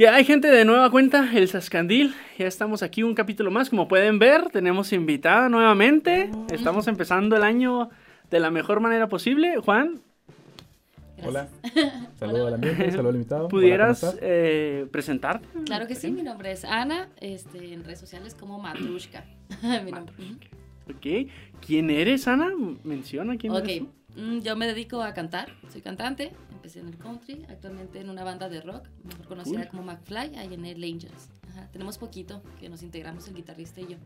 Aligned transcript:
Que 0.00 0.08
hay 0.08 0.24
gente 0.24 0.48
de 0.48 0.64
nueva 0.64 0.90
cuenta, 0.90 1.30
el 1.34 1.46
Sascandil. 1.46 2.14
Ya 2.38 2.46
estamos 2.46 2.82
aquí 2.82 3.02
un 3.02 3.14
capítulo 3.14 3.50
más. 3.50 3.68
Como 3.68 3.86
pueden 3.86 4.18
ver, 4.18 4.48
tenemos 4.48 4.94
invitada 4.94 5.50
nuevamente. 5.50 6.30
Estamos 6.50 6.88
empezando 6.88 7.36
el 7.36 7.42
año 7.42 7.90
de 8.30 8.40
la 8.40 8.50
mejor 8.50 8.80
manera 8.80 9.10
posible. 9.10 9.58
Juan, 9.58 10.00
Hola. 11.22 11.48
Saludo 12.18 12.46
al 12.46 12.54
ambiente, 12.54 12.90
saludo 12.90 13.10
al 13.10 13.14
invitado. 13.16 13.48
¿pudieras 13.48 14.02
Hola, 14.02 14.12
¿cómo 14.12 14.22
eh, 14.22 14.86
presentarte? 14.90 15.46
Claro 15.66 15.86
que 15.86 15.94
sí, 15.94 16.10
mi 16.10 16.22
nombre 16.22 16.52
es 16.52 16.64
Ana, 16.64 17.10
este, 17.20 17.74
en 17.74 17.84
redes 17.84 18.00
sociales 18.00 18.34
como 18.34 18.58
Matrushka. 18.58 19.26
mi 19.84 19.92
nombre. 19.92 20.14
Ujú. 20.18 20.96
Ok. 20.96 21.30
¿Quién 21.66 21.90
eres, 21.90 22.26
Ana? 22.26 22.48
Menciona 22.84 23.36
quién 23.36 23.52
Ok, 23.52 23.64
eres. 23.64 23.78
tú. 23.80 23.88
Mm, 24.16 24.40
yo 24.40 24.56
me 24.56 24.66
dedico 24.66 25.02
a 25.02 25.12
cantar, 25.14 25.48
soy 25.70 25.80
cantante, 25.80 26.32
empecé 26.52 26.80
en 26.80 26.88
el 26.88 26.96
country, 26.98 27.44
actualmente 27.48 28.00
en 28.00 28.10
una 28.10 28.24
banda 28.24 28.48
de 28.48 28.60
rock, 28.60 28.86
mejor 29.04 29.26
conocida 29.26 29.68
Cool. 29.68 29.68
como 29.68 29.82
McFly, 29.84 30.36
ahí 30.36 30.54
en 30.54 30.64
el 30.64 30.82
Angels. 30.82 31.30
Ajá, 31.50 31.68
tenemos 31.72 31.98
poquito 31.98 32.42
que 32.60 32.68
nos 32.68 32.82
integramos 32.82 33.26
el 33.28 33.34
guitarrista 33.34 33.80
y 33.80 33.88
yo. 33.88 33.96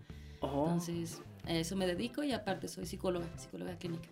Oh. 0.40 0.64
Entonces, 0.66 1.20
a 1.46 1.52
eso 1.52 1.76
me 1.76 1.86
dedico 1.86 2.22
y 2.22 2.32
aparte 2.32 2.68
soy 2.68 2.86
psicóloga, 2.86 3.26
psicóloga 3.36 3.76
clínica. 3.76 4.08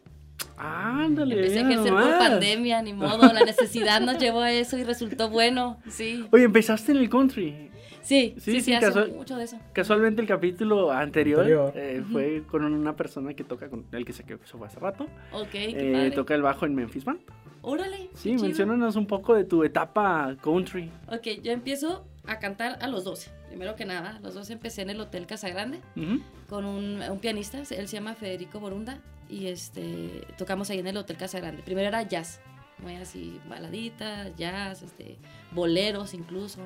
Ándale, 0.57 1.37
Empecé 1.37 1.61
a 1.61 1.63
ejercer 1.63 1.93
por 1.93 2.19
pandemia, 2.19 2.83
ni 2.83 2.93
modo, 2.93 3.33
la 3.33 3.45
necesidad 3.45 4.01
nos 4.01 4.19
llevó 4.19 4.41
a 4.41 4.53
eso 4.53 4.77
y 4.77 4.85
resultó 4.85 5.31
bueno, 5.31 5.79
sí. 5.89 6.27
Oye, 6.31 6.45
empezaste 6.45 6.93
en 6.93 6.99
el 6.99 7.09
country. 7.09 7.71
Sí, 8.03 8.35
Sí, 8.39 8.61
sí, 8.61 8.75
hace 8.75 9.07
mucho 9.07 9.37
de 9.37 9.45
eso. 9.45 9.59
Casualmente 9.73 10.21
el 10.21 10.27
capítulo 10.29 10.91
anterior, 10.93 11.41
Anterior. 11.41 11.73
eh, 11.77 12.03
fue 12.11 12.43
con 12.51 12.65
una 12.65 12.97
persona 12.97 13.33
que 13.35 13.45
toca 13.45 13.69
con 13.71 13.85
el 13.93 14.05
que 14.05 14.13
se 14.13 14.25
quedó 14.25 14.39
eso 14.45 14.59
fue 14.59 14.67
hace 14.67 14.81
rato. 14.81 15.07
Ok, 15.33 15.51
qué 15.51 15.71
Eh, 15.71 15.93
padre. 15.93 16.11
toca 16.11 16.35
el 16.35 16.43
bajo 16.43 16.67
en 16.67 16.75
Memphis 16.75 17.05
Band. 17.05 17.21
Órale. 17.63 18.11
Sí, 18.15 18.31
qué 18.31 18.37
chido. 18.37 18.43
menciónanos 18.43 18.97
un 18.97 19.07
poco 19.07 19.35
de 19.35 19.45
tu 19.45 19.63
etapa 19.63 20.35
country. 20.43 20.91
Ok, 21.09 21.41
yo 21.43 21.53
empiezo 21.53 22.05
a 22.27 22.39
cantar 22.41 22.79
a 22.83 22.89
los 22.89 23.05
12. 23.05 23.31
Primero 23.49 23.77
que 23.77 23.85
nada, 23.85 24.17
a 24.17 24.21
los 24.21 24.35
12 24.35 24.55
empecé 24.55 24.83
en 24.83 24.91
el 24.91 25.01
Hotel 25.01 25.27
Casagrande 25.27 25.79
Ujú. 25.97 26.21
con 26.49 26.65
un, 26.65 27.01
un 27.03 27.19
pianista, 27.21 27.59
él 27.59 27.67
se 27.67 27.87
llama 27.87 28.15
Federico 28.15 28.59
Borunda, 28.59 28.99
y 29.29 29.47
este, 29.47 30.27
tocamos 30.39 30.69
ahí 30.71 30.79
en 30.81 30.87
el 30.89 30.97
Hotel 30.97 31.17
Casagrande. 31.17 31.63
Primero 31.63 31.89
era 31.89 32.03
jazz, 32.03 32.41
muy 32.79 32.97
así, 32.97 33.39
baladitas, 33.49 34.35
jazz, 34.37 34.83
este, 34.83 35.19
boleros 35.53 36.15
incluso. 36.15 36.61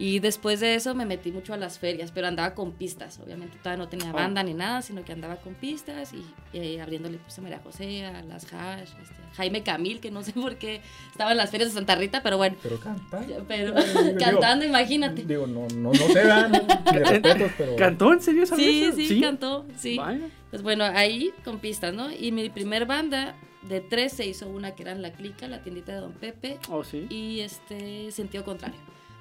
Y 0.00 0.18
después 0.18 0.60
de 0.60 0.74
eso 0.76 0.94
me 0.94 1.04
metí 1.04 1.30
mucho 1.30 1.52
a 1.52 1.58
las 1.58 1.78
ferias, 1.78 2.10
pero 2.10 2.26
andaba 2.26 2.54
con 2.54 2.72
pistas. 2.72 3.20
Obviamente 3.22 3.58
todavía 3.58 3.84
no 3.84 3.88
tenía 3.90 4.10
Oh. 4.10 4.14
banda 4.14 4.42
ni 4.42 4.54
nada, 4.54 4.80
sino 4.80 5.04
que 5.04 5.12
andaba 5.12 5.36
con 5.36 5.54
pistas 5.54 6.12
y 6.14 6.24
eh, 6.54 6.80
abriéndole 6.80 7.18
pues, 7.18 7.38
a 7.38 7.42
María 7.42 7.60
José, 7.62 8.06
a 8.06 8.22
las 8.22 8.50
Hash, 8.52 8.88
este, 9.02 9.14
Jaime 9.34 9.62
Camil, 9.62 10.00
que 10.00 10.10
no 10.10 10.22
sé 10.22 10.32
por 10.32 10.56
qué 10.56 10.80
estaba 11.12 11.32
en 11.32 11.36
las 11.36 11.50
ferias 11.50 11.68
de 11.70 11.74
Santa 11.74 11.96
Rita, 11.96 12.22
pero 12.22 12.38
bueno. 12.38 12.56
Pero 12.62 12.80
canta. 12.80 13.22
Pero 13.46 13.74
Digo, 13.74 14.18
cantando, 14.18 14.64
imagínate. 14.64 15.22
Digo, 15.24 15.46
no, 15.46 15.68
no, 15.74 15.92
no 15.92 15.94
se 15.94 16.22
respetos, 16.92 17.52
pero. 17.58 17.76
¿Cantó 17.76 18.12
en 18.14 18.22
serio 18.22 18.42
esa 18.44 18.56
Sí, 18.56 18.90
vez? 18.94 18.94
sí, 19.08 19.20
cantó, 19.20 19.66
sí. 19.76 19.96
Vaya. 19.98 20.28
Pues 20.50 20.62
bueno, 20.62 20.84
ahí 20.84 21.30
con 21.44 21.58
pistas, 21.58 21.92
¿no? 21.94 22.10
Y 22.10 22.32
mi 22.32 22.48
primer 22.50 22.86
banda 22.86 23.36
de 23.68 23.80
tres 23.82 24.14
se 24.14 24.26
hizo 24.26 24.48
una 24.48 24.74
que 24.74 24.82
eran 24.82 25.02
La 25.02 25.12
Clica, 25.12 25.46
la 25.46 25.62
tiendita 25.62 25.92
de 25.92 26.00
Don 26.00 26.12
Pepe 26.14 26.58
Oh, 26.70 26.82
sí. 26.82 27.06
y 27.10 27.40
este 27.40 28.10
Sentido 28.10 28.42
Contrario, 28.44 28.78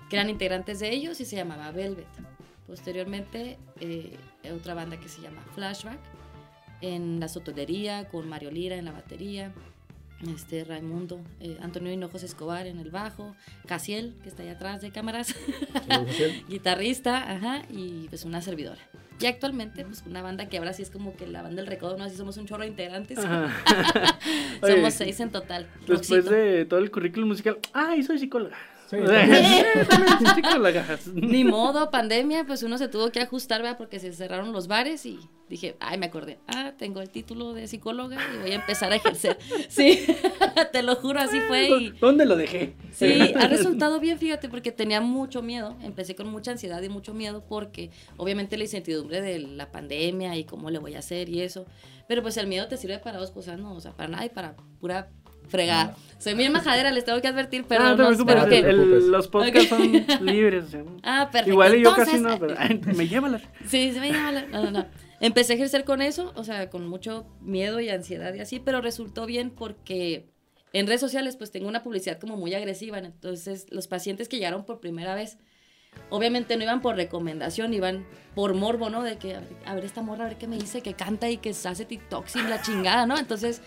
que 0.09 0.15
eran 0.15 0.29
integrantes 0.29 0.79
de 0.79 0.91
ellos 0.91 1.19
y 1.21 1.25
se 1.25 1.35
llamaba 1.35 1.71
Velvet. 1.71 2.07
Posteriormente, 2.67 3.57
eh, 3.79 4.17
otra 4.53 4.73
banda 4.73 4.99
que 4.99 5.09
se 5.09 5.21
llama 5.21 5.41
Flashback, 5.55 5.99
en 6.81 7.19
la 7.19 7.27
sotonería, 7.27 8.07
con 8.09 8.29
Mario 8.29 8.51
Lira 8.51 8.75
en 8.75 8.85
la 8.85 8.91
batería, 8.91 9.51
este 10.27 10.63
Raimundo, 10.65 11.19
eh, 11.39 11.57
Antonio 11.61 11.91
Hinojos 11.91 12.23
Escobar 12.23 12.67
en 12.67 12.79
el 12.79 12.91
bajo, 12.91 13.35
Casiel, 13.65 14.15
que 14.21 14.29
está 14.29 14.43
ahí 14.43 14.49
atrás 14.49 14.81
de 14.81 14.91
cámaras, 14.91 15.33
guitarrista, 16.49 17.31
ajá, 17.31 17.61
y 17.69 18.07
pues 18.09 18.25
una 18.25 18.41
servidora. 18.41 18.81
Y 19.21 19.25
actualmente, 19.25 19.83
pues 19.83 20.03
una 20.07 20.21
banda 20.21 20.47
que 20.47 20.57
ahora 20.57 20.71
sí 20.71 20.81
es 20.81 20.89
como 20.89 21.15
que 21.15 21.27
la 21.27 21.41
banda 21.41 21.57
del 21.57 21.67
recodo, 21.67 21.97
¿no? 21.97 22.05
Así 22.05 22.15
somos 22.15 22.37
un 22.37 22.45
chorro 22.45 22.61
de 22.61 22.69
integrantes. 22.69 23.17
Oye, 24.61 24.75
Somos 24.75 24.93
seis 24.93 25.19
en 25.19 25.29
total. 25.31 25.67
Después 25.79 26.09
Roxito. 26.09 26.31
de 26.31 26.65
todo 26.65 26.79
el 26.79 26.89
currículum 26.89 27.27
musical, 27.29 27.57
¡ay, 27.73 28.03
soy 28.03 28.19
psicóloga! 28.19 28.57
Sí. 28.89 28.97
Ni 31.13 31.43
modo, 31.43 31.91
pandemia, 31.91 32.45
pues 32.45 32.63
uno 32.63 32.79
se 32.79 32.87
tuvo 32.87 33.11
que 33.11 33.19
ajustar, 33.19 33.61
¿verdad? 33.61 33.77
Porque 33.77 33.99
se 33.99 34.11
cerraron 34.13 34.51
los 34.51 34.67
bares 34.67 35.05
y 35.05 35.19
dije, 35.47 35.75
ay, 35.79 35.99
me 35.99 36.07
acordé, 36.07 36.39
ah, 36.47 36.73
tengo 36.75 37.01
el 37.01 37.09
título 37.09 37.53
de 37.53 37.67
psicóloga 37.67 38.17
y 38.33 38.37
voy 38.39 38.51
a 38.51 38.55
empezar 38.55 38.91
a 38.91 38.95
ejercer. 38.95 39.37
Sí, 39.69 40.07
te 40.71 40.81
lo 40.81 40.95
juro, 40.95 41.19
así 41.19 41.39
fue 41.41 41.69
y... 41.69 41.89
¿Dónde 41.91 42.25
lo 42.25 42.35
dejé? 42.35 42.73
Sí, 42.91 43.31
ha 43.35 43.47
resultado 43.47 43.99
bien, 43.99 44.17
fíjate, 44.17 44.49
porque 44.49 44.71
tenía 44.71 45.01
mucho 45.01 45.43
miedo. 45.43 45.75
Empecé 45.83 46.15
con 46.15 46.27
mucha 46.27 46.51
ansiedad 46.51 46.81
y 46.81 46.89
mucho 46.89 47.13
miedo 47.13 47.43
porque 47.47 47.91
obviamente 48.17 48.57
la 48.57 48.63
incertidumbre 48.63 49.21
de 49.21 49.37
la 49.39 49.71
pandemia 49.71 50.35
y 50.35 50.45
cómo 50.45 50.71
le 50.71 50.79
voy 50.79 50.95
a 50.95 50.99
hacer 50.99 51.29
y 51.29 51.41
eso. 51.41 51.67
Pero 52.07 52.23
pues 52.23 52.37
el 52.37 52.47
miedo 52.47 52.67
te 52.67 52.77
sirve 52.77 52.97
para 52.97 53.19
dos 53.19 53.29
cosas, 53.29 53.59
¿no? 53.59 53.73
O 53.73 53.79
sea, 53.79 53.91
para 53.91 54.09
nada 54.09 54.25
y 54.25 54.29
para 54.29 54.55
pura 54.79 55.09
fregada. 55.49 55.95
Soy 56.17 56.35
muy 56.35 56.49
majadera, 56.49 56.91
les 56.91 57.05
tengo 57.05 57.21
que 57.21 57.27
advertir, 57.29 57.63
pero 57.67 57.83
Ah, 57.85 57.95
no 57.95 58.09
el- 58.09 58.49
que... 58.49 58.57
el- 58.59 59.09
los 59.11 59.27
podcasts 59.29 59.69
son 59.69 59.81
libres. 60.25 60.65
o 60.65 60.67
sea, 60.67 60.83
Ah, 61.03 61.29
perfecto. 61.31 61.51
Igual 61.51 61.75
y 61.75 61.83
yo 61.83 61.95
casi 61.95 62.17
Entonces, 62.17 62.21
no, 62.21 62.39
pero 62.47 62.55
ay, 62.59 62.81
me 62.95 63.07
lleva 63.07 63.29
la... 63.29 63.39
Sí, 63.67 63.91
se 63.93 63.99
me 64.01 64.11
llama 64.11 64.31
la- 64.33 64.45
No, 64.47 64.63
no, 64.65 64.71
no. 64.71 64.85
Empecé 65.21 65.53
a 65.53 65.55
ejercer 65.55 65.83
con 65.85 66.01
eso, 66.01 66.31
o 66.35 66.43
sea, 66.43 66.69
con 66.69 66.87
mucho 66.87 67.25
miedo 67.41 67.79
y 67.79 67.89
ansiedad 67.89 68.33
y 68.33 68.39
así, 68.39 68.59
pero 68.59 68.81
resultó 68.81 69.25
bien 69.25 69.49
porque 69.49 70.29
en 70.73 70.87
redes 70.87 71.01
sociales 71.01 71.35
pues 71.35 71.51
tengo 71.51 71.67
una 71.67 71.83
publicidad 71.83 72.19
como 72.19 72.37
muy 72.37 72.53
agresiva, 72.53 72.99
entonces 72.99 73.65
los 73.69 73.87
pacientes 73.87 74.29
que 74.29 74.37
llegaron 74.37 74.65
por 74.65 74.79
primera 74.79 75.15
vez, 75.15 75.37
obviamente 76.09 76.55
no 76.57 76.63
iban 76.63 76.81
por 76.81 76.95
recomendación, 76.95 77.73
iban 77.73 78.05
por 78.35 78.53
morbo, 78.53 78.89
¿no? 78.89 79.03
De 79.03 79.17
que, 79.17 79.35
a 79.35 79.39
ver, 79.39 79.49
a 79.65 79.75
ver 79.75 79.85
esta 79.85 80.01
morra, 80.01 80.25
a 80.25 80.27
ver 80.29 80.37
qué 80.37 80.47
me 80.47 80.57
dice, 80.57 80.81
que 80.81 80.93
canta 80.93 81.29
y 81.29 81.37
que 81.37 81.49
hace 81.49 81.83
TikToks 81.85 82.35
y 82.37 82.43
la 82.43 82.61
chingada, 82.61 83.05
¿no? 83.05 83.17
Entonces 83.17 83.61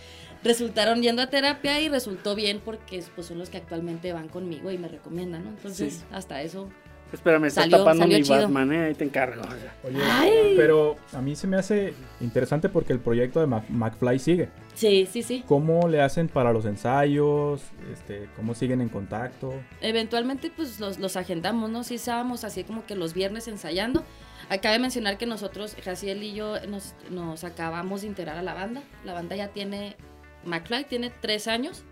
resultaron 0.45 1.03
yendo 1.03 1.23
a 1.23 1.29
terapia 1.29 1.81
y 1.81 1.89
resultó 1.89 2.35
bien 2.35 2.61
porque 2.65 3.03
pues 3.15 3.27
son 3.29 3.39
los 3.39 3.49
que 3.51 3.59
actualmente 3.59 4.13
van 4.13 4.29
conmigo 4.29 4.71
y 4.71 4.79
me 4.79 4.89
recomiendan, 4.89 5.45
¿no? 5.45 5.51
Entonces 5.51 5.95
Sí. 5.95 6.05
hasta 6.13 6.43
eso 6.43 6.69
Espérame, 7.13 7.45
estás 7.45 7.65
Salió- 7.65 7.77
tapando 7.77 8.05
salió 8.05 8.17
mi 8.17 8.25
chido. 8.25 8.41
Batman, 8.41 8.73
¿eh? 8.73 8.85
Ahí 8.87 8.95
te 8.95 9.05
encargo. 9.05 9.43
Oye, 9.85 9.99
Ay. 10.03 10.55
pero 10.57 10.97
a 11.13 11.21
mí 11.21 11.37
se 11.37 11.47
me 11.47 11.59
hace 11.59 11.93
interesante 12.23 12.71
porque 12.71 12.95
el 12.95 13.01
proyecto 13.01 13.39
de 13.39 13.47
Mac- 13.47 13.69
McFly 13.69 14.19
sigue. 14.19 14.49
Sí, 14.73 15.07
sí, 15.13 15.23
sí. 15.23 15.45
¿Cómo 15.47 15.89
le 15.89 16.01
hacen 16.01 16.29
para 16.29 16.55
los 16.55 16.65
ensayos? 16.65 17.61
Este, 17.93 18.31
¿Cómo 18.35 18.55
siguen 18.55 18.81
en 18.81 18.89
contacto? 18.89 19.53
Eventualmente 19.83 20.51
pues 20.57 20.81
los, 20.81 20.99
los 21.01 21.17
agendamos, 21.17 21.69
¿no? 21.69 21.85
Sí 21.85 21.97
estábamos 21.97 22.45
así 22.45 22.65
como 22.65 22.87
que 22.87 22.97
los 22.97 23.13
viernes 23.13 23.47
ensayando. 23.47 24.03
Acaba 24.49 24.73
de 24.73 24.79
mencionar 24.79 25.19
que 25.19 25.27
nosotros, 25.27 25.77
Jaciel 25.85 26.23
y 26.23 26.33
yo, 26.33 26.55
nos, 26.67 26.95
nos 27.11 27.45
acabamos 27.45 28.01
de 28.01 28.07
integrar 28.07 28.39
a 28.39 28.43
la 28.43 28.55
banda. 28.55 28.81
La 29.05 29.13
banda 29.13 29.37
ya 29.37 29.49
tiene, 29.49 29.97
McFly 30.45 30.85
tiene 30.85 31.11
tres 31.21 31.49
años 31.49 31.83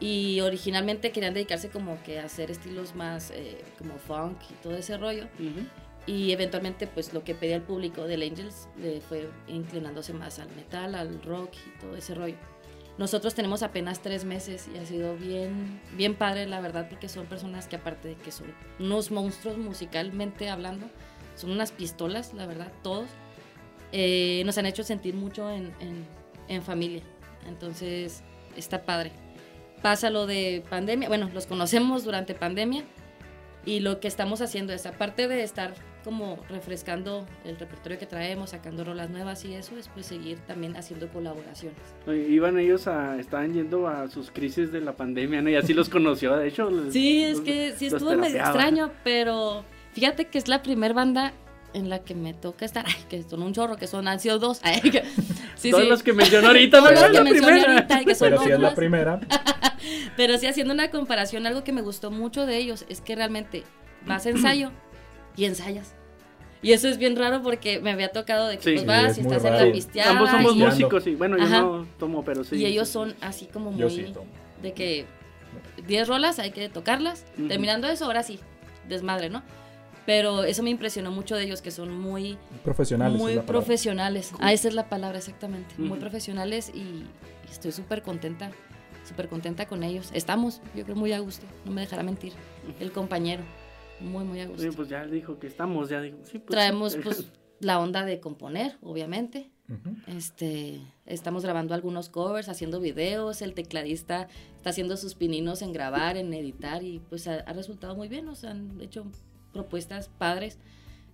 y 0.00 0.40
originalmente 0.40 1.12
querían 1.12 1.34
dedicarse 1.34 1.68
como 1.70 2.02
que 2.02 2.18
a 2.18 2.24
hacer 2.24 2.50
estilos 2.50 2.94
más 2.94 3.30
eh, 3.30 3.62
como 3.78 3.96
funk 3.98 4.36
y 4.50 4.54
todo 4.62 4.76
ese 4.76 4.96
rollo. 4.98 5.24
Ujú. 5.38 5.66
Y 6.06 6.32
eventualmente 6.32 6.88
pues 6.88 7.12
lo 7.14 7.22
que 7.22 7.34
pedía 7.34 7.54
el 7.56 7.62
público 7.62 8.04
del 8.08 8.22
Angels 8.22 8.68
le 8.80 9.00
fue 9.00 9.28
inclinándose 9.46 10.12
más 10.12 10.40
al 10.40 10.50
metal, 10.56 10.96
al 10.96 11.22
rock 11.22 11.52
y 11.54 11.80
todo 11.80 11.94
ese 11.96 12.14
rollo. 12.14 12.34
Nosotros 12.98 13.34
tenemos 13.34 13.62
apenas 13.62 14.02
tres 14.02 14.24
meses 14.24 14.68
y 14.74 14.76
ha 14.78 14.84
sido 14.84 15.16
bien, 15.16 15.80
bien 15.96 16.14
padre, 16.14 16.46
la 16.46 16.60
verdad, 16.60 16.88
porque 16.90 17.08
son 17.08 17.26
personas 17.26 17.66
que 17.68 17.76
aparte 17.76 18.08
de 18.08 18.14
que 18.16 18.30
son 18.32 18.48
unos 18.80 19.10
monstruos 19.10 19.56
musicalmente 19.56 20.50
hablando, 20.50 20.86
son 21.36 21.52
unas 21.52 21.70
pistolas, 21.72 22.34
la 22.34 22.44
verdad, 22.46 22.70
todos, 22.82 23.08
eh, 23.92 24.42
nos 24.44 24.58
han 24.58 24.66
hecho 24.66 24.82
sentir 24.82 25.14
mucho 25.14 25.48
en, 25.50 25.72
en- 25.80 26.04
en 26.48 26.62
familia. 26.62 27.02
Entonces, 27.46 28.22
está 28.56 28.82
padre. 28.82 29.12
Pasa 29.82 30.10
lo 30.10 30.26
de 30.26 30.62
pandemia, 30.70 31.08
bueno, 31.08 31.28
los 31.34 31.46
conocemos 31.46 32.04
durante 32.04 32.34
pandemia 32.34 32.84
y 33.64 33.80
lo 33.80 34.00
que 34.00 34.08
estamos 34.08 34.40
haciendo 34.40 34.72
es, 34.72 34.86
aparte 34.86 35.28
de 35.28 35.42
estar 35.42 35.74
como 36.04 36.38
refrescando 36.48 37.26
el 37.44 37.56
repertorio 37.56 37.98
que 37.98 38.06
traemos, 38.06 38.50
sacando 38.50 38.84
rolas 38.84 39.10
nuevas 39.10 39.44
y 39.44 39.54
eso, 39.54 39.76
es 39.76 39.88
pues 39.88 40.06
seguir 40.06 40.38
también 40.40 40.76
haciendo 40.76 41.08
colaboraciones. 41.08 41.78
Iban 42.06 42.58
ellos 42.58 42.88
a, 42.88 43.18
estaban 43.18 43.52
yendo 43.52 43.86
a 43.86 44.08
sus 44.08 44.30
crisis 44.30 44.72
de 44.72 44.80
la 44.80 44.96
pandemia, 44.96 45.42
¿no? 45.42 45.50
Y 45.50 45.54
así 45.54 45.74
los 45.74 45.88
conoció, 45.88 46.36
de 46.36 46.48
hecho. 46.48 46.70
Sí, 46.90 47.22
es 47.22 47.40
que 47.40 47.74
sí 47.76 47.86
estuvo 47.86 48.16
medio 48.16 48.38
extraño, 48.38 48.90
pero 49.04 49.64
fíjate 49.92 50.26
que 50.26 50.38
es 50.38 50.48
la 50.48 50.62
primer 50.62 50.92
banda 50.92 51.32
en 51.74 51.88
la 51.88 52.00
que 52.00 52.14
me 52.14 52.34
toca 52.34 52.64
estar, 52.64 52.84
ay, 52.86 52.94
que 53.08 53.22
son 53.22 53.42
un 53.42 53.52
chorro, 53.52 53.76
que 53.76 53.86
son, 53.86 54.06
han 54.08 54.20
sido 54.20 54.38
dos, 54.38 54.60
ay, 54.62 54.80
que- 54.82 55.02
sí, 55.56 55.70
Todos 55.70 55.84
sí, 55.84 55.88
los 55.88 56.02
que 56.02 56.12
mencionó 56.12 56.48
ahorita, 56.48 56.78
que 56.82 56.94
la 57.12 57.24
primera. 57.24 57.72
ahorita 57.74 58.02
y 58.02 58.04
que 58.04 58.14
son 58.14 58.30
Pero 58.30 58.42
si 58.42 58.50
es 58.50 58.60
la 58.60 58.74
primera, 58.74 59.20
pero 60.16 60.38
sí 60.38 60.46
haciendo 60.46 60.74
una 60.74 60.90
comparación, 60.90 61.46
algo 61.46 61.64
que 61.64 61.72
me 61.72 61.82
gustó 61.82 62.10
mucho 62.10 62.46
de 62.46 62.56
ellos 62.58 62.84
es 62.88 63.00
que 63.00 63.14
realmente 63.16 63.64
vas 64.06 64.26
a 64.26 64.30
ensayo 64.30 64.70
y 65.36 65.44
ensayas. 65.46 65.94
Y 66.64 66.72
eso 66.72 66.88
es 66.88 66.96
bien 66.98 67.16
raro 67.16 67.42
porque 67.42 67.80
me 67.80 67.90
había 67.90 68.12
tocado 68.12 68.46
de 68.46 68.56
que 68.58 68.62
Sí. 68.62 68.70
pues 68.70 68.80
Sí, 68.82 68.86
vas 68.86 69.10
es 69.12 69.18
y 69.18 69.20
estás 69.22 69.44
en 69.44 69.52
raro. 69.52 69.66
la 69.66 69.72
pisteada 69.72 70.10
Ambos 70.12 70.30
somos 70.30 70.54
y, 70.54 70.58
músicos, 70.58 71.02
sí. 71.02 71.14
Bueno, 71.16 71.36
yo 71.36 71.42
Ajá. 71.44 71.60
no 71.60 71.86
tomo, 71.98 72.24
pero 72.24 72.44
sí. 72.44 72.54
y 72.56 72.66
ellos 72.66 72.86
sí, 72.86 72.92
son 72.92 73.14
así 73.20 73.46
como 73.46 73.72
muy 73.72 73.80
yo 73.80 73.90
sí 73.90 74.04
tomo. 74.14 74.26
de 74.62 74.72
que 74.72 75.06
10 75.88 76.06
rolas 76.06 76.38
hay 76.38 76.52
que 76.52 76.68
tocarlas. 76.68 77.24
Ujú. 77.36 77.48
Terminando 77.48 77.88
eso, 77.88 78.04
ahora 78.04 78.22
sí, 78.22 78.38
desmadre, 78.88 79.28
¿no? 79.28 79.42
Pero 80.06 80.42
eso 80.44 80.62
me 80.62 80.70
impresionó 80.70 81.10
mucho 81.12 81.36
de 81.36 81.44
ellos, 81.44 81.62
que 81.62 81.70
son 81.70 81.96
muy 81.96 82.36
Profesionales. 82.64 83.18
muy 83.18 83.38
profesionales. 83.38 84.32
Ah, 84.40 84.52
esa 84.52 84.68
es 84.68 84.74
la 84.74 84.88
palabra, 84.88 85.18
exactamente. 85.18 85.74
Muy 85.78 85.98
profesionales 85.98 86.72
y, 86.74 86.78
y 86.80 87.06
estoy 87.50 87.70
súper 87.72 88.02
contenta, 88.02 88.50
súper 89.08 89.28
contenta 89.28 89.66
con 89.66 89.82
ellos. 89.84 90.10
Estamos, 90.12 90.60
yo 90.74 90.84
creo, 90.84 90.96
muy 90.96 91.12
a 91.12 91.20
gusto, 91.20 91.46
no 91.64 91.70
me 91.70 91.82
dejará 91.82 92.02
mentir. 92.02 92.32
El 92.80 92.90
compañero, 92.90 93.42
muy, 94.00 94.24
muy 94.24 94.40
a 94.40 94.46
gusto. 94.46 94.62
Sí, 94.62 94.70
pues 94.74 94.88
ya 94.88 95.06
dijo 95.06 95.38
que 95.38 95.46
estamos, 95.46 95.88
ya 95.88 96.00
dijo. 96.00 96.18
Sí, 96.24 96.38
pues, 96.40 96.46
Traemos 96.50 96.94
sí. 96.94 96.98
pues 97.02 97.26
la 97.60 97.78
onda 97.78 98.04
de 98.04 98.18
componer, 98.18 98.78
obviamente. 98.82 99.50
Este, 100.06 100.82
estamos 101.06 101.44
grabando 101.44 101.72
algunos 101.72 102.10
covers, 102.10 102.50
haciendo 102.50 102.78
videos, 102.78 103.40
el 103.40 103.54
tecladista 103.54 104.28
está 104.56 104.68
haciendo 104.68 104.98
sus 104.98 105.14
pininos 105.14 105.62
en 105.62 105.72
grabar, 105.72 106.18
en 106.18 106.34
editar 106.34 106.82
y 106.82 106.98
pues 107.08 107.26
ha, 107.26 107.36
ha 107.36 107.52
resultado 107.54 107.94
muy 107.96 108.08
bien, 108.08 108.26
nos 108.26 108.44
han 108.44 108.78
hecho 108.82 109.06
propuestas 109.52 110.08
padres. 110.18 110.58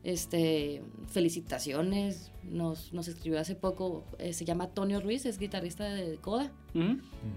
Este, 0.05 0.81
felicitaciones, 1.09 2.31
nos, 2.45 2.93
nos 2.93 3.09
escribió 3.09 3.41
hace 3.41 3.55
poco, 3.55 4.05
eh, 4.19 4.33
se 4.33 4.45
llama 4.45 4.69
Tonio 4.69 5.01
Ruiz, 5.01 5.27
es 5.27 5.39
guitarrista 5.39 5.85
de 5.85 6.17
Coda. 6.17 6.51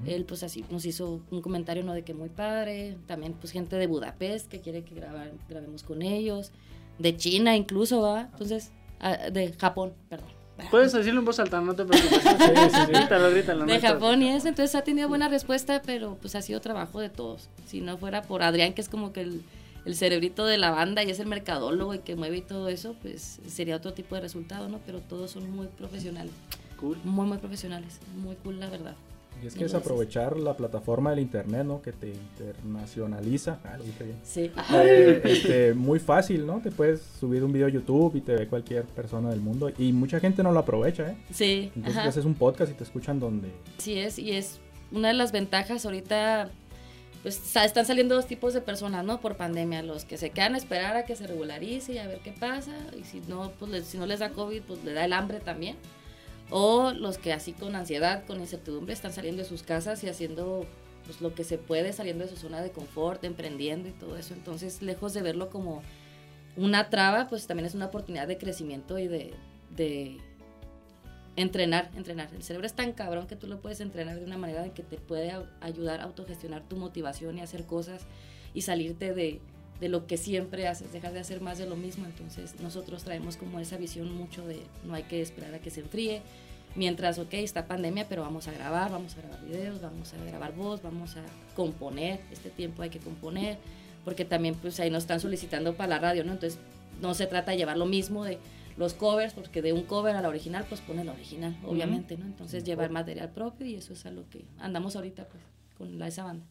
Él 0.05 0.25
pues 0.25 0.43
así 0.43 0.63
nos 0.69 0.85
hizo 0.85 1.21
un 1.31 1.41
comentario 1.41 1.83
no 1.83 1.93
de 1.93 2.03
que 2.03 2.13
muy 2.13 2.29
padre, 2.29 2.97
también 3.07 3.33
pues 3.33 3.51
gente 3.51 3.75
de 3.77 3.87
Budapest 3.87 4.47
que 4.47 4.61
quiere 4.61 4.83
que 4.83 4.93
grabar, 4.93 5.31
grabemos 5.49 5.81
con 5.83 6.03
ellos, 6.03 6.51
de 6.99 7.17
China 7.17 7.55
incluso, 7.57 8.01
¿va? 8.01 8.29
Entonces, 8.31 8.71
ah, 8.99 9.17
de 9.31 9.53
Japón, 9.53 9.93
perdón. 10.07 10.29
Puedes 10.69 10.91
decirlo 10.93 11.21
en 11.21 11.25
voz 11.25 11.39
alta, 11.39 11.59
no 11.59 11.73
te 11.75 11.83
preocupes. 11.83 12.21
sí, 12.21 12.75
sí. 12.85 12.91
Grítalo, 12.91 13.31
grítalo. 13.31 13.61
no 13.61 13.65
de 13.65 13.77
estás- 13.77 13.93
Japón 13.93 14.21
y 14.21 14.29
eso, 14.29 14.47
entonces 14.47 14.75
ha 14.75 14.83
tenido 14.83 15.09
buena 15.09 15.27
respuesta, 15.27 15.81
pero 15.83 16.17
pues 16.21 16.35
ha 16.35 16.41
sido 16.43 16.61
trabajo 16.61 16.99
de 16.99 17.09
todos. 17.09 17.49
Si 17.65 17.81
no 17.81 17.97
fuera 17.97 18.21
por 18.21 18.43
Adrián, 18.43 18.73
que 18.73 18.81
es 18.81 18.87
como 18.89 19.11
que 19.11 19.21
el, 19.21 19.41
el 19.85 19.95
cerebrito 19.95 20.45
de 20.45 20.57
la 20.57 20.71
banda 20.71 21.03
y 21.03 21.09
es 21.09 21.19
el 21.19 21.27
mercadólogo 21.27 21.93
y 21.93 21.99
que 21.99 22.15
mueve 22.15 22.37
y 22.37 22.41
todo 22.41 22.69
eso, 22.69 22.95
pues 23.01 23.39
sería 23.47 23.75
otro 23.75 23.93
tipo 23.93 24.15
de 24.15 24.21
resultado, 24.21 24.69
¿no? 24.69 24.79
Pero 24.85 24.99
todos 24.99 25.31
son 25.31 25.49
muy 25.51 25.67
profesionales, 25.67 26.33
Cool. 26.79 26.97
muy, 27.03 27.27
muy 27.27 27.37
profesionales, 27.37 27.99
muy 28.21 28.35
cool, 28.37 28.59
la 28.59 28.69
verdad. 28.69 28.95
Y 29.41 29.47
es 29.47 29.55
que 29.55 29.65
es 29.65 29.73
aprovechar 29.73 30.37
la 30.37 30.55
plataforma 30.55 31.09
del 31.09 31.19
internet, 31.19 31.65
¿no? 31.65 31.81
Que 31.81 31.91
te 31.93 32.09
internacionaliza. 32.09 33.59
Ah, 33.63 33.75
lo 33.77 33.83
dije 33.83 34.03
bien. 34.03 34.17
Sí. 34.23 34.51
Eh, 34.73 35.21
este, 35.25 35.73
muy 35.73 35.99
fácil, 35.99 36.45
¿no? 36.45 36.59
Te 36.61 36.69
puedes 36.69 37.01
subir 37.19 37.43
un 37.43 37.51
video 37.51 37.65
a 37.65 37.69
YouTube 37.71 38.15
y 38.15 38.21
te 38.21 38.35
ve 38.35 38.47
cualquier 38.47 38.83
persona 38.83 39.29
del 39.31 39.41
mundo. 39.41 39.71
Y 39.79 39.93
mucha 39.93 40.19
gente 40.19 40.43
no 40.43 40.51
lo 40.51 40.59
aprovecha, 40.59 41.11
¿eh? 41.11 41.17
Sí, 41.33 41.71
Entonces 41.75 42.05
haces 42.05 42.25
un 42.25 42.35
podcast 42.35 42.71
y 42.71 42.75
te 42.75 42.83
escuchan 42.83 43.19
donde... 43.19 43.49
Sí 43.79 43.97
es, 43.97 44.19
y 44.19 44.33
es 44.33 44.59
una 44.91 45.07
de 45.07 45.15
las 45.15 45.31
ventajas 45.31 45.85
ahorita, 45.85 46.51
pues 47.21 47.55
están 47.55 47.85
saliendo 47.85 48.15
dos 48.15 48.25
tipos 48.25 48.53
de 48.53 48.61
personas, 48.61 49.05
¿no? 49.05 49.21
Por 49.21 49.37
pandemia, 49.37 49.83
los 49.83 50.05
que 50.05 50.17
se 50.17 50.31
quedan 50.31 50.55
a 50.55 50.57
esperar 50.57 50.95
a 50.95 51.05
que 51.05 51.15
se 51.15 51.27
regularice 51.27 51.93
y 51.93 51.97
a 51.99 52.07
ver 52.07 52.19
qué 52.19 52.31
pasa, 52.31 52.71
y 52.99 53.03
si 53.03 53.19
no, 53.21 53.51
pues 53.59 53.69
les- 53.71 53.85
si 53.85 53.97
no 53.97 54.05
les 54.07 54.19
da 54.19 54.29
COVID, 54.31 54.61
pues 54.63 54.83
le 54.83 54.93
da 54.93 55.05
el 55.05 55.13
hambre 55.13 55.39
también. 55.39 55.75
O 56.49 56.91
los 56.91 57.17
que 57.17 57.31
así 57.31 57.53
con 57.53 57.75
ansiedad, 57.75 58.25
con 58.25 58.39
incertidumbre, 58.41 58.93
están 58.93 59.13
saliendo 59.13 59.43
de 59.43 59.47
sus 59.47 59.63
casas 59.63 60.03
y 60.03 60.09
haciendo 60.09 60.65
pues, 61.05 61.21
lo 61.21 61.33
que 61.33 61.43
se 61.43 61.57
puede, 61.57 61.93
saliendo 61.93 62.23
de 62.25 62.29
su 62.29 62.37
zona 62.37 62.61
de 62.61 62.71
confort, 62.71 63.23
emprendiendo 63.23 63.87
y 63.89 63.91
todo 63.91 64.17
eso. 64.17 64.33
Entonces, 64.33 64.81
lejos 64.81 65.13
de 65.13 65.21
verlo 65.21 65.49
como 65.49 65.81
una 66.57 66.89
traba, 66.89 67.27
pues 67.27 67.47
también 67.47 67.65
es 67.65 67.73
una 67.75 67.85
oportunidad 67.87 68.27
de 68.27 68.37
crecimiento 68.37 68.99
y 68.99 69.07
de 69.07 69.33
entrenar, 71.35 71.89
entrenar. 71.95 72.29
El 72.33 72.43
cerebro 72.43 72.67
es 72.67 72.73
tan 72.73 72.91
cabrón 72.93 73.27
que 73.27 73.35
tú 73.35 73.47
lo 73.47 73.59
puedes 73.59 73.81
entrenar 73.81 74.19
de 74.19 74.25
una 74.25 74.37
manera 74.37 74.61
de 74.61 74.71
que 74.71 74.83
te 74.83 74.97
puede 74.97 75.33
ayudar 75.61 76.01
a 76.01 76.03
autogestionar 76.03 76.63
tu 76.63 76.75
motivación 76.75 77.37
y 77.37 77.41
hacer 77.41 77.65
cosas 77.65 78.01
y 78.53 78.61
salirte 78.61 79.13
de, 79.13 79.39
de 79.79 79.89
lo 79.89 80.07
que 80.07 80.17
siempre 80.17 80.67
haces, 80.67 80.91
dejar 80.91 81.13
de 81.13 81.19
hacer 81.19 81.41
más 81.41 81.57
de 81.57 81.65
lo 81.65 81.75
mismo. 81.75 82.05
Entonces 82.05 82.59
nosotros 82.61 83.03
traemos 83.03 83.37
como 83.37 83.59
esa 83.59 83.77
visión 83.77 84.13
mucho 84.15 84.45
de 84.45 84.59
no 84.85 84.93
hay 84.93 85.03
que 85.03 85.21
esperar 85.21 85.53
a 85.53 85.59
que 85.59 85.71
se 85.71 85.81
enfríe. 85.81 86.21
Mientras, 86.75 87.19
ok, 87.19 87.33
está 87.33 87.67
pandemia, 87.67 88.07
pero 88.07 88.21
vamos 88.21 88.47
a 88.47 88.53
grabar, 88.53 88.91
vamos 88.91 89.15
a 89.17 89.21
grabar 89.21 89.43
videos, 89.43 89.81
vamos 89.81 90.13
a 90.13 90.23
grabar 90.23 90.55
voz, 90.55 90.81
vamos 90.81 91.17
a 91.17 91.23
componer. 91.55 92.21
Este 92.31 92.49
tiempo 92.49 92.81
hay 92.81 92.89
que 92.89 92.99
componer, 92.99 93.57
porque 94.05 94.23
también 94.23 94.55
pues 94.55 94.79
ahí 94.79 94.89
nos 94.89 95.03
están 95.03 95.19
solicitando 95.19 95.73
para 95.73 95.89
la 95.89 95.99
radio, 95.99 96.23
¿no? 96.23 96.31
Entonces 96.31 96.59
no 97.01 97.13
se 97.13 97.27
trata 97.27 97.51
de 97.51 97.57
llevar 97.57 97.77
lo 97.77 97.85
mismo 97.85 98.23
de 98.23 98.37
los 98.77 98.93
covers, 98.93 99.33
porque 99.33 99.61
de 99.61 99.73
un 99.73 99.83
cover 99.83 100.15
a 100.15 100.21
la 100.21 100.29
original, 100.29 100.65
pues 100.67 100.81
pone 100.81 101.03
la 101.03 101.13
original, 101.13 101.55
obviamente, 101.65 102.17
¿no? 102.17 102.25
Entonces 102.25 102.63
llevar 102.63 102.89
material 102.89 103.29
propio 103.29 103.65
y 103.65 103.75
eso 103.75 103.93
es 103.93 104.05
a 104.05 104.11
lo 104.11 104.27
que 104.29 104.45
andamos 104.59 104.95
ahorita, 104.95 105.27
pues, 105.27 105.43
con 105.77 105.99
la, 105.99 106.07
esa 106.07 106.23
banda. 106.23 106.45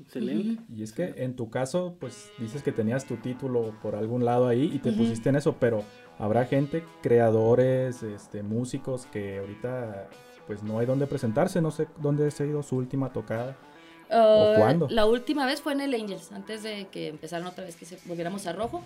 Excelente. 0.00 0.62
Y 0.72 0.82
es 0.82 0.92
que 0.92 1.14
en 1.16 1.34
tu 1.34 1.50
caso, 1.50 1.96
pues 1.98 2.30
dices 2.38 2.62
que 2.62 2.70
tenías 2.70 3.04
tu 3.04 3.16
título 3.16 3.74
por 3.82 3.96
algún 3.96 4.24
lado 4.24 4.46
ahí 4.46 4.70
y 4.72 4.78
te 4.78 4.90
Ujú. 4.90 4.98
pusiste 4.98 5.28
en 5.28 5.36
eso, 5.36 5.56
pero 5.58 5.82
habrá 6.18 6.44
gente, 6.44 6.84
creadores, 7.02 8.02
este, 8.02 8.42
músicos 8.42 9.06
que 9.06 9.38
ahorita 9.38 10.08
pues 10.46 10.62
no 10.62 10.78
hay 10.78 10.86
dónde 10.86 11.06
presentarse, 11.06 11.60
no 11.60 11.70
sé 11.70 11.88
dónde 12.00 12.30
se 12.30 12.44
ha 12.44 12.46
ido 12.46 12.62
su 12.62 12.76
última 12.76 13.12
tocada. 13.12 13.56
Uh, 14.10 14.54
cuándo? 14.56 14.88
La 14.88 15.04
última 15.04 15.44
vez 15.44 15.60
fue 15.60 15.74
en 15.74 15.82
el 15.82 15.94
Angels, 15.94 16.32
antes 16.32 16.62
de 16.62 16.86
que 16.90 17.08
empezaran 17.08 17.46
otra 17.46 17.64
vez 17.64 17.76
que 17.76 17.84
se 17.84 17.98
volviéramos 18.06 18.46
a 18.46 18.52
rojo. 18.54 18.82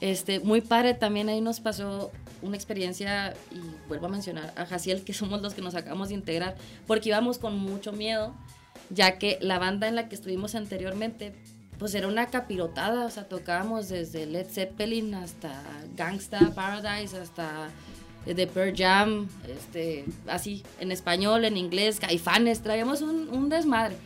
Este, 0.00 0.40
muy 0.40 0.60
padre, 0.60 0.94
también 0.94 1.28
ahí 1.28 1.40
nos 1.40 1.60
pasó 1.60 2.10
una 2.42 2.56
experiencia, 2.56 3.34
y 3.50 3.88
vuelvo 3.88 4.06
a 4.06 4.10
mencionar 4.10 4.52
a 4.56 4.66
Jaciel, 4.66 5.02
que 5.02 5.12
somos 5.14 5.40
los 5.42 5.54
que 5.54 5.62
nos 5.62 5.74
acabamos 5.74 6.08
de 6.08 6.14
integrar, 6.14 6.56
porque 6.86 7.08
íbamos 7.08 7.38
con 7.38 7.58
mucho 7.58 7.92
miedo, 7.92 8.34
ya 8.90 9.18
que 9.18 9.38
la 9.40 9.58
banda 9.58 9.88
en 9.88 9.94
la 9.94 10.08
que 10.08 10.14
estuvimos 10.14 10.54
anteriormente, 10.54 11.34
pues 11.78 11.94
era 11.94 12.06
una 12.06 12.26
capirotada, 12.26 13.06
o 13.06 13.10
sea, 13.10 13.28
tocábamos 13.28 13.88
desde 13.88 14.26
Led 14.26 14.46
Zeppelin 14.46 15.14
hasta 15.14 15.62
Gangsta 15.96 16.52
Paradise, 16.54 17.16
hasta 17.18 17.68
eh, 18.26 18.34
The 18.34 18.46
Pearl 18.46 18.74
Jam, 18.76 19.28
este, 19.48 20.04
así, 20.28 20.62
en 20.80 20.92
español, 20.92 21.44
en 21.44 21.56
inglés, 21.56 21.98
caifanes, 21.98 22.62
traíamos 22.62 23.02
un, 23.02 23.28
un 23.28 23.48
desmadre. 23.48 23.96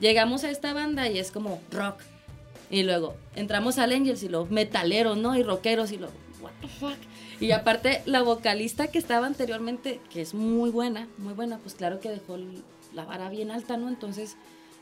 Llegamos 0.00 0.44
a 0.44 0.50
esta 0.50 0.74
banda 0.74 1.08
y 1.08 1.18
es 1.18 1.30
como 1.30 1.60
rock. 1.70 2.02
Y 2.70 2.82
luego 2.82 3.14
entramos 3.34 3.78
al 3.78 3.92
Angels 3.92 4.22
y 4.22 4.28
los 4.28 4.50
metaleros, 4.50 5.16
¿no? 5.16 5.36
Y 5.36 5.42
rockeros 5.42 5.92
y 5.92 5.98
lo, 5.98 6.08
what 6.40 6.52
the 6.60 6.68
fuck. 6.68 6.96
Y 7.40 7.52
aparte, 7.52 8.02
la 8.06 8.22
vocalista 8.22 8.88
que 8.88 8.98
estaba 8.98 9.26
anteriormente, 9.26 10.00
que 10.10 10.22
es 10.22 10.34
muy 10.34 10.70
buena, 10.70 11.08
muy 11.18 11.34
buena, 11.34 11.58
pues 11.58 11.74
claro 11.74 12.00
que 12.00 12.08
dejó 12.08 12.38
la 12.94 13.04
vara 13.04 13.28
bien 13.28 13.50
alta, 13.50 13.76
¿no? 13.76 13.88
Entonces, 13.88 14.36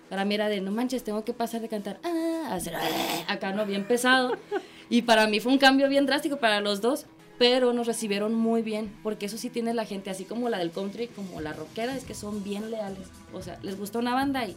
para 0.09 0.25
mí 0.25 0.35
era 0.35 0.49
de, 0.49 0.61
no 0.61 0.71
manches, 0.71 1.03
tengo 1.03 1.25
que 1.25 1.33
pasar 1.33 1.61
de 1.61 1.69
cantar, 1.69 1.99
ah, 2.05 2.49
a 2.50 2.55
hacer, 2.55 2.75
ah, 2.76 2.83
acá, 3.26 3.53
¿no? 3.53 3.67
Bien 3.67 3.87
pesado. 3.87 4.37
Y 4.88 5.03
para 5.03 5.26
mí 5.26 5.41
fue 5.41 5.53
un 5.53 5.59
cambio 5.59 5.88
bien 5.88 6.07
drástico 6.07 6.37
para 6.37 6.61
los 6.61 6.81
dos, 6.81 7.07
pero 7.38 7.73
nos 7.73 7.87
recibieron 7.87 8.35
muy 8.35 8.62
bien, 8.62 8.97
porque 9.03 9.26
eso 9.26 9.37
sí 9.38 9.50
tiene 9.50 9.75
la 9.75 9.85
gente, 9.85 10.11
así 10.11 10.25
como 10.25 10.49
la 10.49 10.59
del 10.59 10.71
country, 10.71 11.09
como 11.09 11.41
la 11.41 11.53
rockera, 11.53 11.97
es 11.97 12.05
que 12.05 12.14
son 12.14 12.45
bien 12.45 12.71
leales. 12.71 13.09
O 13.33 13.43
sea, 13.43 13.59
les 13.62 13.76
gusta 13.76 13.99
una 13.99 14.14
banda 14.14 14.47
y 14.47 14.57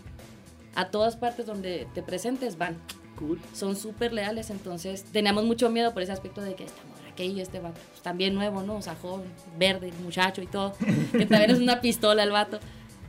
a 0.76 0.90
todas 0.92 1.16
partes 1.16 1.48
donde 1.48 1.88
te 1.96 2.04
presentes 2.04 2.60
van 2.60 2.78
Cool. 3.18 3.40
son 3.54 3.76
súper 3.76 4.14
leales, 4.14 4.50
entonces 4.50 5.04
teníamos 5.04 5.44
mucho 5.44 5.70
miedo 5.70 5.94
por 5.94 6.04
ese 6.04 6.12
aspecto 6.12 6.42
de 6.42 6.56
que 6.56 6.66
esta 6.66 6.82
morra 6.88 7.08
este 7.24 7.60
vato, 7.60 7.80
pues, 7.90 8.02
también 8.02 8.34
nuevo, 8.36 8.62
¿no? 8.62 8.76
O 8.76 8.82
sea, 8.82 8.96
joven, 8.96 9.32
verde, 9.58 9.92
muchacho 10.04 10.42
y 10.42 10.48
todo, 10.48 10.74
que 11.12 11.26
también 11.26 11.52
es 11.52 11.60
una 11.60 11.82
pistola 11.82 12.24
el 12.24 12.32
vato, 12.32 12.60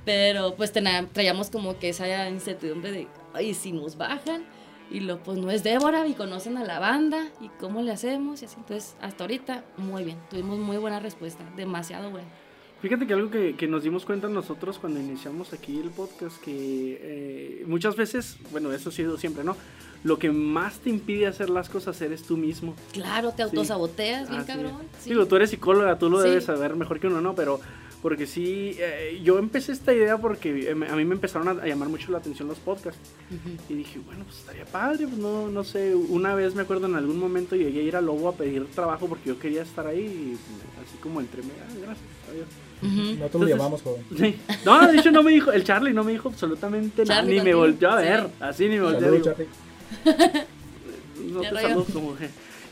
pero 0.05 0.55
pues 0.55 0.73
traíamos 0.73 1.51
como 1.51 1.79
que 1.79 1.91
esa 1.91 2.29
incertidumbre 2.29 2.93
de, 2.93 3.09
ay, 3.35 3.55
si 3.55 3.73
nos 3.73 3.97
bajan, 3.97 4.45
y 4.91 5.01
lo, 5.01 5.23
pues 5.23 5.37
no 5.39 5.51
es 5.51 5.63
Débora, 5.63 6.07
y 6.07 6.15
conocen 6.15 6.57
a 6.57 6.65
la 6.65 6.79
banda, 6.79 7.29
y 7.41 7.49
cómo 7.61 7.83
le 7.83 7.93
hacemos, 7.93 8.41
y 8.43 8.47
así, 8.47 8.57
entonces 8.59 8.97
hasta 9.01 9.25
ahorita, 9.25 9.65
muy 9.77 10.05
bien, 10.05 10.19
tuvimos 10.31 10.59
muy 10.59 10.79
buena 10.79 11.01
respuesta, 11.01 11.45
demasiado 11.57 12.11
buena. 12.11 12.29
Fíjate 12.81 13.09
que 13.09 13.13
algo 13.13 13.29
que, 13.29 13.57
que 13.57 13.67
nos 13.67 13.83
dimos 13.83 14.05
cuenta 14.05 14.29
nosotros 14.29 14.79
cuando 14.79 15.01
iniciamos 15.01 15.53
aquí 15.53 15.81
el 15.81 15.91
podcast, 15.91 16.41
que 16.41 16.99
eh, 17.03 17.65
muchas 17.67 17.97
veces, 17.97 18.37
bueno, 18.53 18.73
eso 18.73 18.91
ha 18.91 18.93
sido 18.93 19.19
siempre, 19.19 19.43
¿no? 19.43 19.57
Lo 20.05 20.19
que 20.19 20.31
más 20.31 20.79
te 20.79 20.91
impide 20.91 21.27
hacer 21.27 21.51
las 21.51 21.69
cosas 21.69 22.01
eres 22.01 22.23
tú 22.23 22.37
mismo. 22.37 22.75
Claro, 22.93 23.33
te 23.33 23.43
autosaboteas, 23.43 24.29
bien 24.29 24.43
Así 24.43 24.53
cabrón. 24.53 24.73
sí. 25.01 25.11
Digo, 25.11 25.27
tú 25.27 25.37
eres 25.37 25.51
psicóloga, 25.51 25.99
tú 25.99 26.09
lo 26.09 26.23
Sí. 26.23 26.29
debes 26.29 26.45
saber 26.45 26.77
mejor 26.77 27.01
que 27.01 27.09
uno, 27.09 27.21
¿no? 27.21 27.35
Pero 27.35 27.61
porque 28.01 28.29
sí, 28.29 28.77
eh, 28.79 29.21
yo 29.25 29.39
empecé 29.41 29.73
esta 29.73 29.93
idea 29.93 30.17
porque 30.19 30.71
eh, 30.71 30.71
a 30.71 30.95
mí 30.95 31.05
me 31.05 31.15
empezaron 31.17 31.49
a, 31.49 31.67
llamar 31.67 31.89
mucho 31.89 32.13
la 32.13 32.19
atención 32.19 32.47
los 32.47 32.59
podcasts. 32.59 33.01
Y 33.69 33.75
dije, 33.75 33.99
bueno, 34.07 34.23
pues 34.25 34.39
estaría 34.39 34.65
padre, 34.67 35.09
pues 35.09 35.19
no, 35.19 35.49
no 35.49 35.65
sé, 35.65 35.97
una 35.97 36.37
vez 36.37 36.55
me 36.55 36.63
acuerdo 36.63 36.87
en 36.87 36.95
algún 36.95 37.19
momento 37.19 37.57
llegué 37.57 37.81
a 37.81 37.83
ir 37.83 37.97
a 37.97 38.01
Lobo 38.01 38.29
a 38.29 38.35
pedir 38.37 38.67
trabajo 38.67 39.09
porque 39.09 39.31
yo 39.31 39.39
quería 39.41 39.63
estar 39.63 39.85
ahí 39.89 39.99
y 39.99 40.35
así 40.81 40.97
como 41.03 41.21
entre 41.21 41.43
medio, 41.43 41.55
ah, 41.61 41.73
gracias, 41.75 42.07
adiós. 42.31 42.47
Nosotros 42.81 43.21
Entonces- 43.21 43.41
lo 43.41 43.49
llamamos 43.49 43.83
joven. 43.83 44.05
Sí. 44.17 44.37
No, 44.65 44.87
de 44.87 44.97
hecho 44.97 45.11
no 45.11 45.25
me 45.25 45.33
dijo, 45.33 45.51
el 45.51 45.65
Charlie 45.65 45.93
no 45.93 46.05
me 46.05 46.13
dijo 46.13 46.29
absolutamente 46.29 47.05
nada, 47.05 47.23
ni 47.23 47.41
me 47.41 47.53
volvió 47.53 47.91
a 47.91 47.97
ver, 47.97 48.21
Sí. 48.27 48.33
así 48.39 48.69
ni 48.69 48.77
me 48.77 48.83
volvió 48.83 49.09
a 49.09 49.11
ver. 49.11 49.47
No 51.33 51.41
te 51.41 51.49
saludo 51.49 51.85
como. 51.93 52.17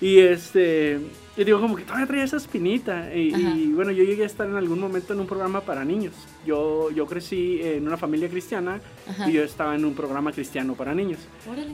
Y 0.00 0.18
este, 0.18 1.00
yo 1.36 1.44
digo 1.44 1.60
como 1.60 1.76
que 1.76 1.82
todavía 1.82 2.06
traía 2.06 2.24
esa 2.24 2.36
espinita. 2.36 3.14
Y, 3.14 3.34
y, 3.34 3.72
bueno, 3.72 3.90
yo 3.90 4.04
llegué 4.04 4.22
a 4.22 4.26
estar 4.26 4.46
en 4.46 4.56
algún 4.56 4.78
momento 4.78 5.12
en 5.12 5.20
un 5.20 5.26
programa 5.26 5.60
para 5.62 5.84
niños. 5.84 6.14
Yo, 6.46 6.90
yo 6.90 7.06
crecí 7.06 7.60
en 7.62 7.86
una 7.86 7.96
familia 7.96 8.28
cristiana 8.28 8.80
y 9.26 9.32
yo 9.32 9.42
estaba 9.42 9.74
en 9.74 9.84
un 9.84 9.94
programa 9.94 10.32
cristiano 10.32 10.74
para 10.74 10.94
niños. 10.94 11.20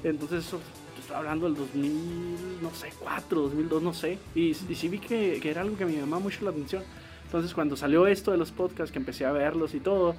Entonces, 0.05 0.47
eso, 0.47 0.61
estaba 1.01 1.21
hablando 1.21 1.47
del 1.47 1.57
2000, 1.57 2.63
no 2.63 2.71
sé, 2.75 2.93
4, 3.01 3.41
2002, 3.43 3.83
no 3.83 3.93
sé. 3.93 4.19
Y, 4.35 4.51
y 4.51 4.75
sí 4.75 4.89
vi 4.89 4.99
que, 4.99 5.39
que, 5.43 5.51
era 5.51 5.63
algo 5.63 5.77
que 5.77 5.85
me 5.85 5.93
llamaba 5.93 6.23
mucho 6.23 6.45
la 6.45 6.51
atención. 6.51 6.83
Entonces, 7.25 7.55
cuando 7.55 7.77
salió 7.77 8.07
esto 8.07 8.31
de 8.31 8.39
los 8.39 8.53
podcasts, 8.53 8.93
que 8.93 8.99
empecé 8.99 9.25
a 9.25 9.33
verlos 9.33 9.75
y 9.75 9.81
todo, 9.81 10.15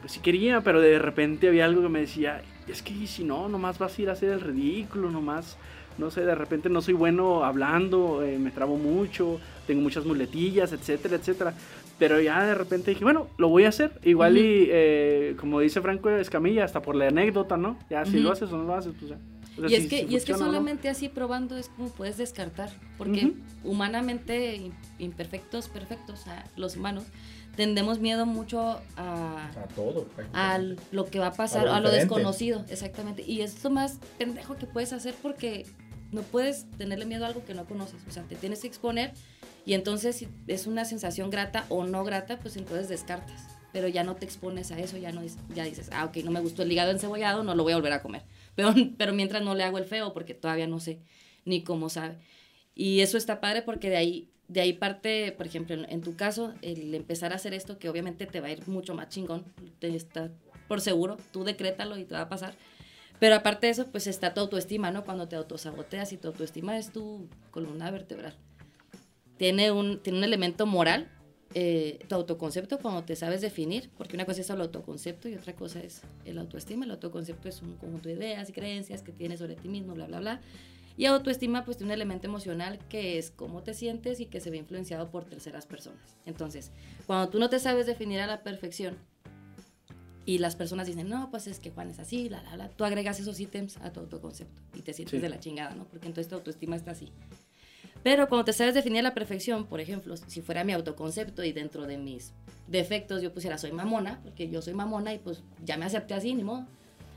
pues 0.00 0.12
sí 0.12 0.20
quería, 0.20 0.60
pero 0.60 0.80
de 0.80 0.98
repente 0.98 1.48
había 1.48 1.64
algo 1.64 1.82
que 1.82 1.88
me 1.88 2.00
decía, 2.00 2.42
es 2.68 2.82
que 2.82 3.06
si 3.06 3.24
no, 3.24 3.48
nomás 3.48 3.78
vas 3.78 3.98
a 3.98 4.02
ir 4.02 4.08
a 4.08 4.12
hacer 4.12 4.30
el 4.30 4.40
ridículo, 4.40 5.10
nomás 5.10 5.56
no 5.98 6.10
sé, 6.10 6.22
de 6.22 6.34
repente 6.34 6.68
no 6.68 6.82
soy 6.82 6.94
bueno 6.94 7.44
hablando, 7.44 8.22
eh, 8.22 8.38
me 8.38 8.50
trabo 8.50 8.76
mucho, 8.76 9.38
tengo 9.66 9.80
muchas 9.80 10.04
muletillas, 10.04 10.72
etcétera, 10.72 11.16
etcétera. 11.16 11.54
Pero 11.98 12.20
ya 12.20 12.44
de 12.44 12.54
repente 12.54 12.90
dije, 12.90 13.04
bueno, 13.04 13.28
lo 13.38 13.48
voy 13.48 13.64
a 13.64 13.68
hacer. 13.68 14.00
Igual 14.02 14.36
y, 14.36 14.66
eh, 14.70 15.36
como 15.38 15.60
dice 15.60 15.80
Franco 15.80 16.10
Escamilla, 16.10 16.64
hasta 16.64 16.82
por 16.82 16.96
la 16.96 17.08
anécdota, 17.08 17.56
¿no? 17.56 17.78
Ya, 17.88 18.04
si 18.04 18.18
lo 18.18 18.32
haces 18.32 18.50
o 18.50 18.56
no 18.56 18.64
lo 18.64 18.74
haces, 18.74 18.92
pues 18.98 19.10
ya. 19.12 19.68
y, 19.68 19.74
es 19.74 19.86
que, 19.88 20.02
y 20.02 20.16
es 20.16 20.24
que 20.24 20.34
solamente 20.34 20.88
así 20.88 21.08
probando 21.08 21.56
es 21.56 21.68
como 21.68 21.90
puedes 21.90 22.16
descartar, 22.16 22.70
porque 22.98 23.32
humanamente 23.62 24.72
imperfectos, 24.98 25.68
perfectos, 25.68 26.20
o 26.20 26.24
sea, 26.24 26.50
los 26.56 26.76
humanos, 26.76 27.04
tendemos 27.56 27.98
miedo 27.98 28.26
mucho 28.26 28.80
a, 28.96 29.50
a 29.56 29.68
todo, 29.74 30.06
a 30.32 30.58
lo 30.58 31.06
que 31.06 31.18
va 31.18 31.28
a 31.28 31.32
pasar, 31.32 31.68
a 31.68 31.80
lo, 31.80 31.90
desconocido, 31.90 32.64
exactamente. 32.68 33.22
Y 33.26 33.42
es 33.42 33.62
lo 33.62 33.70
más 33.70 33.98
pendejo 34.18 34.56
que 34.56 34.66
puedes 34.66 34.92
hacer 34.92 35.14
porque 35.22 35.66
no 36.12 36.22
puedes 36.22 36.70
tenerle 36.78 37.06
miedo 37.06 37.24
a 37.24 37.28
algo 37.28 37.44
que 37.44 37.54
no 37.54 37.64
conoces, 37.64 38.00
o 38.08 38.10
sea, 38.10 38.22
te 38.22 38.36
tienes 38.36 38.60
que 38.60 38.68
exponer 38.68 39.12
y 39.66 39.74
entonces 39.74 40.16
si 40.16 40.28
es 40.46 40.66
una 40.66 40.84
sensación 40.84 41.30
grata 41.30 41.64
o 41.68 41.84
no 41.84 42.04
grata, 42.04 42.38
pues 42.38 42.56
entonces 42.56 42.88
descartas, 42.88 43.42
pero 43.72 43.88
ya 43.88 44.04
no 44.04 44.14
te 44.14 44.24
expones 44.24 44.70
a 44.70 44.78
eso, 44.78 44.96
ya 44.96 45.10
no 45.10 45.22
ya 45.54 45.64
dices, 45.64 45.90
ah, 45.92 46.04
ok, 46.04 46.18
no 46.18 46.30
me 46.30 46.40
gustó 46.40 46.62
el 46.62 46.72
hígado 46.72 46.90
encebollado, 46.90 47.42
no 47.42 47.54
lo 47.54 47.62
voy 47.62 47.72
a 47.72 47.76
volver 47.76 47.92
a 47.92 48.02
comer, 48.02 48.22
pero, 48.54 48.74
pero 48.96 49.12
mientras 49.12 49.42
no 49.42 49.54
le 49.54 49.64
hago 49.64 49.78
el 49.78 49.84
feo 49.84 50.12
porque 50.12 50.34
todavía 50.34 50.66
no 50.66 50.80
sé 50.80 51.00
ni 51.44 51.62
cómo 51.62 51.88
sabe. 51.88 52.16
Y 52.74 53.00
eso 53.00 53.16
está 53.16 53.40
padre 53.40 53.62
porque 53.62 53.88
de 53.88 53.96
ahí 53.96 54.33
de 54.48 54.60
ahí 54.60 54.72
parte, 54.74 55.32
por 55.32 55.46
ejemplo, 55.46 55.74
en, 55.74 56.00
tu 56.02 56.16
caso, 56.16 56.54
el 56.62 56.94
empezar 56.94 57.32
a 57.32 57.36
hacer 57.36 57.54
esto, 57.54 57.78
que 57.78 57.88
obviamente 57.88 58.26
te 58.26 58.40
va 58.40 58.48
a 58.48 58.52
ir 58.52 58.66
mucho 58.68 58.94
más 58.94 59.08
chingón, 59.08 59.44
te 59.78 59.94
está 59.94 60.30
por 60.68 60.80
seguro, 60.80 61.16
tú 61.32 61.44
decrétalo 61.44 61.98
y 61.98 62.04
te 62.04 62.14
va 62.14 62.22
a 62.22 62.28
pasar. 62.28 62.54
Pero 63.18 63.36
aparte 63.36 63.66
de 63.66 63.72
eso, 63.72 63.86
pues 63.90 64.06
está 64.06 64.34
tu 64.34 64.40
autoestima, 64.40 64.90
¿no? 64.90 65.04
Cuando 65.04 65.28
te 65.28 65.36
autosaboteas 65.36 66.12
y 66.12 66.16
tu 66.16 66.28
autoestima 66.28 66.78
es 66.78 66.92
tu 66.92 67.28
columna 67.50 67.90
vertebral. 67.90 68.36
Tiene 69.36 69.70
un, 69.70 70.02
tiene 70.02 70.18
un 70.18 70.24
elemento 70.24 70.66
moral, 70.66 71.10
eh, 71.54 72.00
tu 72.08 72.16
autoconcepto, 72.16 72.78
cuando 72.78 73.04
te 73.04 73.14
sabes 73.14 73.40
definir, 73.40 73.90
porque 73.96 74.16
una 74.16 74.26
cosa 74.26 74.40
es 74.40 74.50
el 74.50 74.60
autoconcepto 74.60 75.28
y 75.28 75.34
otra 75.34 75.54
cosa 75.54 75.80
es 75.80 76.02
el 76.24 76.38
autoestima. 76.38 76.84
El 76.84 76.90
autoconcepto 76.90 77.48
es 77.48 77.62
un 77.62 77.76
conjunto 77.76 78.08
de 78.08 78.16
ideas 78.16 78.48
y 78.50 78.52
creencias 78.52 79.02
que 79.02 79.12
tienes 79.12 79.38
sobre 79.38 79.54
ti 79.54 79.68
mismo, 79.68 79.94
bla, 79.94 80.06
bla, 80.06 80.20
bla. 80.20 80.40
Y 80.96 81.06
autoestima 81.06 81.64
pues 81.64 81.76
tiene 81.76 81.92
un 81.92 81.94
elemento 81.94 82.26
emocional 82.26 82.78
que 82.88 83.18
es 83.18 83.30
cómo 83.30 83.62
te 83.62 83.74
sientes 83.74 84.20
y 84.20 84.26
que 84.26 84.40
se 84.40 84.50
ve 84.50 84.58
influenciado 84.58 85.10
por 85.10 85.24
terceras 85.24 85.66
personas. 85.66 86.16
Entonces, 86.24 86.70
cuando 87.06 87.28
tú 87.30 87.38
no 87.38 87.50
te 87.50 87.58
sabes 87.58 87.86
definir 87.86 88.20
a 88.20 88.26
la 88.26 88.42
perfección 88.42 88.96
y 90.24 90.38
las 90.38 90.56
personas 90.56 90.86
dicen, 90.86 91.08
no, 91.08 91.30
pues 91.30 91.46
es 91.48 91.58
que 91.58 91.70
Juan 91.70 91.90
es 91.90 91.98
así, 91.98 92.28
la, 92.28 92.42
la, 92.42 92.56
la, 92.56 92.68
tú 92.68 92.84
agregas 92.84 93.18
esos 93.18 93.40
ítems 93.40 93.76
a 93.78 93.92
tu 93.92 94.00
autoconcepto 94.00 94.62
y 94.74 94.82
te 94.82 94.92
sientes 94.92 95.20
de 95.20 95.28
la 95.28 95.40
chingada, 95.40 95.74
¿no? 95.74 95.84
Porque 95.84 96.06
entonces 96.06 96.28
tu 96.28 96.36
autoestima 96.36 96.76
está 96.76 96.92
así. 96.92 97.12
Pero 98.04 98.28
cuando 98.28 98.44
te 98.44 98.52
sabes 98.52 98.74
definir 98.74 99.00
a 99.00 99.02
la 99.02 99.14
perfección, 99.14 99.66
por 99.66 99.80
ejemplo, 99.80 100.16
si 100.16 100.42
fuera 100.42 100.62
mi 100.62 100.72
autoconcepto 100.74 101.42
y 101.42 101.52
dentro 101.52 101.86
de 101.86 101.96
mis 101.98 102.32
defectos 102.68 103.22
yo 103.22 103.32
pusiera 103.32 103.58
soy 103.58 103.72
mamona, 103.72 104.20
porque 104.22 104.48
yo 104.48 104.62
soy 104.62 104.74
mamona 104.74 105.14
y 105.14 105.18
pues 105.18 105.42
ya 105.64 105.76
me 105.76 105.86
acepté 105.86 106.14
así, 106.14 106.34
ni 106.34 106.44
modo. 106.44 106.66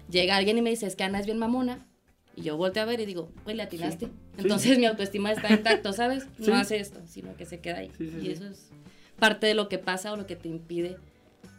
Llega 0.09 0.37
alguien 0.37 0.57
y 0.57 0.61
me 0.61 0.69
dice, 0.69 0.87
es 0.87 0.95
que 0.95 1.03
Ana 1.03 1.19
es 1.19 1.25
bien 1.25 1.37
mamona, 1.37 1.85
y 2.37 2.43
yo 2.43 2.55
volteo 2.55 2.83
a 2.83 2.85
ver 2.85 2.99
y 2.99 3.05
digo, 3.05 3.31
pues 3.43 3.55
le 3.55 3.63
atinaste. 3.63 4.09
Entonces 4.37 4.77
mi 4.77 4.85
autoestima 4.85 5.31
está 5.31 5.51
intacto, 5.51 5.91
¿sabes? 5.91 6.27
No 6.37 6.53
hace 6.53 6.77
esto, 6.77 6.99
sino 7.07 7.35
que 7.35 7.45
se 7.45 7.59
queda 7.59 7.79
ahí. 7.79 7.91
y 7.99 8.29
eso 8.29 8.45
es 8.45 8.69
parte 9.17 9.47
de 9.47 9.55
lo 9.55 9.67
que 9.67 9.79
pasa 9.79 10.13
o 10.13 10.15
lo 10.15 10.27
que 10.27 10.35
te 10.35 10.47
impide 10.47 10.97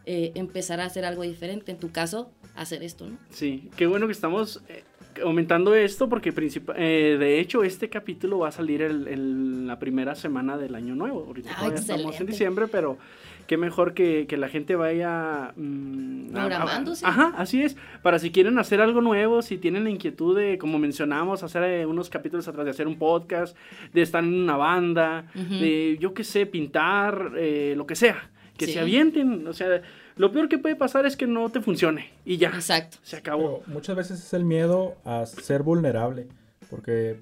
eh, 0.07 0.31
empezar 0.37 0.81
a 0.81 0.85
hacer 0.85 1.05
algo 1.05 1.23
diferente. 1.23 1.73
En 1.73 1.79
tu 1.79 1.91
caso, 1.91 2.31
hacer 2.55 2.85
esto, 2.85 3.09
¿no? 3.09 3.19
Sí, 3.31 3.69
qué 3.77 3.87
bueno 3.87 4.07
que 4.07 4.13
estamos 4.13 4.63
eh, 4.69 4.85
aumentando 5.25 5.75
esto 5.75 6.09
porque 6.09 6.33
eh, 6.77 7.17
de 7.19 7.41
hecho 7.41 7.65
este 7.65 7.91
capítulo 7.91 8.39
va 8.39 8.49
a 8.49 8.53
salir 8.53 8.83
en 8.83 9.67
la 9.67 9.81
primera 9.81 10.15
semana 10.15 10.57
del 10.57 10.77
año 10.77 10.95
nuevo. 10.95 11.25
Ahorita 11.27 11.51
ah, 11.59 11.73
estamos 11.75 12.21
en 12.21 12.27
diciembre, 12.29 12.69
pero 12.69 12.99
qué 13.49 13.57
mejor 13.57 13.95
que, 13.95 14.27
que 14.29 14.37
la 14.37 14.49
gente 14.49 14.77
vaya... 14.77 15.53
Mm, 15.57 16.31
Programándose. 16.31 17.05
ajá, 17.05 17.35
así 17.37 17.63
es. 17.63 17.77
Para 18.03 18.21
si 18.21 18.31
quieren 18.31 18.59
hacer 18.59 18.81
algo 18.81 19.01
nuevo, 19.01 19.43
si 19.43 19.59
tienen 19.59 19.83
la 19.83 19.91
inquietud 19.91 20.37
de, 20.37 20.59
como 20.59 20.79
mencionamos, 20.79 21.43
hacer 21.43 21.65
eh, 21.65 21.87
unos 21.87 22.11
capítulos 22.11 22.47
atrás, 22.47 22.67
de 22.67 22.71
hacer 22.71 22.87
un 22.87 22.99
podcast, 22.99 23.57
de 23.93 24.03
estar 24.03 24.23
en 24.23 24.35
una 24.35 24.57
banda, 24.57 25.25
de, 25.35 25.97
yo 25.99 26.15
qué 26.15 26.23
sé, 26.23 26.47
pintar, 26.47 27.33
eh, 27.37 27.75
lo 27.77 27.87
que 27.87 27.97
sea. 27.97 28.31
Que 28.57 28.67
se 28.67 28.79
avienten, 28.79 29.45
o 29.49 29.53
sea... 29.53 29.83
Lo 30.17 30.33
peor 30.33 30.49
que 30.49 30.59
puede 30.59 30.75
pasar 30.75 31.07
es 31.07 31.17
que 31.17 31.29
no 31.29 31.49
te 31.49 31.61
funcione 31.61 32.11
y 32.25 32.39
ya. 32.39 32.49
Exacto. 32.49 32.99
Se 33.03 33.17
acabó. 33.17 33.63
muchas 33.69 33.95
veces 33.95 34.19
es 34.19 34.33
el 34.33 34.45
miedo 34.45 34.97
a 35.05 35.25
ser 35.27 35.63
vulnerable. 35.63 36.27
Porque, 36.69 37.21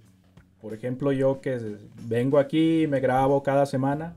por 0.63 0.73
ejemplo, 0.73 1.13
yo 1.13 1.43
que 1.43 1.77
vengo 2.09 2.39
aquí 2.39 2.85
y 2.85 2.87
me 2.87 3.01
grabo 3.01 3.43
cada 3.43 3.67
semana, 3.67 4.15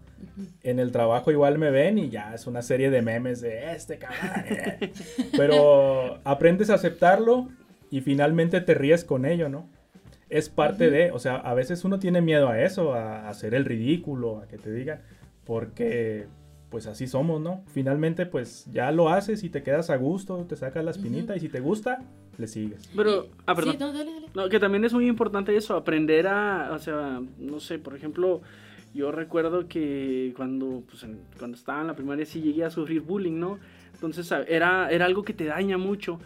en 0.64 0.80
el 0.80 0.92
trabajo 0.92 1.32
igual 1.32 1.58
me 1.58 1.72
ven 1.72 1.98
y 1.98 2.10
ya 2.10 2.34
es 2.34 2.48
una 2.48 2.62
serie 2.62 2.90
de 2.90 3.02
memes 3.02 3.42
de 3.42 3.74
este 3.74 3.98
cabrón. 3.98 4.46
Eh". 4.46 4.92
Pero 5.38 6.20
aprendes 6.24 6.70
a 6.70 6.76
aceptarlo 6.76 7.50
y 7.92 8.02
finalmente 8.02 8.62
te 8.62 8.74
ríes 8.74 9.04
con 9.04 9.26
ello, 9.26 9.50
¿no? 9.50 9.70
Es 10.30 10.50
parte 10.50 10.92
de, 10.92 11.12
o 11.12 11.20
sea, 11.20 11.38
a 11.38 11.54
veces 11.56 11.84
uno 11.84 11.98
tiene 11.98 12.22
miedo 12.22 12.50
a 12.50 12.62
eso, 12.62 12.94
a 12.94 13.28
hacer 13.30 13.56
el 13.56 13.66
ridículo, 13.66 14.40
a 14.40 14.48
que 14.48 14.58
te 14.58 14.72
digan, 14.72 15.02
porque 15.44 16.28
pues 16.70 16.86
así 16.86 17.08
somos, 17.08 17.42
¿no? 17.42 17.64
Finalmente 17.68 18.26
pues 18.26 18.68
ya 18.72 18.92
lo 18.92 19.10
haces 19.10 19.44
y 19.44 19.50
te 19.50 19.64
quedas 19.64 19.90
a 19.90 19.96
gusto, 19.96 20.46
te 20.48 20.56
sacas 20.56 20.86
la 20.86 20.92
espinita 20.92 21.36
y 21.36 21.40
si 21.40 21.50
te 21.50 21.60
gusta, 21.60 22.04
le 22.38 22.48
sigues. 22.48 22.90
Pero, 22.96 23.28
ah, 23.46 23.56
perdón. 23.56 23.78
no, 24.34 24.50
que 24.50 24.60
también 24.60 24.86
es 24.86 24.94
muy 24.94 25.08
importante 25.08 25.56
eso, 25.56 25.76
aprender 25.76 26.28
a, 26.28 26.72
o 26.74 26.80
sea, 26.80 27.22
no 27.38 27.60
sé, 27.60 27.80
por 27.80 27.96
ejemplo, 27.96 28.42
yo 28.94 29.12
recuerdo 29.12 29.68
que 29.68 30.34
cuando, 30.36 30.84
pues, 30.88 31.06
cuando 31.38 31.56
estaba 31.56 31.82
en 31.82 31.88
la 31.88 31.96
primaria 31.96 32.26
sí 32.26 32.42
llegué 32.42 32.64
a 32.64 32.70
sufrir 32.70 33.02
bullying, 33.02 33.40
¿no? 33.40 33.60
Entonces 33.94 34.32
era, 34.48 34.90
era 34.90 35.06
algo 35.06 35.24
que 35.24 35.34
te 35.34 35.46
daña 35.46 35.78
mucho. 35.78 36.20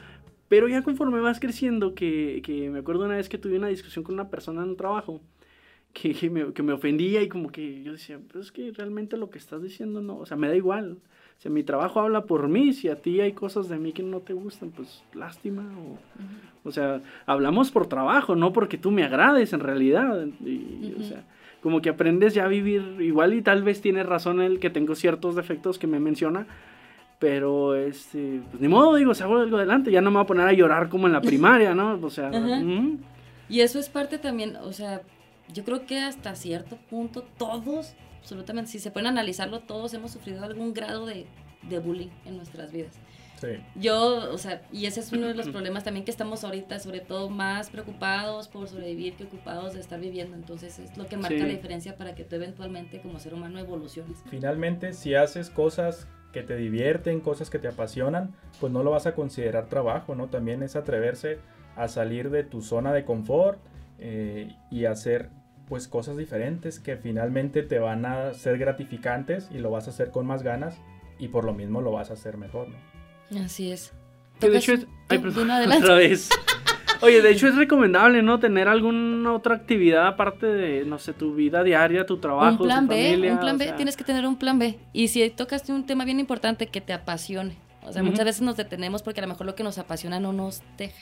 Pero 0.48 0.67
ya 0.67 0.84
conforme 0.84 1.20
vas 1.20 1.39
creciendo, 1.39 1.96
que, 1.96 2.41
que 2.43 2.70
me 2.70 2.79
acuerdo 2.79 3.05
una 3.05 3.15
vez 3.15 3.27
que 3.27 3.38
tuve 3.38 3.58
una 3.58 3.70
discusión 3.70 4.03
con 4.03 4.13
una 4.13 4.29
persona 4.29 4.62
en 4.62 4.70
un 4.70 4.77
trabajo, 4.77 5.22
que, 5.93 6.13
que, 6.13 6.29
me, 6.29 6.53
que 6.53 6.63
me 6.63 6.74
ofendía 6.74 7.22
y 7.22 7.29
como 7.29 7.51
que 7.51 7.82
yo 7.84 7.93
decía, 7.93 8.20
pero 8.27 8.41
es 8.41 8.51
que 8.51 8.72
realmente 8.72 9.17
lo 9.17 9.29
que 9.29 9.38
estás 9.38 9.62
diciendo 9.62 10.01
no, 10.01 10.17
o 10.17 10.25
sea, 10.25 10.38
me 10.38 10.48
da 10.48 10.55
igual. 10.55 10.98
O 11.38 11.41
sea, 11.43 11.51
mi 11.51 11.63
trabajo 11.63 12.00
habla 12.00 12.25
por 12.25 12.48
mí, 12.48 12.74
si 12.74 12.89
a 12.89 12.96
ti 12.96 13.20
hay 13.20 13.34
cosas 13.34 13.67
de 13.67 13.77
mí 13.77 13.91
que 13.91 14.03
no 14.03 14.20
te 14.22 14.34
gustan, 14.34 14.72
pues 14.72 15.03
lástima. 15.13 15.63
O, 15.77 15.98
o 16.67 16.72
sea, 16.72 17.01
hablamos 17.25 17.72
por 17.72 17.88
trabajo, 17.88 18.36
no 18.36 18.53
porque 18.53 18.77
tú 18.77 18.91
me 18.91 19.03
agrades 19.03 19.53
en 19.53 19.60
realidad. 19.60 20.27
Y, 20.46 20.93
O 21.00 21.03
sea, 21.03 21.25
como 21.63 21.82
que 21.82 21.89
aprendes 21.89 22.34
ya 22.34 22.43
a 22.43 22.50
vivir 22.50 22.98
igual 23.00 23.34
y 23.34 23.41
tal 23.41 23.63
vez 23.63 23.79
tiene 23.79 24.03
razón 24.03 24.41
el 24.41 24.60
que 24.60 24.70
tengo 24.70 24.96
ciertos 24.96 25.36
defectos 25.36 25.79
que 25.79 25.88
me 25.88 25.98
menciona, 25.98 26.46
pero 27.20 27.74
este, 27.74 28.41
pues 28.51 28.62
ni 28.62 28.67
modo, 28.67 28.96
digo, 28.96 29.13
se 29.13 29.24
hago 29.24 29.38
algo 29.38 29.55
adelante, 29.55 29.89
ya 29.89 30.01
no 30.01 30.12
me 30.12 30.17
voy 30.17 30.25
a 30.25 30.27
poner 30.27 30.48
a 30.48 30.51
llorar 30.51 30.89
como 30.89 31.08
en 31.08 31.13
la 31.13 31.22
primaria, 31.22 31.74
¿no? 31.74 31.98
O 32.01 32.10
sea, 32.10 32.29
y 33.48 33.62
eso 33.62 33.79
es 33.79 33.88
parte 33.88 34.17
también, 34.17 34.58
o 34.58 34.74
sea, 34.74 35.01
yo 35.53 35.63
creo 35.63 35.86
que 35.86 36.00
hasta 36.00 36.36
cierto 36.36 36.77
punto 36.89 37.24
todos, 37.38 37.96
absolutamente, 38.20 38.70
si 38.70 38.79
se 38.79 38.91
pueden 38.91 39.08
analizarlo, 39.08 39.62
todos 39.62 39.93
hemos 39.93 40.12
sufrido 40.12 40.43
algún 40.43 40.74
grado 40.74 41.05
de, 41.05 41.25
de 41.70 41.79
bullying 41.79 42.10
en 42.25 42.36
nuestras 42.36 42.74
vidas. 42.74 43.00
Yo, 43.75 44.31
o 44.31 44.38
sea, 44.38 44.62
y 44.71 44.85
ese 44.85 45.00
es 45.00 45.12
uno 45.12 45.27
de 45.27 45.33
los 45.33 45.50
problemas 45.50 45.83
también 45.83 46.05
que 46.05 46.12
estamos 46.12 46.43
ahorita, 46.43 46.79
sobre 46.79 47.00
todo 47.00 47.29
más 47.29 47.69
preocupados 47.69 48.47
por 48.47 48.67
sobrevivir 48.67 49.15
que 49.15 49.25
ocupados 49.25 49.73
de 49.73 49.79
estar 49.79 50.00
viviendo. 50.00 50.35
Entonces 50.35 50.79
es 50.79 50.97
lo 50.97 51.07
que 51.07 51.17
marca 51.17 51.38
la 51.38 51.45
diferencia 51.45 51.97
para 51.97 52.15
que 52.15 52.23
tú 52.23 52.35
eventualmente 52.35 53.01
como 53.01 53.19
ser 53.19 53.33
humano 53.33 53.59
evoluciones. 53.59 54.23
Finalmente, 54.29 54.93
si 54.93 55.15
haces 55.15 55.50
cosas 55.50 56.07
que 56.31 56.41
te 56.41 56.55
divierten, 56.55 57.21
cosas 57.21 57.50
que 57.50 57.59
te 57.59 57.67
apasionan, 57.67 58.35
pues 58.59 58.73
no 58.73 58.83
lo 58.83 58.91
vas 58.91 59.05
a 59.05 59.13
considerar 59.13 59.67
trabajo, 59.69 60.15
¿no? 60.15 60.27
También 60.27 60.63
es 60.63 60.75
atreverse 60.75 61.39
a 61.75 61.88
salir 61.88 62.29
de 62.29 62.43
tu 62.43 62.62
zona 62.62 62.91
de 62.91 63.05
confort 63.05 63.59
eh, 64.00 64.55
y 64.69 64.85
hacer 64.85 65.29
pues 65.67 65.88
cosas 65.88 66.17
diferentes 66.17 66.79
que 66.79 66.97
finalmente 66.97 67.63
te 67.63 67.79
van 67.79 68.05
a 68.05 68.33
ser 68.33 68.57
gratificantes 68.57 69.50
y 69.51 69.59
lo 69.59 69.71
vas 69.71 69.88
a 69.88 69.91
hacer 69.91 70.12
con 70.12 70.25
más 70.25 70.43
ganas 70.43 70.79
y 71.19 71.29
por 71.29 71.45
lo 71.45 71.53
mismo 71.53 71.81
lo 71.81 71.91
vas 71.91 72.09
a 72.09 72.13
hacer 72.13 72.38
mejor, 72.38 72.69
¿no? 72.69 72.92
Así 73.43 73.71
es. 73.71 73.91
Que 74.39 74.49
de 74.49 74.57
hecho, 74.57 74.73
otra 75.77 75.95
vez. 75.95 76.29
Oye, 77.01 77.21
de 77.21 77.31
hecho 77.31 77.47
es 77.47 77.55
recomendable, 77.55 78.21
¿no? 78.21 78.39
Tener 78.39 78.69
alguna 78.69 79.33
otra 79.33 79.55
actividad 79.55 80.07
aparte 80.07 80.45
de, 80.45 80.85
no 80.85 80.99
sé, 80.99 81.11
tu 81.11 81.35
vida 81.35 81.61
diaria, 81.61 82.05
tu 82.05 82.17
trabajo, 82.17 82.63
un 82.63 82.69
plan 82.69 82.87
tu 82.87 82.93
B, 82.93 83.03
familia, 83.03 83.33
un 83.33 83.39
plan 83.39 83.57
B, 83.57 83.65
sea, 83.65 83.75
tienes 83.75 83.97
que 83.97 84.05
tener 84.05 84.25
un 84.25 84.37
plan 84.37 84.57
B. 84.57 84.79
Y 84.93 85.09
si 85.09 85.29
tocaste 85.29 85.73
un 85.73 85.85
tema 85.85 86.05
bien 86.05 86.21
importante 86.21 86.67
que 86.67 86.79
te 86.79 86.93
apasione. 86.93 87.57
O 87.85 87.91
sea, 87.91 88.03
muchas 88.03 88.23
veces 88.23 88.41
nos 88.41 88.55
detenemos 88.55 89.03
porque 89.03 89.19
a 89.19 89.23
lo 89.23 89.27
mejor 89.27 89.45
lo 89.45 89.55
que 89.55 89.63
nos 89.63 89.77
apasiona 89.77 90.21
no 90.21 90.31
nos 90.31 90.61
deja. 90.77 90.95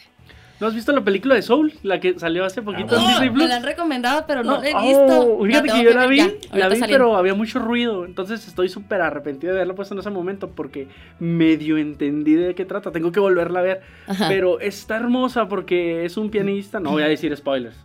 ¿No 0.62 0.68
has 0.68 0.76
visto 0.76 0.92
la 0.92 1.02
película 1.02 1.34
de 1.34 1.42
Soul? 1.42 1.74
La 1.82 2.00
que 2.00 2.20
salió 2.20 2.46
hace 2.46 2.62
poquito 2.62 2.96
en 2.96 3.02
No, 3.02 3.08
Disney 3.10 3.30
me 3.32 3.48
la 3.48 3.56
han 3.56 3.64
recomendado, 3.64 4.26
pero 4.28 4.44
no, 4.44 4.58
No, 4.58 4.62
la 4.62 4.70
he 4.70 4.74
oh, 4.76 5.40
visto. 5.40 5.44
fíjate 5.44 5.80
que 5.80 5.84
yo 5.84 5.94
la 5.96 6.06
vi, 6.06 6.18
ya, 6.18 6.30
la 6.54 6.70
vi, 6.70 6.80
pero 6.88 7.18
había 7.18 7.34
mucho 7.34 7.58
ruido. 7.58 8.06
Entonces 8.06 8.48
estoy 8.48 8.70
súper 8.70 9.02
arrepentido 9.02 9.54
de 9.54 9.60
haberla 9.60 9.74
puesto 9.74 9.96
en 9.96 10.02
ese 10.02 10.12
momento 10.12 10.52
porque 10.52 10.88
medio 11.20 11.80
entendí 11.80 12.36
de 12.36 12.54
qué 12.54 12.64
trata. 12.66 12.92
Tengo 12.92 13.12
que 13.12 13.20
volverla 13.20 13.60
a 13.60 13.64
ver. 13.64 13.82
Ajá. 14.06 14.28
Pero 14.30 14.60
está 14.60 14.98
hermosa 14.98 15.48
porque 15.48 16.06
es 16.06 16.16
un 16.16 16.30
pianista. 16.30 16.80
No 16.80 16.92
voy 16.92 17.02
a 17.02 17.08
decir 17.08 17.36
spoilers. 17.36 17.76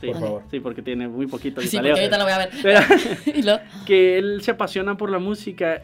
Sí, 0.00 0.08
Por 0.08 0.20
favor. 0.20 0.42
sí, 0.50 0.58
porque 0.58 0.82
tiene 0.82 1.06
muy 1.06 1.28
poquito 1.28 1.60
Sí, 1.60 1.76
porque 1.76 1.92
ahorita 1.92 2.18
la 2.18 2.24
voy 2.24 2.32
a 2.32 2.38
ver. 2.38 2.50
Pero- 2.64 2.80
y 3.38 3.42
lo, 3.42 3.60
que 3.86 4.18
él 4.18 4.42
se 4.42 4.50
apasiona 4.50 4.96
por 4.96 5.08
la 5.08 5.20
música. 5.20 5.82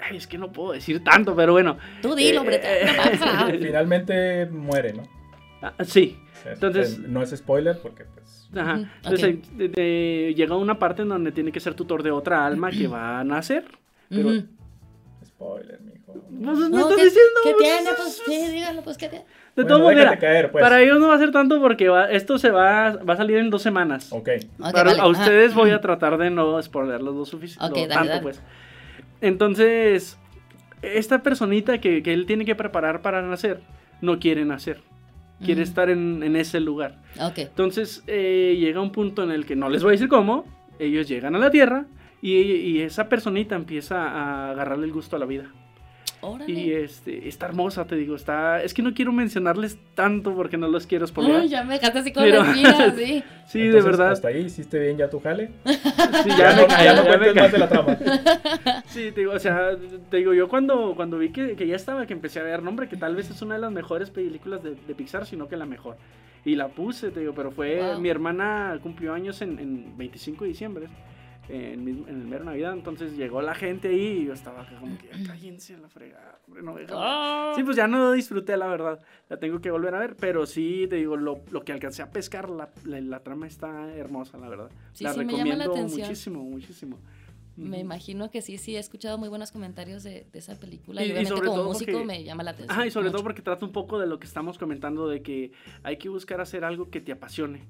Ay, 0.00 0.16
es 0.16 0.26
que 0.26 0.38
no 0.38 0.52
puedo 0.52 0.72
decir 0.72 1.04
tanto, 1.04 1.36
pero 1.36 1.52
bueno. 1.52 1.76
tú 2.00 2.14
dilo, 2.14 2.40
hombre. 2.40 2.60
Eh, 2.62 2.86
pasa. 2.96 3.46
Finalmente 3.50 4.46
muere, 4.46 4.94
¿no? 4.94 5.02
Ah, 5.78 5.84
sí. 5.84 6.18
Es- 6.44 6.52
Entonces- 6.54 6.98
no 6.98 7.22
es 7.22 7.30
spoiler 7.30 7.78
porque 7.80 8.04
pues 8.04 8.48
Ajá. 8.56 8.80
Entonces 9.02 9.38
de- 9.56 9.68
de- 9.68 10.34
llega 10.36 10.56
una 10.56 10.78
parte 10.78 11.02
en 11.02 11.08
donde 11.08 11.32
tiene 11.32 11.50
que 11.52 11.58
ser 11.60 11.74
tutor 11.74 12.02
de 12.02 12.10
otra 12.10 12.44
alma 12.46 12.70
que 12.70 12.86
va 12.86 13.20
a 13.20 13.24
nacer. 13.24 13.64
Pero, 14.08 14.30
spoiler, 15.24 15.80
mijo. 15.80 16.12
Pues, 16.12 16.30
No, 16.30 16.52
estás 16.52 16.96
¿qué, 16.96 17.04
diciendo, 17.04 17.40
¿qué 17.42 17.50
pues, 17.56 17.62
tiene? 17.68 17.90
Pues 17.96 18.22
sí, 18.24 18.52
dígalo, 18.52 18.82
pues 18.82 18.96
qué 18.98 19.08
tiene. 19.08 19.24
De 19.56 19.62
Bueno, 19.62 19.76
todo 19.76 19.84
manera, 19.86 20.18
caer, 20.18 20.50
pues. 20.52 20.62
para 20.62 20.82
ellos 20.82 20.98
no 21.00 21.08
va 21.08 21.14
a 21.14 21.18
ser 21.18 21.30
tanto 21.32 21.60
porque 21.60 21.88
va- 21.88 22.10
esto 22.10 22.38
se 22.38 22.50
va, 22.50 22.96
va 22.96 23.14
a 23.14 23.16
salir 23.16 23.38
en 23.38 23.50
dos 23.50 23.62
semanas. 23.62 24.12
Ok. 24.12 24.28
Ok, 24.58 24.72
Para- 24.72 24.90
vale, 24.90 24.90
a 24.90 25.02
ajá. 25.04 25.08
ustedes 25.08 25.54
voy 25.54 25.70
a 25.70 25.80
tratar 25.80 26.18
de 26.18 26.30
no 26.30 26.60
spoilerlos 26.62 27.14
lo 27.14 27.24
suficiente. 27.24 27.66
Ok, 27.66 27.74
dale, 27.74 27.88
tanto, 27.88 28.08
dale. 28.10 28.22
pues. 28.22 28.42
Entonces, 29.20 30.18
esta 30.82 31.22
personita 31.22 31.78
que, 31.80 32.02
que 32.02 32.12
él 32.12 32.26
tiene 32.26 32.44
que 32.44 32.54
preparar 32.54 33.00
para 33.02 33.22
nacer, 33.22 33.60
no 34.00 34.18
quiere 34.18 34.44
nacer. 34.44 34.80
Quiere 35.42 35.62
estar 35.62 35.90
en, 35.90 36.22
en 36.22 36.36
ese 36.36 36.60
lugar. 36.60 37.00
Entonces, 37.42 38.02
eh, 38.06 38.56
llega 38.58 38.80
un 38.80 38.92
punto 38.92 39.22
en 39.22 39.30
el 39.30 39.44
que 39.46 39.56
no 39.56 39.68
les 39.68 39.82
voy 39.82 39.90
a 39.90 39.92
decir 39.92 40.08
cómo. 40.08 40.44
Ellos 40.78 41.08
llegan 41.08 41.34
a 41.34 41.38
la 41.38 41.50
Tierra 41.50 41.86
y, 42.22 42.34
y 42.34 42.80
esa 42.80 43.08
personita 43.08 43.54
empieza 43.54 44.08
a 44.08 44.50
agarrarle 44.50 44.86
el 44.86 44.92
gusto 44.92 45.16
a 45.16 45.18
la 45.18 45.26
vida. 45.26 45.50
Órale. 46.24 46.52
Y 46.52 46.72
este, 46.72 47.28
está 47.28 47.46
hermosa, 47.46 47.84
te 47.86 47.96
digo, 47.96 48.16
está... 48.16 48.62
Es 48.62 48.72
que 48.74 48.82
no 48.82 48.94
quiero 48.94 49.12
mencionarles 49.12 49.78
tanto 49.94 50.34
porque 50.34 50.56
no 50.56 50.68
los 50.68 50.86
quiero 50.86 51.06
spoilear. 51.06 51.42
Uy, 51.42 51.48
ya 51.48 51.64
me 51.64 51.74
dejaste 51.74 51.98
así 52.00 52.12
con 52.12 52.24
Pero- 52.24 52.42
la 52.42 52.48
espina, 52.50 52.94
sí. 52.96 53.22
sí, 53.46 53.58
de 53.60 53.66
Entonces, 53.66 53.84
verdad. 53.84 54.12
Hasta 54.12 54.28
ahí 54.28 54.40
hiciste 54.44 54.78
bien 54.78 54.96
ya 54.96 55.08
tu 55.10 55.20
jale. 55.20 55.50
Sí, 55.64 56.30
Ya, 56.30 56.36
ya 56.50 56.56
me 56.56 56.62
no, 56.62 56.66
callo, 56.68 56.84
ya 56.84 56.94
no 56.96 57.04
ya 57.04 57.18
me 57.18 57.34
más 57.34 57.52
de 57.52 57.58
la 57.58 57.68
trama. 57.68 57.98
Sí, 58.86 59.10
te 59.12 59.20
digo, 59.20 59.32
o 59.32 59.38
sea, 59.38 59.70
te 60.10 60.16
digo, 60.18 60.32
yo 60.34 60.48
cuando, 60.48 60.94
cuando 60.96 61.18
vi 61.18 61.30
que, 61.30 61.56
que 61.56 61.66
ya 61.66 61.76
estaba, 61.76 62.06
que 62.06 62.12
empecé 62.12 62.40
a 62.40 62.44
ver, 62.44 62.62
nombre, 62.62 62.88
que 62.88 62.96
tal 62.96 63.14
vez 63.16 63.30
es 63.30 63.42
una 63.42 63.54
de 63.56 63.60
las 63.60 63.72
mejores 63.72 64.10
películas 64.10 64.62
de, 64.62 64.74
de 64.74 64.94
Pixar, 64.94 65.26
sino 65.26 65.48
que 65.48 65.56
la 65.56 65.66
mejor. 65.66 65.96
Y 66.46 66.56
la 66.56 66.68
puse, 66.68 67.10
te 67.10 67.20
digo, 67.20 67.32
pero 67.34 67.50
fue, 67.50 67.80
Wow. 67.80 68.00
mi 68.00 68.08
hermana 68.10 68.78
cumplió 68.82 69.12
años 69.14 69.40
en, 69.42 69.58
en 69.58 69.96
25 69.96 70.44
de 70.44 70.48
diciembre, 70.48 70.86
en, 71.48 71.86
en 71.88 72.08
el 72.08 72.26
mero 72.26 72.44
Navidad, 72.44 72.72
entonces 72.72 73.16
llegó 73.16 73.42
la 73.42 73.54
gente 73.54 73.88
ahí 73.88 74.22
y 74.22 74.24
yo 74.26 74.32
estaba 74.32 74.62
acá 74.62 74.76
como 74.80 74.96
que, 74.98 75.08
"Ya 75.08 75.24
cállense 75.26 75.74
a 75.74 75.78
la 75.78 75.88
fregada, 75.88 76.38
hombre, 76.46 76.62
no 76.62 76.74
déjame". 76.74 77.00
Ah. 77.02 77.52
Sí, 77.56 77.62
pues 77.64 77.76
ya 77.76 77.86
no 77.86 78.12
disfruté, 78.12 78.56
la 78.56 78.66
verdad, 78.66 79.00
la 79.28 79.38
tengo 79.38 79.60
que 79.60 79.70
volver 79.70 79.94
a 79.94 79.98
ver, 79.98 80.16
pero 80.16 80.46
sí, 80.46 80.86
te 80.88 80.96
digo, 80.96 81.16
lo, 81.16 81.40
lo 81.50 81.64
que 81.64 81.72
alcancé 81.72 82.02
a 82.02 82.10
pescar, 82.10 82.48
la, 82.48 82.70
la, 82.84 83.00
la 83.00 83.20
trama 83.20 83.46
está 83.46 83.92
hermosa, 83.94 84.38
la 84.38 84.48
verdad. 84.48 84.70
Sí, 84.92 85.04
la 85.04 85.12
sí, 85.12 85.18
me 85.24 85.24
llama 85.32 85.36
la 85.36 85.64
recomiendo 85.64 85.72
atención. 85.72 86.00
muchísimo, 86.08 86.42
muchísimo. 86.44 86.98
Me 87.56 87.78
imagino 87.78 88.32
que 88.32 88.42
sí, 88.42 88.58
sí, 88.58 88.74
he 88.74 88.80
escuchado 88.80 89.16
muy 89.16 89.28
buenos 89.28 89.52
comentarios 89.52 90.02
de, 90.02 90.26
de 90.32 90.38
esa 90.40 90.58
película. 90.58 91.02
Y- 91.02 91.04
Y, 91.04 91.08
y 91.08 91.12
obviamente 91.12 91.28
sobre 91.36 91.46
como 91.46 91.58
todo 91.60 91.68
músico 91.68 91.92
porque- 91.92 92.04
me 92.06 92.24
llama 92.24 92.42
la 92.42 92.50
atención. 92.50 92.72
Ajá, 92.76 92.84
y 92.86 92.90
sobre 92.90 93.10
todo 93.12 93.22
porque 93.22 93.42
trata 93.42 93.64
un 93.64 93.70
poco 93.70 94.00
de 94.00 94.08
lo 94.08 94.18
que 94.18 94.26
estamos 94.26 94.58
comentando, 94.58 95.06
de 95.08 95.22
que 95.22 95.52
hay 95.84 95.96
que 95.96 96.08
buscar 96.08 96.40
hacer 96.40 96.64
algo 96.64 96.90
que 96.90 97.00
te 97.00 97.12
apasione. 97.12 97.62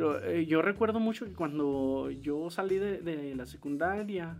Yo, 0.00 0.18
eh, 0.18 0.46
yo 0.46 0.62
recuerdo 0.62 0.98
mucho 0.98 1.26
que 1.26 1.32
cuando 1.32 2.10
yo 2.10 2.48
salí 2.48 2.78
de, 2.78 3.02
de 3.02 3.34
la 3.36 3.44
secundaria, 3.44 4.34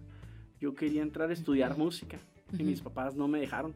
yo 0.59 0.75
quería 0.75 1.03
entrar 1.03 1.29
a 1.29 1.35
estudiar 1.35 1.77
música 1.77 2.17
y 2.53 2.63
Ujú. 2.63 2.65
mis 2.65 2.81
papás 2.81 3.15
no 3.15 3.29
me 3.29 3.41
dejaron, 3.41 3.75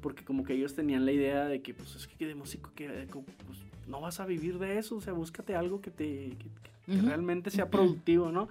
porque 0.00 0.24
como 0.24 0.44
que 0.44 0.54
ellos 0.54 0.74
tenían 0.74 1.04
la 1.04 1.12
idea 1.12 1.44
de 1.44 1.60
que, 1.60 1.74
pues 1.74 1.94
es 1.94 2.06
que 2.06 2.26
de 2.26 2.34
músico, 2.34 2.70
que 2.74 3.06
como, 3.10 3.26
pues, 3.46 3.58
no 3.86 4.00
vas 4.00 4.18
a 4.18 4.24
vivir 4.24 4.58
de 4.58 4.78
eso, 4.78 4.96
o 4.96 5.00
sea, 5.02 5.12
búscate 5.12 5.54
algo 5.54 5.82
que 5.82 5.90
te 5.90 6.30
que- 6.30 6.36
que- 6.38 6.92
que 6.94 6.98
Ujú. 7.00 7.06
realmente 7.06 7.50
sea 7.50 7.68
productivo, 7.68 8.32
¿no? 8.32 8.48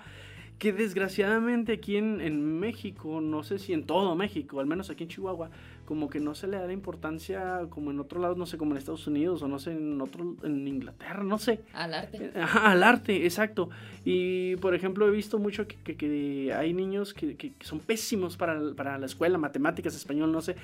Que 0.59 0.71
desgraciadamente 0.71 1.73
aquí 1.73 1.95
en, 1.97 2.21
en 2.21 2.59
México, 2.59 3.19
no 3.19 3.41
sé 3.41 3.57
si 3.57 3.73
en 3.73 3.83
todo 3.85 4.15
México, 4.15 4.59
al 4.59 4.67
menos 4.67 4.91
aquí 4.91 5.05
en 5.05 5.09
Chihuahua, 5.09 5.49
como 5.85 6.09
que 6.09 6.19
no 6.19 6.33
se 6.35 6.47
le 6.47 6.57
da 6.57 6.65
la 6.65 6.73
importancia 6.73 7.61
como 7.69 7.91
en 7.91 7.99
otro 7.99 8.19
lado, 8.19 8.35
no 8.35 8.45
sé, 8.45 8.57
como 8.57 8.71
en 8.71 8.77
Estados 8.77 9.05
Unidos 9.07 9.41
o 9.43 9.47
no 9.47 9.59
sé, 9.59 9.71
en 9.71 10.01
otro, 10.01 10.35
en 10.43 10.67
Inglaterra, 10.67 11.23
no 11.23 11.37
sé. 11.37 11.61
Al 11.73 11.93
arte. 11.93 12.31
Ajá, 12.35 12.71
al 12.71 12.81
arte, 12.83 13.25
exacto. 13.25 13.69
Y 14.03 14.55
por 14.57 14.73
ejemplo, 14.75 15.07
he 15.07 15.11
visto 15.11 15.37
mucho 15.39 15.67
que, 15.67 15.75
que- 15.77 15.95
que 15.95 16.53
hay 16.53 16.73
niños 16.73 17.13
que, 17.13 17.35
que- 17.35 17.53
son 17.61 17.79
pésimos 17.79 18.35
para, 18.35 18.59
para 18.75 18.97
la 18.97 19.05
escuela, 19.05 19.37
matemáticas, 19.37 19.95
español, 19.95 20.31
no 20.31 20.41
sé, 20.41 20.55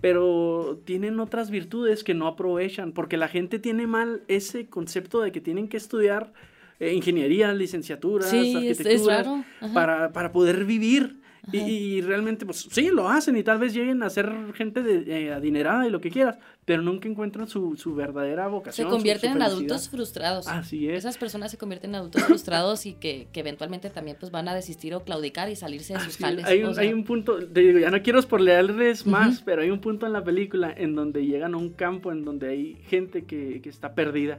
pero 0.00 0.80
tienen 0.84 1.20
otras 1.20 1.50
virtudes 1.50 2.02
que 2.04 2.14
no 2.14 2.26
aprovechan, 2.26 2.92
porque 2.92 3.16
la 3.16 3.28
gente 3.28 3.58
tiene 3.58 3.86
mal 3.86 4.22
ese 4.28 4.66
concepto 4.66 5.20
de 5.20 5.30
que 5.32 5.40
tienen 5.40 5.68
que 5.68 5.76
estudiar 5.76 6.32
eh, 6.78 6.94
ingeniería, 6.94 7.52
licenciaturas, 7.52 8.30
Sí, 8.30 8.66
es, 8.68 8.80
es 8.80 9.04
raro. 9.06 9.44
Ajá. 9.60 9.74
para, 9.74 10.12
para 10.12 10.32
poder 10.32 10.64
vivir. 10.64 11.19
Y, 11.52 11.58
y 11.58 12.00
realmente, 12.02 12.44
pues 12.44 12.68
sí, 12.70 12.88
lo 12.92 13.08
hacen 13.08 13.36
y 13.36 13.42
tal 13.42 13.58
vez 13.58 13.72
lleguen 13.74 14.02
a 14.02 14.10
ser 14.10 14.30
gente 14.54 14.82
de, 14.82 15.26
eh, 15.26 15.32
adinerada 15.32 15.86
y 15.86 15.90
lo 15.90 16.00
que 16.00 16.10
quieras, 16.10 16.38
pero 16.64 16.82
nunca 16.82 17.08
encuentran 17.08 17.48
su, 17.48 17.76
su 17.76 17.94
verdadera 17.94 18.44
Se 18.44 18.50
vocación. 18.50 18.88
su- 18.88 18.92
convierten 18.94 19.30
su 19.32 19.36
en 19.36 19.42
felicidad. 19.42 19.56
adultos 19.56 19.88
frustrados. 19.88 20.46
Así 20.48 20.88
es. 20.88 20.98
Esas 20.98 21.16
personas 21.18 21.50
se 21.50 21.56
convierten 21.58 21.90
en 21.90 21.94
adultos 21.96 22.22
frustrados 22.24 22.84
y 22.86 22.92
que, 22.92 23.28
que 23.32 23.40
eventualmente 23.40 23.90
también 23.90 24.16
pues 24.20 24.30
van 24.30 24.48
a 24.48 24.54
desistir 24.54 24.94
o 24.94 25.02
claudicar 25.02 25.48
y 25.50 25.56
salirse 25.56 25.94
de 25.94 26.00
sus 26.00 26.08
Así 26.14 26.22
es. 26.24 26.28
jales. 26.28 26.44
hay, 26.44 26.62
o 26.62 26.68
un, 26.68 26.74
sea, 26.74 26.84
hay 26.84 26.92
un 26.92 27.04
punto, 27.04 27.38
te 27.38 27.60
digo, 27.60 27.78
ya 27.78 27.90
no 27.90 28.02
quiero 28.02 28.20
spoilearles 28.22 29.06
más, 29.06 29.36
Ujú. 29.36 29.44
pero 29.46 29.62
hay 29.62 29.70
un 29.70 29.80
punto 29.80 30.06
en 30.06 30.12
la 30.12 30.22
película 30.22 30.72
en 30.76 30.94
donde 30.94 31.24
llegan 31.26 31.54
a 31.54 31.56
un 31.56 31.70
campo 31.70 32.12
en 32.12 32.24
donde 32.24 32.48
hay 32.50 32.76
gente 32.88 33.24
que, 33.24 33.60
que 33.62 33.68
está 33.68 33.94
perdida. 33.94 34.38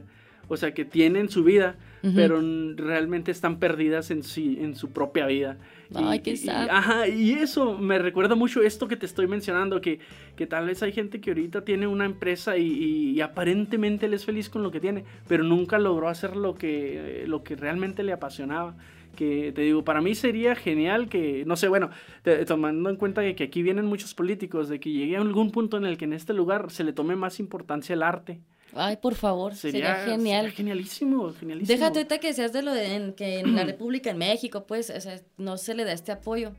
O 0.52 0.56
sea, 0.58 0.74
que 0.74 0.84
tienen 0.84 1.30
su 1.30 1.44
vida, 1.44 1.76
pero 2.14 2.42
realmente 2.76 3.30
están 3.30 3.58
perdidas 3.58 4.10
en, 4.10 4.22
sí, 4.22 4.58
en 4.60 4.74
su 4.76 4.90
propia 4.90 5.26
vida. 5.26 5.56
Ay, 5.94 6.20
qué 6.20 6.32
y, 6.32 6.36
sad. 6.36 6.68
ajá, 6.70 7.08
y 7.08 7.32
eso 7.32 7.78
me 7.78 7.98
recuerda 7.98 8.34
mucho 8.34 8.60
esto 8.62 8.86
que 8.88 8.96
te 8.96 9.06
estoy 9.06 9.26
mencionando, 9.28 9.80
que, 9.80 9.98
que 10.36 10.46
tal 10.46 10.66
vez 10.66 10.82
hay 10.82 10.92
gente 10.92 11.20
que 11.22 11.30
ahorita 11.30 11.64
tiene 11.64 11.86
una 11.86 12.04
empresa 12.04 12.56
y, 12.58 12.66
y- 12.66 13.10
y 13.12 13.20
aparentemente 13.20 14.06
él 14.06 14.14
es 14.14 14.24
feliz 14.26 14.48
con 14.50 14.62
lo 14.62 14.70
que 14.70 14.80
tiene, 14.80 15.04
pero 15.28 15.42
nunca 15.44 15.78
logró 15.78 16.08
hacer 16.08 16.36
lo 16.36 16.54
que, 16.54 17.24
lo 17.26 17.42
que 17.44 17.56
realmente 17.56 18.02
le 18.02 18.12
apasionaba. 18.12 18.74
Que 19.16 19.52
te 19.52 19.60
digo, 19.62 19.84
para 19.84 20.00
mí 20.00 20.14
sería 20.14 20.54
genial 20.54 21.08
que, 21.08 21.44
no 21.46 21.56
sé, 21.56 21.68
bueno, 21.68 21.90
te- 22.22 22.44
tomando 22.46 22.88
en 22.90 22.96
cuenta 22.96 23.20
que 23.34 23.44
aquí 23.44 23.62
vienen 23.62 23.84
muchos 23.86 24.14
políticos, 24.14 24.68
de 24.70 24.80
que 24.80 24.90
llegue 24.90 25.16
a 25.16 25.20
algún 25.20 25.50
punto 25.50 25.76
en 25.76 25.84
el 25.84 25.96
que 25.98 26.06
en 26.06 26.14
este 26.14 26.32
lugar 26.32 26.70
se 26.70 26.82
le 26.84 26.92
tome 26.94 27.14
más 27.16 27.38
importancia 27.38 27.92
el 27.94 28.02
arte. 28.02 28.40
Ay, 28.74 28.96
por 28.96 29.14
favor, 29.14 29.54
sería, 29.54 29.96
genial. 30.06 30.42
sería 30.44 30.56
genialísimo, 30.56 31.32
genialísimo. 31.34 31.76
Déjate 31.78 31.98
ahorita 31.98 32.18
que 32.18 32.32
seas 32.32 32.52
de 32.52 32.62
lo 32.62 32.72
de 32.72 32.94
en, 32.94 33.12
que 33.12 33.40
en 33.40 33.54
la 33.54 33.64
República, 33.64 34.10
en 34.10 34.18
México, 34.18 34.66
pues, 34.66 34.88
o 34.90 35.00
sea, 35.00 35.20
no 35.36 35.58
se 35.58 35.74
le 35.74 35.84
da 35.84 35.92
este 35.92 36.10
apoyo. 36.12 36.52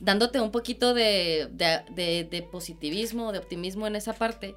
Dándote 0.00 0.40
un 0.40 0.50
poquito 0.50 0.94
de, 0.94 1.48
de, 1.52 1.80
de- 1.94 2.24
de 2.24 2.42
positivismo, 2.42 3.32
de 3.32 3.38
optimismo 3.38 3.86
en 3.86 3.96
esa 3.96 4.12
parte. 4.14 4.54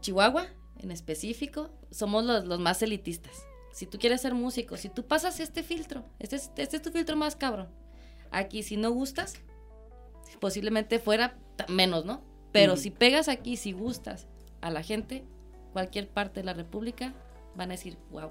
Chihuahua, 0.00 0.46
en 0.78 0.90
específico, 0.90 1.70
somos 1.90 2.24
los, 2.24 2.44
los 2.44 2.58
más 2.60 2.82
elitistas. 2.82 3.44
Si 3.72 3.86
tú 3.86 3.98
quieres 3.98 4.20
ser 4.20 4.34
músico, 4.34 4.76
si 4.76 4.88
tú 4.88 5.06
pasas 5.06 5.40
este 5.40 5.62
filtro, 5.62 6.04
este 6.18 6.36
es, 6.36 6.50
este 6.56 6.76
es 6.76 6.82
tu 6.82 6.90
filtro 6.90 7.16
más 7.16 7.36
cabrón. 7.36 7.68
Aquí, 8.30 8.62
si 8.62 8.76
no 8.76 8.90
gustas, 8.90 9.34
posiblemente 10.38 10.98
fuera 10.98 11.38
menos, 11.68 12.04
¿no? 12.04 12.22
Pero 12.52 12.76
si 12.76 12.90
pegas 12.90 13.28
aquí, 13.28 13.56
si 13.56 13.72
gustas 13.72 14.26
a 14.60 14.70
la 14.70 14.82
gente, 14.82 15.24
cualquier 15.72 16.08
parte 16.08 16.40
de 16.40 16.44
la 16.44 16.54
República, 16.54 17.14
van 17.56 17.70
a 17.70 17.72
decir, 17.74 17.96
wow. 18.10 18.30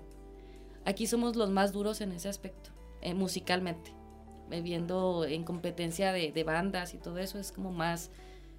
Aquí 0.86 1.08
somos 1.08 1.36
los 1.36 1.50
más 1.50 1.72
duros 1.74 2.02
en 2.02 2.12
ese 2.12 2.30
aspecto, 2.30 2.72
eh, 3.02 3.14
musicalmente. 3.14 3.94
Eh, 4.52 4.62
viendo 4.62 5.26
en 5.26 5.44
competencia 5.44 6.12
de, 6.12 6.32
de 6.32 6.44
bandas 6.44 6.94
y 6.94 6.98
todo 6.98 7.20
eso, 7.20 7.38
es 7.38 7.52
como 7.52 7.72
más, 7.72 8.10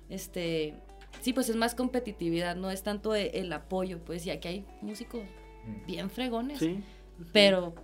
este, 0.09 0.75
sí, 1.21 1.33
pues 1.33 1.49
es 1.49 1.57
más 1.57 1.75
competitividad, 1.75 2.55
no 2.57 2.71
es 2.71 2.83
tanto 2.83 3.15
e- 3.15 3.41
el, 3.41 3.53
apoyo, 3.53 3.99
pues, 4.05 4.25
y 4.27 4.31
aquí 4.31 4.49
hay 4.49 4.67
músicos 4.83 5.23
bien 5.87 6.09
fregones, 6.11 6.59
Sí. 6.61 6.83
pero 7.33 7.75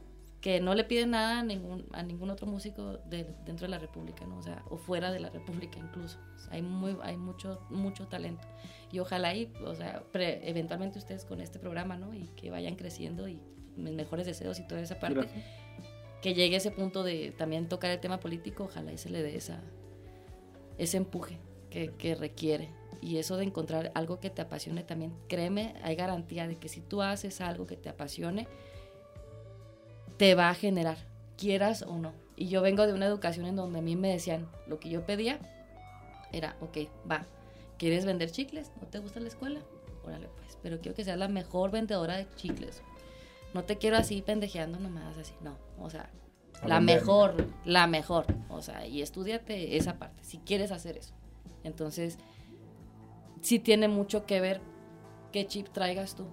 que 0.40 0.60
no 0.60 0.74
le 0.76 0.84
piden 0.84 1.10
nada 1.10 1.40
a 1.40 1.42
ningún, 1.42 1.86
a 1.92 2.04
ningún 2.04 2.30
otro 2.30 2.46
músico 2.46 2.98
de, 3.08 3.24
dentro 3.44 3.66
de 3.66 3.70
la 3.70 3.78
República, 3.78 4.24
¿no? 4.26 4.38
O 4.38 4.42
sea, 4.42 4.62
o 4.70 4.76
fuera 4.76 5.10
de 5.10 5.18
la 5.18 5.30
República 5.30 5.78
incluso. 5.80 6.18
hay 6.50 6.62
muy, 6.62 6.96
hay 7.02 7.16
mucho, 7.16 7.60
mucho 7.70 8.06
talento. 8.06 8.46
Y 8.96 8.98
ojalá 8.98 9.34
y, 9.34 9.52
o 9.62 9.74
sea, 9.74 10.02
eventualmente 10.14 10.98
ustedes 10.98 11.26
con 11.26 11.42
este 11.42 11.58
programa, 11.58 11.98
¿no? 11.98 12.14
Y 12.14 12.28
que 12.28 12.50
vayan 12.50 12.76
creciendo 12.76 13.28
y 13.28 13.38
mis 13.76 13.92
mejores 13.92 14.24
deseos 14.24 14.58
y 14.58 14.66
toda 14.66 14.80
esa 14.80 14.98
parte. 14.98 15.28
Que 16.22 16.32
llegue 16.32 16.56
ese 16.56 16.70
punto 16.70 17.02
de 17.02 17.30
también 17.36 17.68
tocar 17.68 17.90
el 17.90 18.00
tema 18.00 18.20
político, 18.20 18.64
ojalá 18.64 18.94
y 18.94 18.96
se 18.96 19.10
le 19.10 19.22
dé 19.22 19.36
esa, 19.36 19.60
ese 20.78 20.96
empuje 20.96 21.36
que, 21.68 21.92
que 21.98 22.14
requiere. 22.14 22.70
Y 23.02 23.18
eso 23.18 23.36
de 23.36 23.44
encontrar 23.44 23.92
algo 23.94 24.18
que 24.18 24.30
te 24.30 24.40
apasione 24.40 24.82
también, 24.82 25.12
créeme, 25.28 25.74
hay 25.82 25.94
garantía 25.94 26.48
de 26.48 26.56
que 26.56 26.70
si 26.70 26.80
tú 26.80 27.02
haces 27.02 27.42
algo 27.42 27.66
que 27.66 27.76
te 27.76 27.90
apasione, 27.90 28.48
te 30.16 30.34
va 30.34 30.48
a 30.48 30.54
generar, 30.54 30.96
quieras 31.36 31.82
o 31.82 31.98
no. 31.98 32.14
Y 32.34 32.48
yo 32.48 32.62
vengo 32.62 32.86
de 32.86 32.94
una 32.94 33.04
educación 33.04 33.44
en 33.44 33.56
donde 33.56 33.80
a 33.80 33.82
mí 33.82 33.94
me 33.94 34.08
decían, 34.08 34.48
lo 34.66 34.80
que 34.80 34.88
yo 34.88 35.04
pedía 35.04 35.38
era, 36.32 36.56
ok, 36.62 36.78
va, 37.10 37.26
¿quieres 37.78 38.04
vender 38.04 38.30
chicles? 38.30 38.72
¿No 38.80 38.86
te 38.88 38.98
gusta 38.98 39.20
la 39.20 39.28
escuela? 39.28 39.60
Órale 40.04 40.28
pues, 40.28 40.58
pero 40.62 40.80
quiero 40.80 40.94
que 40.94 41.04
seas 41.04 41.18
la 41.18 41.28
mejor 41.28 41.70
vendedora 41.70 42.16
de 42.16 42.28
chicles. 42.36 42.82
No 43.54 43.64
te 43.64 43.76
quiero 43.76 43.96
así 43.96 44.22
pendejeando 44.22 44.78
nomás, 44.78 45.16
así, 45.16 45.32
no, 45.40 45.56
o 45.78 45.88
sea, 45.88 46.10
la 46.64 46.80
mejor, 46.80 47.34
la 47.64 47.86
mejor, 47.86 48.26
o 48.48 48.60
sea, 48.62 48.86
y 48.86 49.02
estudiate 49.02 49.76
esa 49.76 49.98
parte, 49.98 50.24
si 50.24 50.38
quieres 50.38 50.72
hacer 50.72 50.96
eso. 50.96 51.14
Entonces, 51.64 52.18
sí 53.40 53.58
tiene 53.58 53.88
mucho 53.88 54.26
que 54.26 54.40
ver 54.40 54.60
qué 55.32 55.46
chip 55.46 55.68
traigas 55.68 56.14
tú 56.14 56.26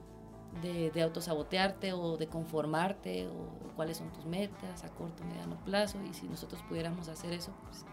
de, 0.61 0.91
de, 0.91 1.01
autosabotearte 1.01 1.93
o 1.93 2.17
de 2.17 2.27
conformarte 2.27 3.27
o 3.27 3.73
cuáles 3.75 3.97
son 3.97 4.11
tus 4.11 4.25
metas 4.25 4.83
a 4.83 4.89
corto, 4.89 5.23
mediano 5.23 5.57
plazo 5.63 5.97
y 6.03 6.13
si 6.13 6.27
nosotros 6.27 6.61
pudiéramos 6.69 7.07
hacer 7.07 7.33
eso 7.33 7.51
pues, 7.63 7.85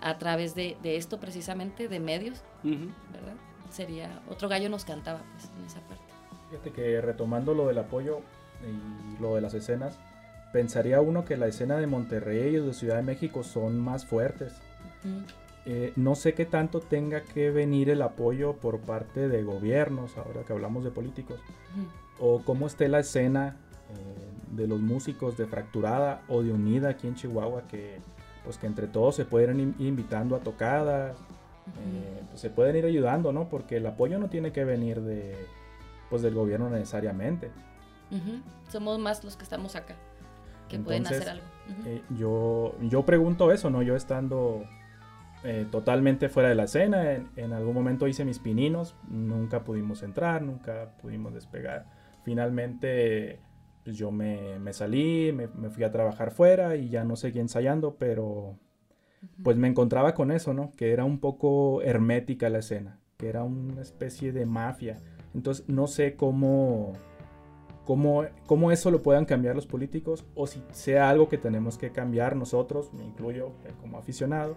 a 0.00 0.18
través 0.18 0.54
de, 0.54 0.76
de, 0.82 0.96
esto 0.96 1.18
precisamente, 1.18 1.88
de 1.88 2.00
medios, 2.00 2.42
¿verdad? 2.62 3.34
Sería, 3.70 4.22
otro 4.28 4.48
gallo 4.48 4.68
nos 4.68 4.84
cantaba 4.84 5.20
pues, 5.32 5.50
en 5.58 5.64
esa 5.64 5.80
parte. 5.80 6.04
Fíjate 6.50 6.70
que 6.70 7.00
retomando 7.00 7.54
lo 7.54 7.66
del 7.66 7.78
apoyo 7.78 8.20
y 8.62 9.20
lo 9.20 9.34
de 9.34 9.40
las 9.40 9.54
escenas, 9.54 9.98
pensaría 10.52 11.00
uno 11.00 11.24
que 11.24 11.36
la 11.36 11.48
escena 11.48 11.76
de 11.76 11.86
Monterrey 11.86 12.56
y 12.56 12.60
de 12.60 12.72
Ciudad 12.72 12.96
de 12.96 13.02
México 13.02 13.42
son 13.42 13.80
más 13.80 14.06
fuertes. 14.06 14.54
Eh, 15.64 15.92
no 15.96 16.14
sé 16.14 16.34
qué 16.34 16.46
tanto 16.46 16.80
tenga 16.80 17.22
que 17.22 17.50
venir 17.50 17.90
el 17.90 18.02
apoyo 18.02 18.54
por 18.54 18.80
parte 18.80 19.28
de 19.28 19.42
gobiernos, 19.42 20.16
ahora 20.16 20.44
que 20.44 20.52
hablamos 20.52 20.84
de 20.84 20.90
políticos, 20.90 21.40
o 22.20 22.42
cómo 22.42 22.66
esté 22.66 22.88
la 22.88 23.00
escena 23.00 23.56
eh, 23.90 24.54
de 24.56 24.68
los 24.68 24.80
músicos 24.80 25.36
de 25.36 25.46
Fracturada 25.46 26.22
o 26.28 26.42
de 26.42 26.52
Unida 26.52 26.90
aquí 26.90 27.08
en 27.08 27.16
Chihuahua, 27.16 27.66
que 27.66 27.98
pues 28.46 28.56
que 28.58 28.66
entre 28.66 28.86
todos 28.86 29.16
se 29.16 29.26
pueden 29.26 29.60
ir 29.60 29.86
invitando 29.86 30.36
a 30.36 30.38
tocadas, 30.38 31.18
eh, 31.66 32.22
pues, 32.28 32.40
se 32.40 32.48
pueden 32.48 32.76
ir 32.76 32.86
ayudando, 32.86 33.32
¿no? 33.32 33.48
Porque 33.48 33.76
el 33.76 33.86
apoyo 33.86 34.18
no 34.18 34.30
tiene 34.30 34.52
que 34.52 34.64
venir 34.64 35.02
de, 35.02 35.36
pues 36.08 36.22
del 36.22 36.34
gobierno 36.34 36.70
necesariamente. 36.70 37.50
Somos 38.68 39.00
más 39.00 39.24
los 39.24 39.36
que 39.36 39.42
estamos 39.42 39.74
acá, 39.74 39.96
que 40.68 40.78
pueden 40.78 41.06
hacer 41.06 41.28
algo. 41.28 41.44
yo, 42.16 42.76
yo 42.82 43.04
pregunto 43.04 43.50
eso, 43.50 43.68
¿no? 43.68 43.82
Yo 43.82 43.96
estando 43.96 44.62
eh, 45.42 45.66
totalmente 45.70 46.28
fuera 46.28 46.48
de 46.48 46.54
la 46.54 46.64
escena. 46.64 47.12
En, 47.36 47.52
algún 47.52 47.74
momento 47.74 48.06
hice 48.06 48.24
mis 48.24 48.38
pininos, 48.38 48.94
nunca 49.08 49.64
pudimos 49.64 50.02
entrar, 50.02 50.42
nunca 50.42 50.92
pudimos 51.02 51.34
despegar. 51.34 51.86
Finalmente 52.22 53.40
pues 53.86 53.96
yo 53.96 54.10
me, 54.10 54.58
me 54.58 54.72
salí, 54.72 55.30
me, 55.32 55.46
me, 55.46 55.70
fui 55.70 55.84
a 55.84 55.92
trabajar 55.92 56.32
fuera 56.32 56.74
y 56.74 56.88
ya 56.88 57.04
no 57.04 57.14
seguí 57.14 57.38
ensayando, 57.38 57.94
pero 57.94 58.58
pues 59.44 59.56
me 59.56 59.68
encontraba 59.68 60.12
con 60.12 60.32
eso, 60.32 60.52
¿no? 60.52 60.72
Que 60.72 60.90
era 60.90 61.04
un 61.04 61.20
poco 61.20 61.82
hermética 61.82 62.48
la 62.48 62.58
escena, 62.58 62.98
que 63.16 63.28
era 63.28 63.44
una 63.44 63.82
especie 63.82 64.32
de 64.32 64.44
mafia. 64.44 64.96
Entonces 65.36 65.68
no 65.68 65.86
sé 65.86 66.16
cómo 66.16 66.94
cómo, 67.86 68.24
cómo 68.46 68.72
eso 68.72 68.90
lo 68.90 69.02
puedan 69.02 69.24
cambiar 69.24 69.54
los 69.54 69.66
políticos 69.66 70.24
o 70.34 70.46
si 70.46 70.62
sea 70.72 71.08
algo 71.08 71.28
que 71.28 71.38
tenemos 71.38 71.78
que 71.78 71.92
cambiar 71.92 72.36
nosotros, 72.36 72.92
me 72.92 73.04
incluyo 73.04 73.52
eh, 73.64 73.72
como 73.80 73.96
aficionado. 73.96 74.56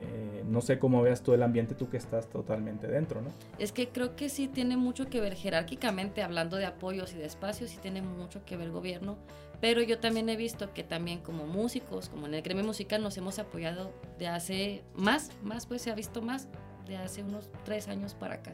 Eh, 0.00 0.44
no 0.46 0.60
sé 0.60 0.78
cómo 0.78 1.02
veas 1.02 1.22
tú 1.22 1.34
el 1.34 1.42
ambiente, 1.42 1.74
tú 1.74 1.90
que 1.90 1.96
estás 1.96 2.28
totalmente 2.30 2.86
dentro, 2.86 3.20
¿no? 3.20 3.30
Es 3.58 3.72
que 3.72 3.88
creo 3.88 4.16
que 4.16 4.28
sí 4.28 4.48
tiene 4.48 4.76
mucho 4.76 5.10
que 5.10 5.20
ver 5.20 5.34
jerárquicamente, 5.34 6.22
hablando 6.22 6.56
de 6.56 6.64
apoyos 6.64 7.12
y 7.12 7.18
de 7.18 7.26
espacios, 7.26 7.70
sí 7.70 7.78
tiene 7.82 8.00
mucho 8.02 8.44
que 8.46 8.56
ver 8.56 8.68
el 8.68 8.72
gobierno, 8.72 9.18
pero 9.60 9.82
yo 9.82 9.98
también 9.98 10.28
he 10.28 10.36
visto 10.36 10.72
que 10.72 10.84
también 10.84 11.18
como 11.20 11.46
músicos, 11.46 12.08
como 12.08 12.26
en 12.26 12.34
el 12.34 12.42
gremio 12.42 12.64
musical, 12.64 13.02
nos 13.02 13.18
hemos 13.18 13.38
apoyado 13.40 13.92
de 14.18 14.28
hace 14.28 14.84
más, 14.94 15.32
más 15.42 15.66
pues 15.66 15.82
se 15.82 15.90
ha 15.90 15.94
visto 15.94 16.22
más, 16.22 16.48
de 16.86 16.96
hace 16.96 17.22
unos 17.22 17.50
tres 17.64 17.88
años 17.88 18.14
para 18.14 18.34
acá. 18.34 18.52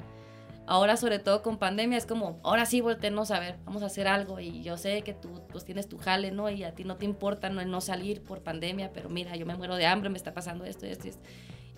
Ahora, 0.68 0.96
sobre 0.96 1.20
todo 1.20 1.42
con 1.42 1.58
pandemia, 1.58 1.96
es 1.96 2.06
como, 2.06 2.40
ahora 2.42 2.66
sí, 2.66 2.80
voltenos 2.80 3.30
a 3.30 3.38
ver, 3.38 3.56
vamos 3.64 3.84
a 3.84 3.86
hacer 3.86 4.08
algo. 4.08 4.40
Y 4.40 4.62
yo 4.62 4.76
sé 4.76 5.02
que 5.02 5.14
tú 5.14 5.42
pues, 5.48 5.64
tienes 5.64 5.88
tu 5.88 5.96
jale, 5.96 6.32
¿no? 6.32 6.50
Y 6.50 6.64
a 6.64 6.74
ti 6.74 6.82
no 6.82 6.96
te 6.96 7.04
importa 7.04 7.48
no, 7.50 7.64
no 7.64 7.80
salir 7.80 8.22
por 8.22 8.42
pandemia, 8.42 8.92
pero 8.92 9.08
mira, 9.08 9.36
yo 9.36 9.46
me 9.46 9.54
muero 9.54 9.76
de 9.76 9.86
hambre, 9.86 10.10
me 10.10 10.18
está 10.18 10.34
pasando 10.34 10.64
esto 10.64 10.84
esto 10.86 11.06
esto. 11.06 11.22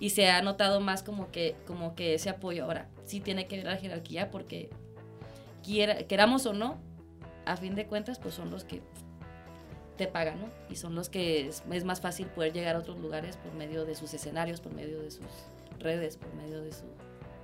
Y 0.01 0.11
se 0.11 0.31
ha 0.31 0.41
notado 0.41 0.81
más 0.81 1.03
como 1.03 1.31
que, 1.31 1.57
como 1.67 1.95
que 1.95 2.15
ese 2.15 2.31
apoyo 2.31 2.65
ahora 2.65 2.89
sí 3.05 3.21
tiene 3.21 3.47
que 3.47 3.57
ver 3.57 3.67
la 3.67 3.77
jerarquía 3.77 4.31
porque 4.31 4.71
quiera, 5.63 6.05
queramos 6.05 6.47
o 6.47 6.55
no, 6.55 6.79
a 7.45 7.57
fin 7.57 7.75
de 7.75 7.87
cuentas, 7.87 8.19
pues 8.19 8.35
son 8.35 8.51
los 8.51 8.65
que 8.65 8.81
te 9.99 10.07
pagan, 10.07 10.41
¿no? 10.41 10.47
Y 10.71 10.77
son 10.77 10.95
los 10.95 11.11
que 11.11 11.49
es, 11.49 11.63
es 11.71 11.85
más 11.85 12.01
fácil 12.01 12.29
poder 12.29 12.55
llegar 12.55 12.77
a 12.77 12.79
otros 12.79 12.99
lugares 12.99 13.37
por 13.37 13.53
medio 13.53 13.85
de 13.85 13.95
sus 13.97 14.15
escenarios, 14.15 14.61
por 14.61 14.73
medio 14.73 15.03
de 15.03 15.11
sus 15.11 15.27
redes, 15.79 16.17
por 16.17 16.33
medio 16.35 16.63
de 16.63 16.73
su 16.73 16.85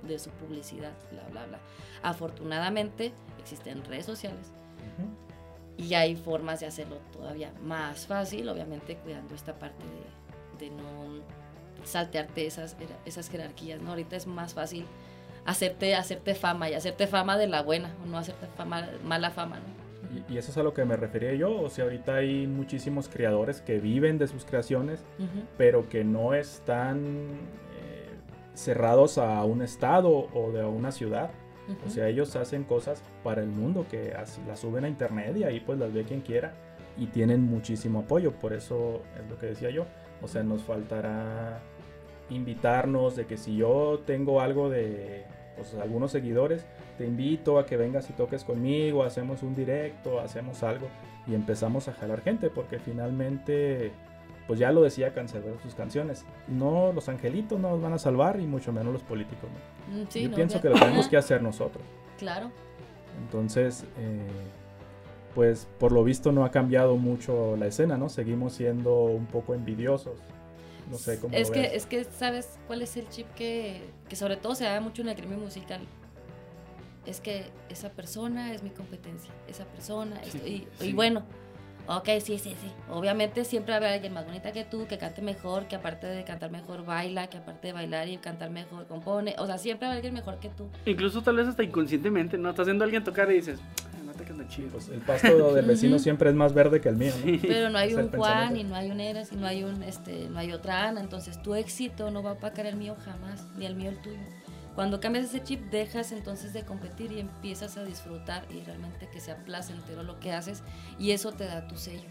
de 0.07 0.19
su 0.19 0.29
publicidad, 0.31 0.93
bla, 1.11 1.23
bla, 1.31 1.45
bla. 1.45 1.59
Afortunadamente 2.03 3.13
existen 3.39 3.83
redes 3.85 4.05
sociales 4.05 4.51
y 5.77 5.93
hay 5.93 6.15
formas 6.15 6.59
de 6.59 6.67
hacerlo 6.67 6.97
todavía 7.11 7.51
más 7.63 8.07
fácil, 8.07 8.47
obviamente 8.49 8.95
cuidando 8.97 9.35
esta 9.35 9.53
parte 9.53 9.83
de, 10.59 10.69
no 10.69 11.21
saltearte 11.83 12.47
esas, 12.47 12.77
esas 13.05 13.29
jerarquías, 13.29 13.81
¿no? 13.81 13.91
Ahorita 13.91 14.15
es 14.15 14.25
más 14.25 14.53
fácil 14.53 14.85
hacerte, 15.45 15.95
hacerte 15.95 16.33
fama 16.33 16.69
y 16.69 16.73
hacerte 16.73 17.07
fama 17.07 17.37
de 17.37 17.47
la 17.47 17.61
buena 17.61 17.93
o 18.03 18.07
no 18.07 18.17
hacerte 18.17 18.47
fama, 18.55 18.89
mala 19.03 19.31
fama, 19.31 19.59
¿no? 19.59 19.85
Y, 20.29 20.37
eso 20.37 20.51
es 20.51 20.57
a 20.57 20.63
lo 20.63 20.73
que 20.73 20.85
me 20.85 20.95
refería 20.95 21.33
yo, 21.33 21.59
o 21.59 21.69
sea, 21.69 21.83
ahorita 21.83 22.15
hay 22.15 22.47
muchísimos 22.47 23.09
creadores 23.09 23.61
que 23.61 23.79
viven 23.79 24.17
de 24.17 24.27
sus 24.27 24.45
creaciones, 24.45 25.03
pero 25.57 25.89
que 25.89 26.05
no 26.05 26.33
están 26.33 27.27
cerrados 28.55 29.17
a 29.17 29.43
un 29.43 29.61
estado 29.61 30.27
o 30.33 30.51
de 30.51 30.65
una 30.65 30.91
ciudad. 30.91 31.29
O 31.85 31.89
sea, 31.89 32.07
ellos 32.07 32.35
hacen 32.35 32.63
cosas 32.63 33.01
para 33.23 33.41
el 33.41 33.49
mundo 33.49 33.85
que 33.89 34.13
las 34.47 34.59
suben 34.59 34.85
a 34.85 34.87
internet 34.87 35.35
y 35.37 35.43
ahí 35.43 35.59
pues 35.59 35.79
las 35.79 35.93
ve 35.93 36.03
quien 36.03 36.21
quiera 36.21 36.53
y 36.97 37.07
tienen 37.07 37.43
muchísimo 37.43 37.99
apoyo. 37.99 38.31
Por 38.31 38.53
eso 38.53 39.01
es 39.19 39.29
lo 39.29 39.37
que 39.37 39.47
decía 39.47 39.69
yo. 39.69 39.85
O 40.21 40.27
sea, 40.27 40.43
nos 40.43 40.63
faltará 40.63 41.59
invitarnos 42.29 43.15
de 43.15 43.25
que 43.25 43.37
si 43.37 43.57
yo 43.57 44.01
tengo 44.05 44.41
algo 44.41 44.69
de 44.69 45.25
pues, 45.55 45.73
algunos 45.75 46.11
seguidores, 46.11 46.65
te 46.97 47.05
invito 47.05 47.59
a 47.59 47.65
que 47.65 47.77
vengas 47.77 48.09
y 48.09 48.13
toques 48.13 48.43
conmigo, 48.43 49.03
hacemos 49.03 49.43
un 49.43 49.55
directo, 49.55 50.19
hacemos 50.19 50.63
algo 50.63 50.87
y 51.27 51.35
empezamos 51.35 51.87
a 51.87 51.93
jalar 51.93 52.21
gente 52.21 52.49
porque 52.49 52.79
finalmente 52.79 53.91
pues 54.47 54.59
ya 54.59 54.71
lo 54.71 54.81
decía 54.81 55.13
Cancerbero 55.13 55.59
sus 55.61 55.73
canciones. 55.75 56.25
No, 56.47 56.91
los 56.93 57.09
angelitos 57.09 57.59
no 57.59 57.71
nos 57.71 57.81
van 57.81 57.93
a 57.93 57.97
salvar 57.97 58.39
y 58.39 58.45
mucho 58.45 58.71
menos 58.71 58.93
los 58.93 59.03
políticos. 59.03 59.49
¿no? 59.89 60.03
Mm, 60.03 60.07
Yo 60.07 60.35
pienso 60.35 60.61
que 60.61 60.69
lo 60.69 60.75
tenemos 60.75 61.07
que 61.07 61.17
hacer 61.17 61.41
nosotros. 61.41 61.83
Claro. 62.17 62.51
Entonces, 63.23 63.85
eh, 63.97 64.27
pues 65.33 65.67
por 65.79 65.91
lo 65.91 66.03
visto 66.03 66.31
no 66.31 66.45
ha 66.45 66.51
cambiado 66.51 66.95
mucho 66.95 67.55
la 67.57 67.67
escena, 67.67 67.97
¿no? 67.97 68.09
Seguimos 68.09 68.53
siendo 68.53 69.05
un 69.05 69.25
poco 69.25 69.53
envidiosos. 69.53 70.19
No 70.89 70.97
sé 70.97 71.19
cómo. 71.19 71.35
Es 71.35 71.49
que, 71.49 71.75
es 71.75 71.87
que, 71.87 72.03
¿sabes 72.03 72.59
cuál 72.67 72.81
es 72.83 72.95
el 72.95 73.09
chip 73.09 73.27
que, 73.33 73.81
que 74.07 74.15
sobre 74.15 74.37
todo 74.37 74.53
se 74.53 74.65
da 74.65 74.79
mucho 74.79 75.01
en 75.01 75.09
el 75.09 75.15
crimen 75.15 75.39
musical? 75.39 75.81
Es 77.05 77.21
que 77.21 77.45
esa 77.69 77.89
persona 77.89 78.53
es 78.53 78.63
mi 78.63 78.69
competencia, 78.69 79.31
esa 79.47 79.65
persona, 79.65 80.19
y, 80.43 80.67
y 80.79 80.93
bueno, 80.93 81.23
Ok, 81.87 82.09
sí, 82.19 82.39
sí, 82.39 82.55
sí. 82.59 82.71
Obviamente 82.89 83.45
siempre 83.45 83.71
va 83.71 83.75
a 83.75 83.77
haber 83.77 83.93
alguien 83.93 84.13
más 84.13 84.25
bonita 84.25 84.51
que 84.51 84.63
tú, 84.63 84.87
que 84.87 84.97
cante 84.97 85.21
mejor, 85.21 85.67
que 85.67 85.75
aparte 85.75 86.07
de 86.07 86.23
cantar 86.23 86.49
mejor 86.51 86.83
baila, 86.83 87.27
que 87.27 87.37
aparte 87.37 87.67
de 87.67 87.73
bailar 87.73 88.07
y 88.07 88.17
cantar 88.17 88.49
mejor 88.49 88.87
compone. 88.87 89.35
O 89.37 89.45
sea, 89.45 89.57
siempre 89.57 89.87
va 89.87 89.93
a 89.93 89.93
haber 89.93 90.05
alguien 90.05 90.13
mejor 90.15 90.39
que 90.39 90.49
tú. 90.49 90.67
Incluso 90.85 91.21
tal 91.21 91.35
vez 91.35 91.47
hasta 91.47 91.63
inconscientemente, 91.63 92.37
¿no? 92.37 92.49
Estás 92.49 92.65
viendo 92.65 92.83
a 92.83 92.85
alguien 92.85 93.03
tocar 93.03 93.31
y 93.31 93.35
dices, 93.35 93.59
no 94.03 94.13
te 94.13 94.23
canta 94.23 94.47
chido. 94.47 94.69
Pues 94.69 94.89
el 94.89 95.01
pasto 95.01 95.53
del 95.53 95.65
vecino 95.67 95.99
siempre 95.99 96.29
es 96.29 96.35
más 96.35 96.53
verde 96.53 96.81
que 96.81 96.89
el 96.89 96.97
mío, 96.97 97.13
¿no? 97.23 97.39
Pero 97.41 97.69
no 97.69 97.77
hay 97.77 97.93
un 97.93 98.09
Juan, 98.09 98.57
y 98.57 98.63
no 98.63 98.75
hay 98.75 98.89
un 98.89 98.99
Eras, 98.99 99.31
y 99.31 99.35
no 99.35 99.45
hay 99.45 99.63
un, 99.63 99.83
este, 99.83 100.27
no 100.29 100.39
hay 100.39 100.53
otra 100.53 100.87
Ana. 100.87 101.01
Entonces 101.01 101.41
tu 101.41 101.53
éxito 101.53 102.09
no 102.09 102.23
va 102.23 102.31
a 102.31 102.33
opacar 102.33 102.65
el 102.65 102.77
mío 102.77 102.95
jamás, 103.03 103.45
ni 103.57 103.65
el 103.65 103.75
mío 103.75 103.91
el 103.91 103.97
tuyo. 103.97 104.17
Cuando 104.75 104.99
cambias 104.99 105.25
ese 105.25 105.41
chip, 105.41 105.71
dejas 105.71 106.11
entonces 106.11 106.51
de 106.51 106.63
competir 106.63 107.13
y 107.13 107.21
empiezas 107.21 107.77
a 107.77 107.83
disfrutar 107.83 108.45
y 108.51 108.61
realmente 108.61 109.07
que 109.07 109.21
sea 109.21 109.37
placentero 109.37 110.03
lo 110.03 110.19
que 110.19 110.33
haces 110.33 110.63
y 110.99 111.11
eso 111.11 111.31
te 111.31 111.45
da 111.45 111.67
tu 111.67 111.77
sello. 111.77 112.09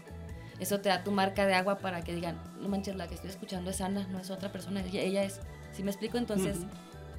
eso 0.59 0.79
te 0.79 0.89
da 0.89 1.03
tu 1.03 1.11
marca 1.11 1.45
de 1.45 1.53
agua 1.53 1.77
para 1.77 2.01
que 2.01 2.15
digan, 2.15 2.37
no 2.59 2.67
manches, 2.67 2.95
la 2.95 3.07
que 3.07 3.15
estoy 3.15 3.29
escuchando 3.29 3.69
es 3.69 3.81
Ana, 3.81 4.07
no 4.07 4.19
es 4.19 4.31
otra 4.31 4.51
persona, 4.51 4.81
ella, 4.81 5.23
es. 5.23 5.41
Si 5.73 5.83
me 5.83 5.91
explico, 5.91 6.17
entonces 6.17 6.57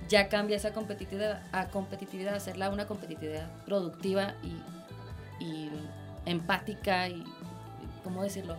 ya 0.09 0.29
cambia 0.29 0.57
esa 0.57 0.73
competitividad 0.73 1.43
a 1.53 1.69
competitividad, 1.69 2.35
hacerla 2.35 2.71
una 2.71 2.87
competitividad 2.87 3.49
productiva 3.65 4.35
y, 4.43 5.45
y 5.45 5.71
empática 6.25 7.09
y, 7.09 7.23
¿cómo 8.03 8.23
decirlo? 8.23 8.57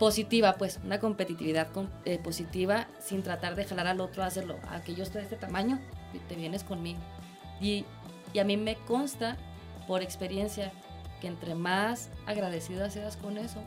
Positiva, 0.00 0.54
pues, 0.54 0.80
una 0.82 0.98
competitividad 0.98 1.68
eh, 2.06 2.18
positiva 2.18 2.88
sin 3.00 3.22
tratar 3.22 3.54
de 3.54 3.66
jalar 3.66 3.86
al 3.86 4.00
otro 4.00 4.22
a 4.22 4.26
hacerlo. 4.26 4.58
A 4.70 4.80
que 4.80 4.94
yo 4.94 5.02
estoy 5.02 5.20
de 5.20 5.24
este 5.26 5.36
tamaño, 5.36 5.78
te 6.26 6.36
vienes 6.36 6.64
conmigo. 6.64 6.98
Y, 7.60 7.84
y 8.32 8.38
a 8.38 8.44
mí 8.44 8.56
me 8.56 8.76
consta, 8.76 9.36
por 9.86 10.00
experiencia, 10.00 10.72
que 11.20 11.26
entre 11.26 11.54
más 11.54 12.08
agradecida 12.24 12.88
seas 12.88 13.18
con 13.18 13.36
eso, 13.36 13.62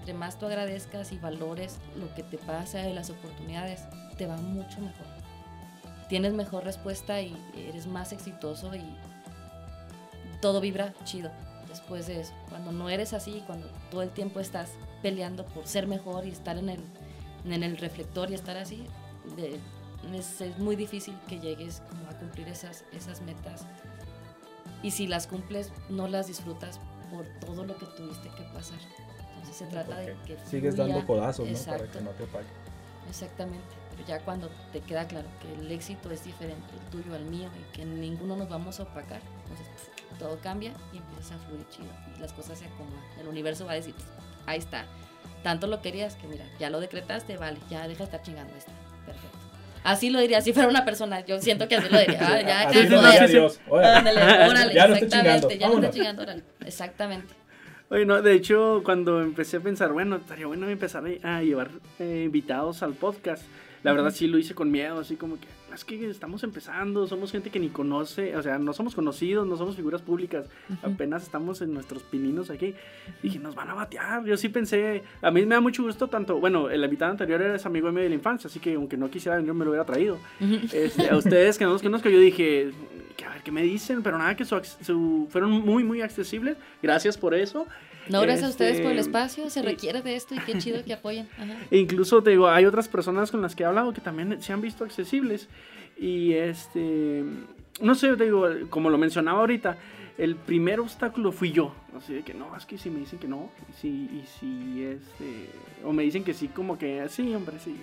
entre 0.00 0.12
más 0.12 0.38
tú 0.38 0.44
agradezcas 0.44 1.10
y 1.12 1.18
valores 1.18 1.78
lo 1.96 2.14
que 2.14 2.22
te 2.22 2.36
pasa 2.36 2.86
y 2.86 2.92
las 2.92 3.08
oportunidades, 3.08 3.82
te 4.18 4.26
va 4.26 4.36
mucho 4.36 4.78
mejor. 4.82 5.06
Tienes 6.10 6.34
mejor 6.34 6.64
respuesta 6.64 7.22
y 7.22 7.34
eres 7.56 7.86
más 7.86 8.12
exitoso 8.12 8.74
y 8.74 8.84
todo 10.42 10.60
vibra 10.60 10.92
chido 11.04 11.30
después 11.66 12.08
de 12.08 12.20
eso. 12.20 12.34
Cuando 12.50 12.72
no 12.72 12.90
eres 12.90 13.14
así, 13.14 13.42
cuando 13.46 13.68
todo 13.90 14.02
el 14.02 14.10
tiempo 14.10 14.38
estás 14.38 14.72
peleando 15.06 15.44
por 15.46 15.68
ser 15.68 15.86
mejor 15.86 16.26
y 16.26 16.30
estar 16.30 16.58
en 16.58 16.68
el, 16.68 16.80
en 17.44 17.62
el 17.62 17.76
reflector 17.76 18.28
y 18.28 18.34
estar 18.34 18.56
así, 18.56 18.88
es, 20.12 20.40
es, 20.40 20.58
muy 20.58 20.74
difícil 20.74 21.16
que 21.28 21.38
llegues 21.38 21.80
como 21.88 22.10
a 22.10 22.18
cumplir 22.18 22.48
esas, 22.48 22.82
esas 22.90 23.20
metas. 23.20 23.64
Y 24.82 24.90
si 24.90 25.06
las 25.06 25.28
cumples, 25.28 25.70
no 25.88 26.08
las 26.08 26.26
disfrutas 26.26 26.80
por 27.12 27.24
todo 27.38 27.64
lo 27.64 27.76
que 27.76 27.86
tuviste 27.86 28.28
que 28.30 28.42
pasar. 28.52 28.80
Entonces 29.28 29.56
se 29.56 29.66
trata 29.66 29.96
de 29.96 30.16
que... 30.26 30.36
Sigues 30.44 30.74
dando 30.74 31.06
codazos, 31.06 31.48
¿no? 31.48 31.72
Para 31.72 31.86
que 31.86 32.00
no 32.00 32.10
te 32.10 32.24
pague. 32.24 32.48
Exactamente. 33.08 33.76
Pero 33.92 34.08
ya 34.08 34.18
cuando 34.24 34.50
te 34.72 34.80
queda 34.80 35.06
claro 35.06 35.28
que 35.40 35.54
el 35.54 35.70
éxito 35.70 36.10
es 36.10 36.24
diferente, 36.24 36.66
el 36.74 36.90
tuyo 36.90 37.14
al 37.14 37.26
mío, 37.26 37.48
y 37.60 37.76
que 37.76 37.84
ninguno 37.84 38.34
nos 38.34 38.48
vamos 38.48 38.80
a 38.80 38.82
opacar, 38.82 39.20
entonces 39.44 39.68
todo 40.18 40.36
cambia 40.40 40.72
y 40.92 40.96
empiezas 40.96 41.30
a 41.30 41.38
fluir 41.46 41.64
chido. 41.68 41.92
Y 42.16 42.20
las 42.20 42.32
cosas 42.32 42.58
se 42.58 42.64
acomodan. 42.64 43.04
El 43.20 43.28
universo 43.28 43.66
va 43.66 43.72
a 43.72 43.76
decir, 43.76 43.94
ahí 44.46 44.58
está. 44.58 44.84
Tanto 45.42 45.66
lo 45.66 45.80
querías 45.82 46.16
que 46.16 46.26
mira, 46.26 46.44
ya 46.58 46.70
lo 46.70 46.80
decretaste, 46.80 47.36
vale, 47.36 47.58
ya 47.70 47.86
deja 47.86 47.98
de 47.98 48.04
estar 48.04 48.22
chingando, 48.22 48.52
ahí 48.52 48.58
está. 48.58 48.72
Perfecto. 49.04 49.38
Así 49.84 50.10
lo 50.10 50.18
diría 50.18 50.40
si 50.40 50.52
fuera 50.52 50.68
una 50.68 50.84
persona. 50.84 51.24
Yo 51.24 51.40
siento 51.40 51.68
que 51.68 51.76
así 51.76 51.88
lo 51.88 51.98
diría. 52.00 52.18
Ah, 52.20 52.40
ya, 52.40 52.68
así 52.68 53.32
Dios. 53.32 53.60
Órale, 53.68 54.74
ya 54.74 54.86
exactamente. 54.86 55.58
ya 55.58 55.68
no 55.68 55.74
estoy 55.74 55.90
chingando, 55.90 56.22
órale. 56.22 56.42
Exactamente. 56.64 57.32
Oye, 57.88 58.04
no, 58.04 58.20
de 58.20 58.32
hecho, 58.32 58.82
cuando 58.84 59.22
empecé 59.22 59.58
a 59.58 59.60
pensar, 59.60 59.92
bueno, 59.92 60.16
estaría 60.16 60.46
bueno 60.48 60.68
empezar 60.68 61.04
a 61.22 61.40
llevar 61.42 61.70
eh, 62.00 62.22
invitados 62.24 62.82
al 62.82 62.94
podcast, 62.94 63.44
la 63.86 63.92
verdad 63.92 64.10
sí 64.10 64.26
lo 64.26 64.36
hice 64.36 64.52
con 64.52 64.68
miedo, 64.68 64.98
así 64.98 65.14
como 65.14 65.38
que, 65.38 65.46
es 65.72 65.84
que 65.84 66.10
estamos 66.10 66.42
empezando, 66.42 67.06
somos 67.06 67.30
gente 67.30 67.50
que 67.50 67.60
ni 67.60 67.68
conoce, 67.68 68.36
o 68.36 68.42
sea, 68.42 68.58
no 68.58 68.72
somos 68.72 68.96
conocidos, 68.96 69.46
no 69.46 69.56
somos 69.56 69.76
figuras 69.76 70.02
públicas, 70.02 70.48
apenas 70.82 71.22
estamos 71.22 71.60
en 71.62 71.72
nuestros 71.72 72.02
pininos 72.02 72.50
aquí. 72.50 72.74
Dije, 73.22 73.38
nos 73.38 73.54
van 73.54 73.70
a 73.70 73.74
batear. 73.74 74.24
Yo 74.24 74.36
sí 74.36 74.48
pensé, 74.48 75.04
a 75.22 75.30
mí 75.30 75.46
me 75.46 75.54
da 75.54 75.60
mucho 75.60 75.84
gusto 75.84 76.08
tanto, 76.08 76.40
bueno, 76.40 76.68
el 76.68 76.82
invitado 76.82 77.12
anterior 77.12 77.40
era 77.40 77.54
ese 77.54 77.68
amigo 77.68 77.92
mío 77.92 78.02
de 78.02 78.08
la 78.08 78.16
infancia, 78.16 78.48
así 78.48 78.58
que 78.58 78.74
aunque 78.74 78.96
no 78.96 79.08
quisiera 79.08 79.36
venir, 79.36 79.54
me 79.54 79.64
lo 79.64 79.70
hubiera 79.70 79.86
traído. 79.86 80.18
Este, 80.72 81.08
a 81.08 81.16
ustedes 81.16 81.56
que 81.56 81.64
no 81.64 81.70
los 81.70 81.82
conozco, 81.82 82.08
yo 82.08 82.18
dije, 82.18 82.72
que 83.16 83.24
a 83.24 83.30
ver 83.30 83.42
qué 83.42 83.50
me 83.50 83.62
dicen, 83.62 84.02
pero 84.02 84.18
nada, 84.18 84.36
que 84.36 84.44
su, 84.44 85.26
fueron 85.30 85.50
muy, 85.50 85.82
muy 85.84 86.00
accesibles. 86.02 86.56
Gracias 86.82 87.16
por 87.16 87.34
eso. 87.34 87.66
No, 88.08 88.20
gracias 88.20 88.46
a 88.46 88.50
ustedes 88.50 88.80
por 88.80 88.92
el 88.92 88.98
este, 88.98 89.10
espacio, 89.10 89.50
se 89.50 89.62
requiere 89.62 90.00
de 90.00 90.14
esto 90.14 90.34
y 90.34 90.38
qué 90.38 90.58
chido 90.58 90.84
que 90.84 90.92
apoyen. 90.92 91.28
E 91.70 91.78
incluso 91.78 92.22
te 92.22 92.30
digo, 92.30 92.48
hay 92.48 92.64
otras 92.64 92.88
personas 92.88 93.30
con 93.30 93.42
las 93.42 93.56
que 93.56 93.64
he 93.64 93.66
hablado 93.66 93.92
que 93.92 94.00
también 94.00 94.40
se 94.40 94.52
han 94.52 94.60
visto 94.60 94.84
accesibles 94.84 95.48
y 95.96 96.34
este, 96.34 97.24
no 97.80 97.94
sé, 97.94 98.16
te 98.16 98.24
digo, 98.24 98.46
como 98.70 98.90
lo 98.90 98.98
mencionaba 98.98 99.40
ahorita, 99.40 99.76
el 100.18 100.36
primer 100.36 100.80
obstáculo 100.80 101.32
fui 101.32 101.52
yo, 101.52 101.74
así 101.96 102.14
de 102.14 102.22
que 102.22 102.32
no, 102.32 102.56
es 102.56 102.64
que 102.64 102.78
si 102.78 102.90
me 102.90 103.00
dicen 103.00 103.18
que 103.18 103.28
no, 103.28 103.50
y 103.68 103.72
si, 103.80 103.88
y 103.88 104.24
si 104.38 104.84
este, 104.84 105.50
o 105.84 105.92
me 105.92 106.02
dicen 106.04 106.24
que 106.24 106.32
sí, 106.32 106.48
como 106.48 106.78
que 106.78 107.06
sí, 107.08 107.34
hombre, 107.34 107.56
sí. 107.58 107.76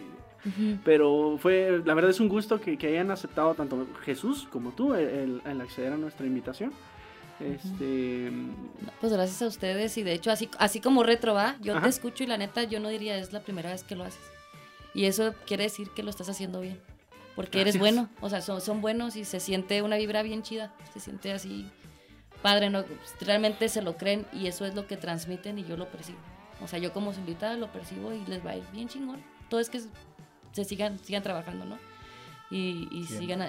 Pero 0.83 1.37
fue, 1.39 1.81
la 1.85 1.93
verdad 1.93 2.11
es 2.11 2.19
un 2.19 2.27
gusto 2.27 2.59
que, 2.59 2.77
que 2.77 2.87
hayan 2.87 3.11
aceptado 3.11 3.55
tanto 3.55 3.87
Jesús 4.03 4.47
como 4.51 4.71
tú 4.71 4.93
el, 4.93 5.41
el 5.45 5.61
acceder 5.61 5.93
a 5.93 5.97
nuestra 5.97 6.25
invitación. 6.25 6.73
Este... 7.39 8.31
Pues 8.99 9.11
gracias 9.11 9.41
a 9.41 9.47
ustedes 9.47 9.97
y 9.97 10.03
de 10.03 10.13
hecho 10.13 10.31
así, 10.31 10.49
así 10.59 10.79
como 10.79 11.03
retro 11.03 11.33
va, 11.33 11.57
yo 11.61 11.79
te 11.81 11.89
escucho 11.89 12.23
y 12.23 12.27
la 12.27 12.37
neta 12.37 12.63
yo 12.63 12.79
no 12.79 12.89
diría 12.89 13.17
es 13.17 13.33
la 13.33 13.41
primera 13.41 13.71
vez 13.71 13.83
que 13.83 13.95
lo 13.95 14.03
haces. 14.03 14.23
Y 14.93 15.05
eso 15.05 15.33
quiere 15.47 15.63
decir 15.63 15.89
que 15.95 16.03
lo 16.03 16.09
estás 16.09 16.29
haciendo 16.29 16.61
bien. 16.61 16.79
Porque 17.35 17.61
eres 17.61 17.79
bueno, 17.79 18.09
o 18.21 18.29
sea, 18.29 18.41
son, 18.41 18.61
son, 18.61 18.79
buenos 18.79 19.15
y 19.15 19.25
se 19.25 19.39
siente 19.39 19.81
una 19.81 19.97
vibra 19.97 20.21
bien 20.21 20.43
chida, 20.43 20.71
se 20.93 20.99
siente 20.99 21.31
así 21.31 21.65
padre, 22.43 22.69
¿no? 22.69 22.83
realmente 23.21 23.69
se 23.69 23.81
lo 23.81 23.97
creen 23.97 24.27
y 24.31 24.47
eso 24.47 24.65
es 24.65 24.75
lo 24.75 24.85
que 24.85 24.97
transmiten 24.97 25.57
y 25.57 25.63
yo 25.63 25.75
lo 25.75 25.87
percibo. 25.87 26.19
O 26.61 26.67
sea, 26.67 26.77
yo 26.77 26.93
como 26.93 27.11
su 27.13 27.21
invitada 27.21 27.57
lo 27.57 27.71
percibo 27.71 28.13
y 28.13 28.23
les 28.27 28.45
va 28.45 28.51
a 28.51 28.57
ir 28.57 28.63
bien 28.71 28.87
chingón. 28.87 29.23
Todo 29.49 29.59
es 29.59 29.69
que 29.69 29.81
se 30.53 30.63
sigan, 30.63 30.97
sigan 30.99 31.21
trabajando, 31.21 31.65
¿no? 31.65 31.77
Y, 32.49 32.87
y 32.91 33.03
sigan, 33.05 33.41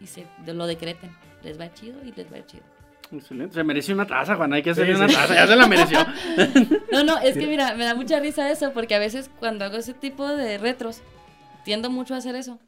y 0.00 0.06
se 0.06 0.26
lo 0.46 0.66
decreten. 0.66 1.10
Les 1.42 1.58
va 1.58 1.72
chido 1.72 2.02
y 2.04 2.12
les 2.12 2.32
va 2.32 2.44
chido. 2.46 2.64
Excelente. 3.12 3.54
Se 3.54 3.64
mereció 3.64 3.94
una 3.94 4.06
taza, 4.06 4.36
Juan. 4.36 4.52
Hay 4.52 4.62
que 4.62 4.70
hacerle 4.70 4.96
una 4.96 5.06
taza. 5.06 5.34
Ya 5.34 5.46
se 5.46 5.56
la 5.56 5.66
mereció. 5.66 5.98
no, 6.92 7.04
no, 7.04 7.18
es 7.18 7.36
que 7.36 7.46
mira, 7.46 7.74
me 7.74 7.84
da 7.84 7.94
mucha 7.94 8.20
risa 8.20 8.50
eso, 8.50 8.72
porque 8.72 8.94
a 8.94 8.98
veces 8.98 9.30
cuando 9.38 9.64
hago 9.64 9.76
ese 9.76 9.94
tipo 9.94 10.28
de 10.28 10.58
retros, 10.58 11.02
tiendo 11.64 11.90
mucho 11.90 12.14
a 12.14 12.18
hacer 12.18 12.34
eso. 12.36 12.58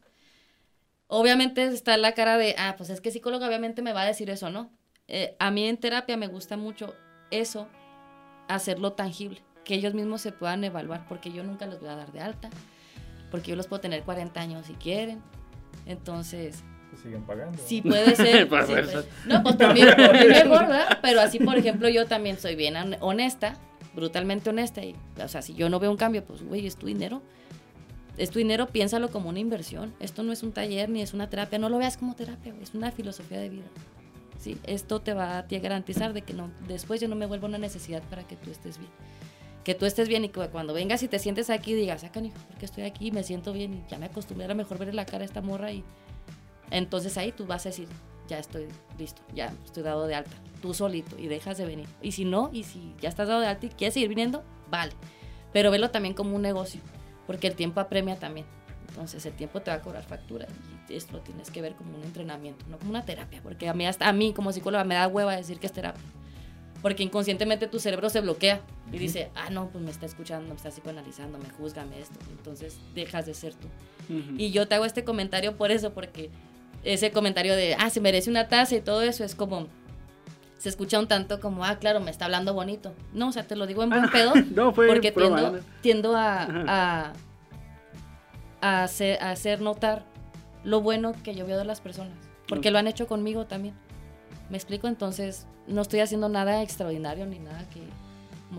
Obviamente 1.06 1.64
está 1.64 1.96
la 1.96 2.12
cara 2.12 2.36
de, 2.36 2.54
ah, 2.58 2.74
pues 2.76 2.90
es 2.90 3.00
que 3.00 3.10
psicólogo 3.10 3.46
obviamente 3.46 3.80
me 3.80 3.92
va 3.92 4.02
a 4.02 4.06
decir 4.06 4.28
eso, 4.28 4.50
¿no? 4.50 4.70
Eh, 5.06 5.36
a 5.38 5.50
mí 5.50 5.66
en 5.66 5.78
terapia 5.78 6.16
me 6.18 6.26
gusta 6.26 6.56
mucho 6.56 6.94
eso, 7.30 7.66
hacerlo 8.46 8.92
tangible, 8.92 9.42
que 9.64 9.74
ellos 9.74 9.94
mismos 9.94 10.20
se 10.20 10.32
puedan 10.32 10.64
evaluar, 10.64 11.06
porque 11.08 11.32
yo 11.32 11.42
nunca 11.44 11.64
los 11.64 11.80
voy 11.80 11.88
a 11.88 11.96
dar 11.96 12.12
de 12.12 12.20
alta, 12.20 12.50
porque 13.30 13.50
yo 13.50 13.56
los 13.56 13.66
puedo 13.66 13.80
tener 13.80 14.02
40 14.02 14.40
años 14.40 14.66
si 14.66 14.74
quieren. 14.74 15.20
Entonces, 15.86 16.62
siguen 17.02 17.22
pagando. 17.22 17.58
Sí, 17.64 17.82
puede 17.82 18.16
ser. 18.16 18.48
No, 19.26 19.42
pues 19.42 19.56
también 19.56 19.88
mejor, 19.96 20.68
¿verdad? 20.68 20.98
Pero 21.02 21.20
así, 21.20 21.38
por 21.38 21.56
ejemplo, 21.56 21.88
yo 21.88 22.06
también 22.06 22.38
soy 22.38 22.56
bien 22.56 22.76
honesta, 23.00 23.56
brutalmente 23.94 24.50
honesta. 24.50 24.82
Y, 24.82 24.94
o 25.22 25.28
sea, 25.28 25.42
si 25.42 25.54
yo 25.54 25.68
no 25.68 25.78
veo 25.78 25.90
un 25.90 25.96
cambio, 25.96 26.24
pues, 26.24 26.42
güey, 26.42 26.66
es 26.66 26.76
tu 26.76 26.86
dinero. 26.86 27.22
Es 28.16 28.30
tu 28.30 28.40
dinero, 28.40 28.66
piénsalo 28.66 29.10
como 29.10 29.28
una 29.28 29.38
inversión. 29.38 29.94
Esto 30.00 30.24
no 30.24 30.32
es 30.32 30.42
un 30.42 30.52
taller 30.52 30.88
ni 30.88 31.02
es 31.02 31.14
una 31.14 31.30
terapia. 31.30 31.58
No 31.58 31.68
lo 31.68 31.78
veas 31.78 31.96
como 31.96 32.16
terapia, 32.16 32.52
güey. 32.52 32.64
Es 32.64 32.74
una 32.74 32.90
filosofía 32.90 33.38
de 33.38 33.48
vida. 33.48 33.66
¿sí? 34.38 34.58
Esto 34.64 35.00
te 35.00 35.14
va 35.14 35.38
a, 35.38 35.42
garantizar 35.48 36.12
de 36.12 36.22
que 36.22 36.32
no, 36.32 36.50
después 36.66 37.00
yo 37.00 37.08
no 37.08 37.16
me 37.16 37.26
vuelva 37.26 37.48
una 37.48 37.58
necesidad 37.58 38.02
para 38.04 38.26
que 38.26 38.36
tú 38.36 38.50
estés 38.50 38.78
bien. 38.78 38.90
Que 39.68 39.74
tú 39.74 39.84
estés 39.84 40.08
bien 40.08 40.24
y 40.24 40.30
que 40.30 40.48
cuando 40.48 40.72
vengas 40.72 41.02
y 41.02 41.08
te 41.08 41.18
sientes 41.18 41.50
aquí 41.50 41.74
digas, 41.74 42.02
acá, 42.02 42.20
hijo, 42.20 42.38
porque 42.48 42.64
estoy 42.64 42.84
aquí, 42.84 43.10
me 43.10 43.22
siento 43.22 43.52
bien 43.52 43.74
y 43.74 43.84
ya 43.90 43.98
me 43.98 44.06
acostumbré 44.06 44.50
a 44.50 44.54
mejor 44.54 44.78
ver 44.78 44.94
la 44.94 45.04
cara 45.04 45.24
a 45.24 45.26
esta 45.26 45.42
morra 45.42 45.70
y 45.72 45.84
entonces 46.70 47.18
ahí 47.18 47.32
tú 47.32 47.44
vas 47.44 47.66
a 47.66 47.68
decir, 47.68 47.86
ya 48.28 48.38
estoy 48.38 48.68
listo, 48.98 49.20
ya 49.34 49.52
estoy 49.66 49.82
dado 49.82 50.06
de 50.06 50.14
alta, 50.14 50.34
tú 50.62 50.72
solito 50.72 51.18
y 51.18 51.26
dejas 51.26 51.58
de 51.58 51.66
venir. 51.66 51.86
Y 52.00 52.12
si 52.12 52.24
no, 52.24 52.48
y 52.50 52.64
si 52.64 52.94
ya 53.02 53.10
estás 53.10 53.28
dado 53.28 53.42
de 53.42 53.46
alta 53.48 53.66
y 53.66 53.68
quieres 53.68 53.92
seguir 53.92 54.08
viniendo, 54.08 54.42
vale. 54.70 54.92
Pero 55.52 55.70
velo 55.70 55.90
también 55.90 56.14
como 56.14 56.34
un 56.34 56.40
negocio, 56.40 56.80
porque 57.26 57.46
el 57.46 57.54
tiempo 57.54 57.80
apremia 57.80 58.18
también. 58.18 58.46
Entonces 58.88 59.26
el 59.26 59.34
tiempo 59.34 59.60
te 59.60 59.70
va 59.70 59.76
a 59.76 59.82
cobrar 59.82 60.02
factura 60.02 60.46
y 60.88 60.94
esto 60.94 61.18
lo 61.18 61.20
tienes 61.20 61.50
que 61.50 61.60
ver 61.60 61.74
como 61.74 61.94
un 61.94 62.04
entrenamiento, 62.04 62.64
no 62.70 62.78
como 62.78 62.88
una 62.88 63.04
terapia, 63.04 63.42
porque 63.42 63.68
a 63.68 63.74
mí, 63.74 63.84
hasta 63.84 64.08
a 64.08 64.14
mí 64.14 64.32
como 64.32 64.50
psicóloga 64.50 64.84
me 64.84 64.94
da 64.94 65.08
hueva 65.08 65.36
decir 65.36 65.60
que 65.60 65.66
es 65.66 65.74
terapia. 65.74 66.02
Porque 66.82 67.02
inconscientemente 67.02 67.66
tu 67.66 67.80
cerebro 67.80 68.08
se 68.08 68.20
bloquea 68.20 68.60
y 68.92 68.98
dice, 68.98 69.30
ah, 69.34 69.50
no, 69.50 69.68
pues 69.68 69.82
me 69.82 69.90
está 69.90 70.06
escuchando, 70.06 70.48
me 70.48 70.54
está 70.54 70.70
psicoanalizando, 70.70 71.38
me 71.38 71.50
juzgame 71.50 71.98
esto. 72.00 72.18
Entonces 72.30 72.78
dejas 72.94 73.26
de 73.26 73.34
ser 73.34 73.54
tú. 73.54 73.68
Y 74.36 74.52
yo 74.52 74.68
te 74.68 74.76
hago 74.76 74.84
este 74.84 75.04
comentario 75.04 75.56
por 75.56 75.70
eso, 75.70 75.92
porque 75.92 76.30
ese 76.84 77.10
comentario 77.10 77.56
de, 77.56 77.74
ah, 77.74 77.90
se 77.90 78.00
merece 78.00 78.30
una 78.30 78.48
taza 78.48 78.76
y 78.76 78.80
todo 78.80 79.02
eso 79.02 79.24
es 79.24 79.34
como, 79.34 79.66
se 80.58 80.68
escucha 80.68 80.98
un 80.98 81.08
tanto 81.08 81.40
como, 81.40 81.64
ah, 81.64 81.78
claro, 81.78 82.00
me 82.00 82.10
está 82.10 82.26
hablando 82.26 82.54
bonito. 82.54 82.92
No, 83.12 83.28
o 83.28 83.32
sea, 83.32 83.44
te 83.44 83.56
lo 83.56 83.66
digo 83.66 83.82
en 83.82 83.90
buen 83.90 84.10
pedo, 84.10 84.32
no, 84.54 84.72
fue 84.72 84.86
porque 84.86 85.12
tiendo, 85.12 85.60
tiendo, 85.80 86.16
a, 86.16 87.12
a, 88.60 88.82
hacer, 88.82 89.22
a, 89.22 89.30
hacer, 89.30 89.60
notar 89.60 90.04
lo 90.64 90.80
bueno 90.80 91.12
que 91.24 91.34
yo 91.34 91.46
veo 91.46 91.58
de 91.58 91.64
las 91.64 91.80
personas, 91.80 92.16
porque 92.48 92.70
lo 92.70 92.78
han 92.78 92.86
hecho 92.86 93.06
conmigo 93.06 93.46
también. 93.46 93.74
¿Me 94.50 94.56
explico? 94.56 94.88
Entonces, 94.88 95.46
no 95.66 95.82
estoy 95.82 96.00
haciendo 96.00 96.28
nada 96.28 96.62
extraordinario 96.62 97.26
ni 97.26 97.38
nada 97.38 97.64
que 97.70 97.80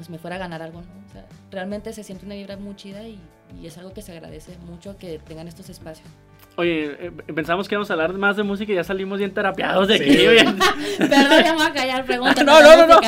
si 0.04 0.12
me 0.12 0.20
fuera 0.20 0.36
a 0.36 0.40
ganar 0.40 0.62
algo, 0.62 0.82
¿no? 0.82 0.88
O 1.08 1.12
sea, 1.12 1.26
realmente 1.52 1.92
se 1.94 2.04
siente 2.04 2.26
una 2.26 2.36
vibra 2.36 2.58
muy 2.58 2.76
chida 2.76 3.04
y, 3.04 3.20
y 3.60 3.66
es 3.68 3.78
algo 3.78 3.92
que 3.94 4.02
se 4.02 4.12
agradece 4.12 4.58
mucho 4.60 4.98
que 4.98 5.20
tengan 5.20 5.48
estos 5.48 5.70
espacios. 5.70 6.08
Oye, 6.56 7.08
eh, 7.08 7.12
pensamos 7.34 7.68
que 7.68 7.76
íbamos 7.76 7.90
a 7.90 7.94
hablar 7.94 8.14
más 8.14 8.36
de 8.38 8.44
música 8.44 8.72
y 8.72 8.76
ya 8.76 8.84
salimos 8.84 9.18
bien 9.18 9.34
terapiados 9.34 9.88
de 9.88 9.96
aquí. 9.96 10.10
Perdón, 10.98 11.44
ya 11.44 11.52
me 11.54 11.58
voy 11.58 11.66
a 11.68 11.74
callar, 11.74 12.06
pregunta. 12.06 12.44
no, 12.44 12.62
no, 12.62 12.76
no, 12.78 12.88
no. 12.88 13.00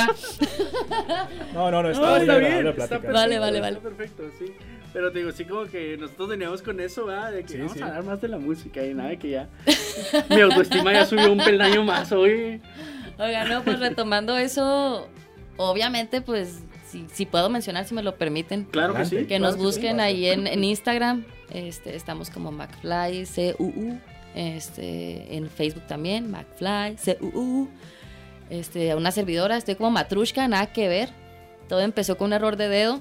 No, 1.53 1.71
no, 1.71 1.83
no, 1.83 1.89
está, 1.89 2.17
está 2.21 2.37
bien, 2.37 2.67
Está 2.67 2.87
perfecto, 2.87 3.13
Vale, 3.13 3.39
vale, 3.39 3.57
está 3.57 3.67
vale. 3.69 3.77
perfecto, 3.81 4.23
sí. 4.39 4.45
Pero 4.93 5.11
te 5.11 5.19
digo, 5.19 5.31
sí 5.31 5.45
como 5.45 5.65
que 5.65 5.95
nosotros 5.97 6.29
veníamos 6.29 6.61
con 6.61 6.79
eso, 6.81 7.05
¿verdad? 7.05 7.31
De 7.31 7.43
que 7.43 7.49
Sí, 7.53 7.57
vamos 7.59 7.73
sí. 7.73 7.81
a 7.81 7.85
hablar 7.85 8.03
más 8.03 8.21
de 8.21 8.27
la 8.27 8.37
música 8.37 8.85
y 8.85 8.93
nada, 8.93 9.15
que 9.15 9.29
ya 9.29 9.49
mi 10.29 10.41
autoestima 10.41 10.91
ya 10.91 11.05
subió 11.05 11.31
un 11.31 11.37
peldaño 11.37 11.83
más 11.83 12.11
hoy. 12.11 12.61
Oiga, 13.17 13.45
no, 13.45 13.63
pues 13.63 13.79
retomando 13.79 14.37
eso, 14.37 15.07
obviamente, 15.57 16.21
pues, 16.21 16.59
si, 16.89 17.05
si 17.13 17.25
puedo 17.25 17.49
mencionar, 17.49 17.85
si 17.85 17.93
me 17.93 18.03
lo 18.03 18.15
permiten, 18.15 18.65
Claro 18.65 18.93
que 18.95 19.05
sí. 19.05 19.15
Que 19.17 19.25
claro 19.27 19.43
nos 19.45 19.55
sí. 19.55 19.61
busquen 19.61 19.99
ahí 20.01 20.25
en, 20.27 20.45
en 20.47 20.63
Instagram. 20.63 21.23
Este, 21.53 21.95
estamos 21.95 22.29
como 22.29 22.51
McFly 22.51 23.25
CUU. 23.57 23.97
Este, 24.35 25.35
en 25.35 25.49
Facebook 25.49 25.83
también, 25.87 26.29
McFly 26.31 26.97
CUU. 27.19 27.69
Este, 28.49 28.93
una 28.95 29.11
servidora, 29.11 29.55
estoy 29.55 29.75
como 29.75 29.91
Matrushka, 29.91 30.47
nada 30.49 30.65
que 30.73 30.89
ver. 30.89 31.09
Todo 31.71 31.79
empezó 31.79 32.17
con 32.17 32.25
un 32.27 32.33
error 32.33 32.57
de 32.57 32.67
dedo. 32.67 32.99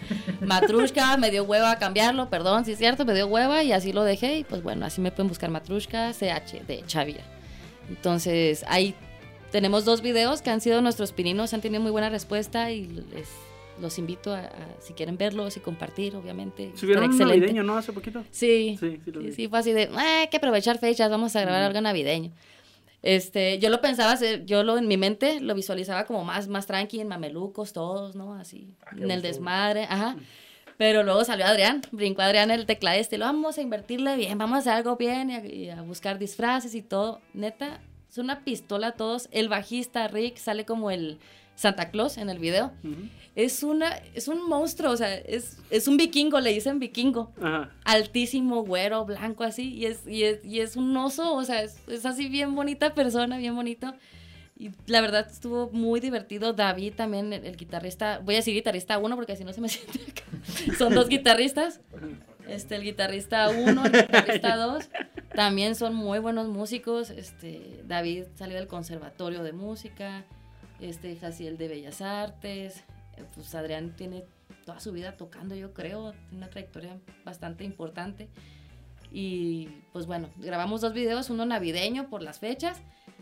Matrushka, 0.40 1.18
me 1.18 1.30
dio 1.30 1.44
hueva 1.44 1.70
a 1.72 1.78
cambiarlo, 1.78 2.30
perdón, 2.30 2.64
si 2.64 2.72
es 2.72 2.78
cierto, 2.78 3.04
me 3.04 3.12
dio 3.12 3.26
hueva 3.26 3.62
y 3.62 3.72
así 3.72 3.92
lo 3.92 4.04
dejé. 4.04 4.38
Y 4.38 4.44
pues 4.44 4.62
bueno, 4.62 4.86
así 4.86 5.02
me 5.02 5.10
pueden 5.10 5.28
buscar 5.28 5.50
Matrushka 5.50 6.12
CH 6.14 6.64
de 6.66 6.82
Xavier. 6.90 7.20
Entonces, 7.90 8.64
ahí 8.68 8.94
tenemos 9.52 9.84
dos 9.84 10.00
videos 10.00 10.40
que 10.40 10.48
han 10.48 10.62
sido 10.62 10.80
nuestros 10.80 11.12
pininos, 11.12 11.52
han 11.52 11.60
tenido 11.60 11.82
muy 11.82 11.90
buena 11.90 12.08
respuesta 12.08 12.70
y 12.70 12.86
les, 12.86 13.28
los 13.82 13.98
invito 13.98 14.34
a, 14.34 14.38
a, 14.40 14.50
si 14.80 14.94
quieren 14.94 15.18
verlos 15.18 15.58
y 15.58 15.60
compartir, 15.60 16.16
obviamente. 16.16 16.72
Subieron 16.74 17.04
un 17.04 17.10
excelente. 17.10 17.38
navideño, 17.40 17.62
¿no? 17.64 17.76
Hace 17.76 17.92
poquito. 17.92 18.24
Sí, 18.30 18.78
Sí, 18.80 18.98
sí 19.04 19.10
lo 19.12 19.20
sí, 19.20 19.32
sí, 19.32 19.48
fue 19.48 19.58
así 19.58 19.72
de, 19.74 19.90
"Ah, 19.94 20.20
hay 20.22 20.28
que 20.28 20.38
aprovechar 20.38 20.78
fechas, 20.78 21.10
vamos 21.10 21.36
a 21.36 21.42
grabar 21.42 21.62
algo 21.62 21.80
navideño. 21.82 22.32
Este, 23.06 23.60
yo 23.60 23.70
lo 23.70 23.80
pensaba 23.80 24.10
hacer, 24.10 24.44
yo 24.46 24.64
lo 24.64 24.78
en 24.78 24.88
mi 24.88 24.96
mente 24.96 25.40
lo 25.40 25.54
visualizaba 25.54 26.06
como 26.06 26.24
más, 26.24 26.48
más 26.48 26.66
tranqui, 26.66 26.98
en 26.98 27.06
mamelucos 27.06 27.72
todos, 27.72 28.16
¿no? 28.16 28.34
Así, 28.34 28.74
Ah, 28.84 28.96
en 28.98 29.12
el 29.12 29.22
desmadre, 29.22 29.84
ajá. 29.84 30.16
Pero 30.76 31.04
luego 31.04 31.22
salió 31.22 31.46
Adrián, 31.46 31.82
brincó 31.92 32.22
Adrián 32.22 32.50
el 32.50 32.66
tecladista 32.66 33.14
y 33.14 33.18
lo 33.18 33.26
vamos 33.26 33.58
a 33.58 33.62
invertirle 33.62 34.16
bien, 34.16 34.36
vamos 34.38 34.56
a 34.56 34.58
hacer 34.58 34.72
algo 34.72 34.96
bien 34.96 35.30
y 35.30 35.34
a, 35.36 35.46
y 35.46 35.70
a 35.70 35.82
buscar 35.82 36.18
disfraces 36.18 36.74
y 36.74 36.82
todo. 36.82 37.20
Neta, 37.32 37.80
es 38.10 38.18
una 38.18 38.42
pistola 38.42 38.88
a 38.88 38.92
todos. 38.92 39.28
El 39.30 39.48
bajista 39.48 40.08
Rick 40.08 40.36
sale 40.38 40.64
como 40.64 40.90
el 40.90 41.20
Santa 41.56 41.90
Claus 41.90 42.16
en 42.18 42.30
el 42.30 42.38
video. 42.38 42.72
Ujú. 42.84 43.08
Es 43.34 43.62
una, 43.62 43.88
es 44.14 44.28
un 44.28 44.48
monstruo, 44.48 44.92
o 44.92 44.96
sea, 44.96 45.14
es, 45.14 45.58
es 45.70 45.88
un 45.88 45.96
vikingo, 45.98 46.40
le 46.40 46.52
dicen 46.54 46.78
vikingo 46.78 47.32
Ajá. 47.42 47.70
altísimo, 47.84 48.64
güero, 48.64 49.04
blanco 49.04 49.44
así, 49.44 49.74
y 49.74 49.84
es, 49.86 50.06
y 50.06 50.22
es, 50.22 50.42
y 50.44 50.60
es 50.60 50.76
un 50.76 50.96
oso, 50.96 51.34
o 51.34 51.44
sea, 51.44 51.62
es, 51.62 51.76
es 51.88 52.06
así 52.06 52.28
bien 52.28 52.54
bonita 52.54 52.94
persona, 52.94 53.36
bien 53.36 53.54
bonito. 53.54 53.92
Y 54.58 54.70
la 54.86 55.02
verdad 55.02 55.26
estuvo 55.30 55.68
muy 55.70 56.00
divertido. 56.00 56.54
David 56.54 56.94
también, 56.96 57.30
el, 57.34 57.44
el 57.44 57.56
guitarrista, 57.58 58.20
voy 58.24 58.36
a 58.36 58.38
decir 58.38 58.54
guitarrista 58.54 58.96
uno 58.96 59.14
porque 59.14 59.32
así 59.32 59.44
no 59.44 59.52
se 59.52 59.60
me 59.60 59.68
siente 59.70 60.00
acá. 60.10 60.22
Son 60.78 60.94
dos 60.94 61.08
guitarristas. 61.10 61.80
Este, 62.48 62.76
el 62.76 62.84
guitarrista 62.84 63.50
uno, 63.50 63.84
el 63.84 63.92
guitarrista 63.92 64.56
dos, 64.56 64.88
también 65.34 65.74
son 65.74 65.94
muy 65.94 66.20
buenos 66.20 66.48
músicos. 66.48 67.10
Este, 67.10 67.82
David 67.86 68.24
salió 68.36 68.56
del 68.56 68.66
conservatorio 68.66 69.42
de 69.42 69.52
música, 69.52 70.24
este, 70.80 71.16
Jaciel 71.16 71.56
de 71.58 71.68
Bellas 71.68 72.02
Artes, 72.02 72.84
eh, 73.16 73.24
pues 73.34 73.54
Adrián 73.54 73.94
tiene 73.96 74.24
toda 74.64 74.80
su 74.80 74.92
vida 74.92 75.16
tocando, 75.16 75.54
yo 75.54 75.72
creo, 75.72 76.12
tiene 76.12 76.38
una 76.38 76.50
trayectoria 76.50 76.98
bastante 77.24 77.64
importante. 77.64 78.28
Y 79.12 79.68
pues 79.92 80.06
bueno, 80.06 80.28
grabamos 80.36 80.80
dos 80.80 80.92
videos, 80.92 81.30
uno 81.30 81.46
navideño 81.46 82.08
por 82.08 82.22
las 82.22 82.40
fechas, 82.40 82.78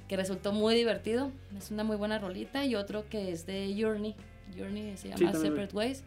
que 0.08 0.16
resultó 0.16 0.52
muy 0.52 0.74
divertido, 0.74 1.30
es 1.56 1.70
una 1.70 1.84
muy 1.84 1.96
buena 1.96 2.18
rolita, 2.18 2.64
y 2.64 2.74
otro 2.74 3.08
que 3.08 3.30
es 3.30 3.46
de 3.46 3.74
Journey, 3.78 4.14
Journey 4.56 4.96
se 4.96 5.10
llama 5.10 5.32
Sí. 5.32 5.40
Separate 5.40 5.76
Ways, 5.76 6.04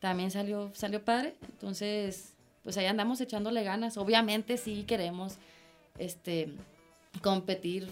también 0.00 0.30
salió, 0.30 0.70
salió 0.74 1.04
padre, 1.04 1.36
entonces 1.48 2.34
pues 2.62 2.76
ahí 2.76 2.86
andamos 2.86 3.20
echándole 3.20 3.64
ganas, 3.64 3.96
obviamente 3.96 4.56
sí 4.56 4.84
queremos 4.84 5.38
este, 5.98 6.52
competir 7.20 7.88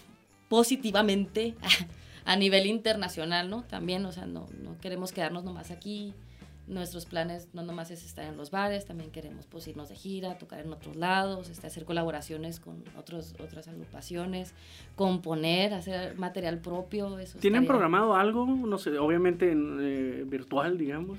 positivamente 0.49 1.55
a 2.33 2.37
nivel 2.37 2.67
internacional, 2.67 3.51
¿no? 3.51 3.65
También, 3.65 4.05
o 4.07 4.13
sea, 4.13 4.27
no, 4.27 4.47
no 4.63 4.79
queremos 4.81 5.11
quedarnos 5.13 5.43
nomás 5.45 5.71
aquí. 5.71 6.15
Nuestros 6.69 7.05
planes 7.05 7.49
no 7.53 7.63
nomás 7.63 7.91
es 7.91 8.05
estar 8.05 8.25
en 8.25 8.37
los 8.37 8.53
bares, 8.53 8.85
también 8.87 9.11
queremos 9.11 9.47
pues, 9.47 9.67
irnos 9.67 9.89
de 9.89 9.97
gira, 9.97 10.39
tocar 10.39 10.61
en 10.61 10.73
otros 10.73 10.95
lados, 10.95 11.49
este, 11.49 11.67
hacer 11.67 11.85
colaboraciones 11.85 12.61
con 12.61 12.85
otros, 12.97 13.35
otras 13.43 13.67
agrupaciones, 13.67 14.55
componer, 14.95 15.75
hacer 15.75 16.17
material 16.17 16.59
propio. 16.59 17.19
Eso 17.19 17.39
¿Tienen 17.41 17.63
estaría- 17.63 17.69
programado 17.69 18.15
algo? 18.15 18.47
No 18.47 18.79
sé, 18.79 18.97
obviamente 18.99 19.51
en, 19.51 19.79
eh, 19.81 20.23
virtual, 20.27 20.79
digamos. 20.79 21.19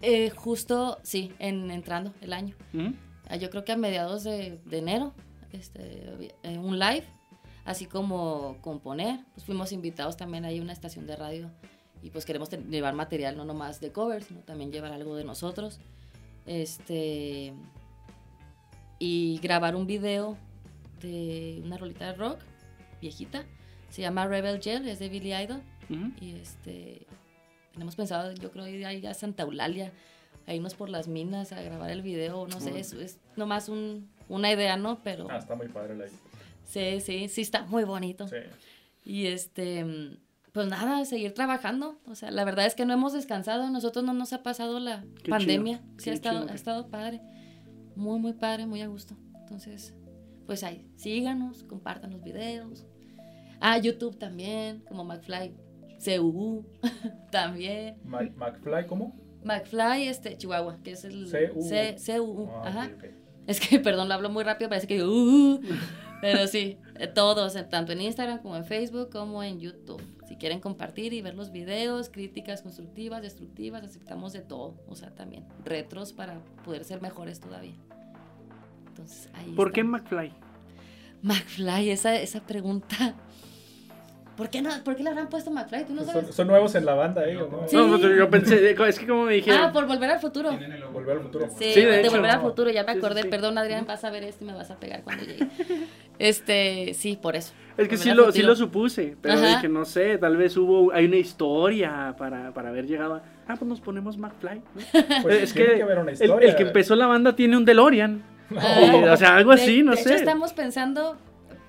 Eh, 0.00 0.30
justo, 0.30 0.98
sí, 1.04 1.30
en, 1.38 1.70
entrando 1.70 2.12
el 2.20 2.32
año. 2.32 2.56
Ah, 3.28 3.36
Yo 3.36 3.50
creo 3.50 3.64
que 3.64 3.70
a 3.70 3.76
mediados 3.76 4.24
de, 4.24 4.58
de 4.64 4.78
enero, 4.78 5.12
este, 5.52 5.80
eh, 6.42 6.58
un 6.58 6.80
live, 6.80 7.04
así 7.64 7.86
como 7.86 8.56
componer. 8.60 9.20
Pues 9.34 9.44
fuimos 9.44 9.72
invitados 9.72 10.16
también 10.16 10.44
ahí 10.44 10.58
a 10.58 10.62
una 10.62 10.72
estación 10.72 11.06
de 11.06 11.16
radio 11.16 11.50
y 12.02 12.10
pues 12.10 12.24
queremos 12.24 12.50
llevar 12.50 12.94
material 12.94 13.36
no 13.36 13.44
nomás 13.44 13.80
de 13.80 13.92
covers, 13.92 14.26
sino 14.26 14.40
también 14.40 14.72
llevar 14.72 14.92
algo 14.92 15.16
de 15.16 15.24
nosotros. 15.24 15.78
Este 16.46 17.52
y 18.98 19.38
grabar 19.42 19.74
un 19.74 19.86
video 19.86 20.36
de 21.00 21.60
una 21.64 21.76
rolita 21.76 22.06
de 22.06 22.14
rock 22.14 22.38
viejita. 23.00 23.44
Se 23.90 24.00
llama 24.00 24.26
Rebel 24.26 24.60
Gel, 24.62 24.88
es 24.88 24.98
de 25.00 25.08
Billy 25.08 25.34
Idol. 25.34 25.60
Y 26.20 26.36
este, 26.36 27.06
tenemos 27.72 27.96
pensado, 27.96 28.32
yo 28.32 28.50
creo, 28.50 28.66
ir 28.66 28.86
ahí 28.86 29.04
a 29.04 29.12
Santa 29.12 29.42
Eulalia, 29.42 29.92
a 30.46 30.54
irnos 30.54 30.74
por 30.74 30.88
las 30.88 31.06
minas 31.08 31.52
a 31.52 31.60
grabar 31.60 31.90
el 31.90 32.00
video, 32.00 32.46
no 32.46 32.60
sé, 32.60 32.78
es, 32.78 32.94
es 32.94 33.18
nomás 33.36 33.68
un, 33.68 34.08
una 34.28 34.50
idea, 34.50 34.76
¿no? 34.78 35.02
Pero 35.02 35.26
Ah, 35.30 35.36
está 35.36 35.54
muy 35.54 35.68
padre 35.68 35.96
la 35.96 36.06
sí, 36.64 37.00
sí, 37.00 37.28
sí 37.28 37.40
está 37.40 37.64
muy 37.66 37.84
bonito. 37.84 38.28
Sí. 38.28 38.36
Y 39.04 39.26
este, 39.26 39.84
pues 40.52 40.66
nada, 40.68 41.04
seguir 41.04 41.32
trabajando. 41.34 41.98
O 42.06 42.14
sea, 42.14 42.30
la 42.30 42.44
verdad 42.44 42.66
es 42.66 42.74
que 42.74 42.84
no 42.86 42.92
hemos 42.92 43.12
descansado, 43.12 43.68
nosotros 43.70 44.04
no 44.04 44.12
nos 44.12 44.32
ha 44.32 44.42
pasado 44.42 44.78
la 44.80 45.04
Qué 45.22 45.30
pandemia, 45.30 45.78
chido, 45.78 45.90
sí 45.98 46.04
qué 46.04 46.10
ha 46.10 46.14
estado, 46.14 46.40
chido. 46.40 46.52
ha 46.52 46.54
estado 46.54 46.88
padre, 46.88 47.20
muy, 47.96 48.18
muy 48.20 48.32
padre, 48.34 48.66
muy 48.66 48.80
a 48.82 48.86
gusto. 48.86 49.16
Entonces, 49.40 49.94
pues 50.46 50.62
ahí, 50.64 50.86
síganos, 50.96 51.64
compartan 51.64 52.12
los 52.12 52.22
videos. 52.22 52.86
Ah, 53.60 53.78
YouTube 53.78 54.18
también, 54.18 54.80
como 54.88 55.04
McFly, 55.04 55.54
CUU 56.04 56.64
también. 57.30 57.96
Ma- 58.04 58.22
McFly, 58.22 58.86
¿cómo? 58.86 59.14
McFly, 59.44 60.08
este, 60.08 60.36
Chihuahua, 60.36 60.78
que 60.82 60.92
es 60.92 61.04
el 61.04 61.28
CUU. 61.52 61.62
C- 61.62 61.96
Ah, 62.50 62.62
ajá. 62.66 62.90
Es 63.46 63.58
que, 63.60 63.78
perdón, 63.80 64.08
lo 64.08 64.14
hablo 64.14 64.30
muy 64.30 64.44
rápido, 64.44 64.68
parece 64.68 64.86
que 64.86 64.94
digo, 64.94 65.08
"Uh", 65.12 65.60
pero 66.22 66.46
sí, 66.46 66.78
eh, 67.00 67.08
todos, 67.08 67.56
eh, 67.56 67.64
tanto 67.64 67.90
en 67.90 68.00
Instagram 68.00 68.38
como 68.38 68.56
en 68.56 68.64
Facebook 68.64 69.10
como 69.10 69.42
en 69.42 69.58
YouTube. 69.58 70.00
Si 70.28 70.36
quieren 70.36 70.60
compartir 70.60 71.12
y 71.12 71.20
ver 71.20 71.34
los 71.34 71.50
videos, 71.50 72.10
críticas 72.10 72.62
constructivas, 72.62 73.22
destructivas, 73.22 73.82
aceptamos 73.82 74.32
de 74.32 74.38
todo. 74.38 74.80
O 74.86 74.94
sea, 74.94 75.12
también 75.12 75.44
retros 75.64 76.12
para 76.12 76.38
poder 76.64 76.84
ser 76.84 77.02
mejores 77.02 77.40
todavía. 77.40 77.74
Entonces, 78.86 79.30
ahí 79.34 79.50
¿Por 79.56 79.72
qué 79.72 79.80
está. 79.80 79.90
McFly? 79.90 80.32
McFly? 81.22 81.90
Esa, 81.90 82.14
esa 82.14 82.40
pregunta. 82.40 83.16
¿Por 84.42 84.50
qué, 84.50 84.60
no, 84.62 84.70
¿Por 84.84 84.96
qué 84.96 85.02
le 85.04 85.10
habrán 85.10 85.28
puesto 85.28 85.50
McFly? 85.50 85.84
¿Tú 85.86 85.94
no 85.94 86.02
sabes? 86.04 86.24
Son, 86.26 86.32
son 86.32 86.46
nuevos 86.48 86.74
en 86.74 86.84
la 86.84 86.94
banda 86.94 87.24
ellos, 87.24 87.48
¿no? 87.50 87.66
Sí. 87.68 87.76
No, 87.76 87.88
pues, 87.98 88.02
yo 88.18 88.28
pensé, 88.30 88.70
es 88.70 88.98
que 88.98 89.06
como 89.06 89.24
me 89.24 89.34
dijeron. 89.34 89.60
Ah, 89.64 89.72
por 89.72 89.86
volver 89.86 90.10
al 90.10 90.18
futuro. 90.20 90.50
Volver 90.92 91.16
al 91.16 91.22
futuro. 91.22 91.46
Sí, 91.58 91.72
Sí, 91.74 91.80
de 91.80 91.86
de, 91.86 92.00
hecho. 92.00 92.10
volver 92.10 92.30
al 92.32 92.40
futuro, 92.40 92.70
ya 92.70 92.82
me 92.82 92.92
Sí, 92.92 92.98
sí, 93.00 93.04
acordé. 93.06 93.22
sí. 93.22 93.28
Perdón, 93.28 93.58
Adrián, 93.58 93.86
vas 93.86 94.02
a 94.04 94.10
ver 94.10 94.24
esto 94.24 94.44
y 94.44 94.48
me 94.48 94.54
vas 94.54 94.70
a 94.70 94.76
pegar 94.80 95.02
cuando 95.02 95.24
llegue. 95.24 95.46
Este, 96.18 96.94
sí, 96.94 97.18
por 97.20 97.34
eso. 97.36 97.52
Es 97.76 97.88
que 97.88 97.96
Volver 97.96 97.98
sí 97.98 98.08
lo, 98.10 98.14
futuro. 98.16 98.32
sí 98.32 98.42
lo 98.42 98.54
supuse, 98.56 99.16
pero 99.20 99.34
Ajá. 99.34 99.46
dije, 99.56 99.68
no 99.68 99.84
sé, 99.84 100.18
tal 100.18 100.36
vez 100.36 100.56
hubo, 100.56 100.92
hay 100.92 101.06
una 101.06 101.16
historia 101.16 102.14
para, 102.18 102.52
para 102.52 102.68
haber 102.68 102.86
llegado 102.86 103.14
a, 103.14 103.22
ah, 103.48 103.56
pues 103.58 103.62
nos 103.62 103.80
ponemos 103.80 104.18
McFly. 104.18 104.56
¿no? 104.60 104.62
Pues 105.22 105.42
es 105.42 105.52
tiene 105.54 105.70
que, 105.70 105.76
que 105.78 105.82
haber 105.82 105.98
una 105.98 106.10
el- 106.12 106.22
historia. 106.22 106.48
El, 106.50 106.56
que 106.56 106.62
empezó 106.64 106.94
la 106.96 107.06
banda 107.06 107.34
tiene 107.34 107.56
un 107.56 107.64
DeLorean. 107.64 108.22
Ah. 108.56 108.80
Y, 108.82 109.04
o 109.08 109.16
sea, 109.16 109.36
algo 109.36 109.54
De- 109.54 109.62
así, 109.62 109.82
no 109.82 109.92
de 109.92 109.96
sé. 109.96 110.10
hecho, 110.10 110.18
estamos 110.18 110.52
pensando 110.52 111.16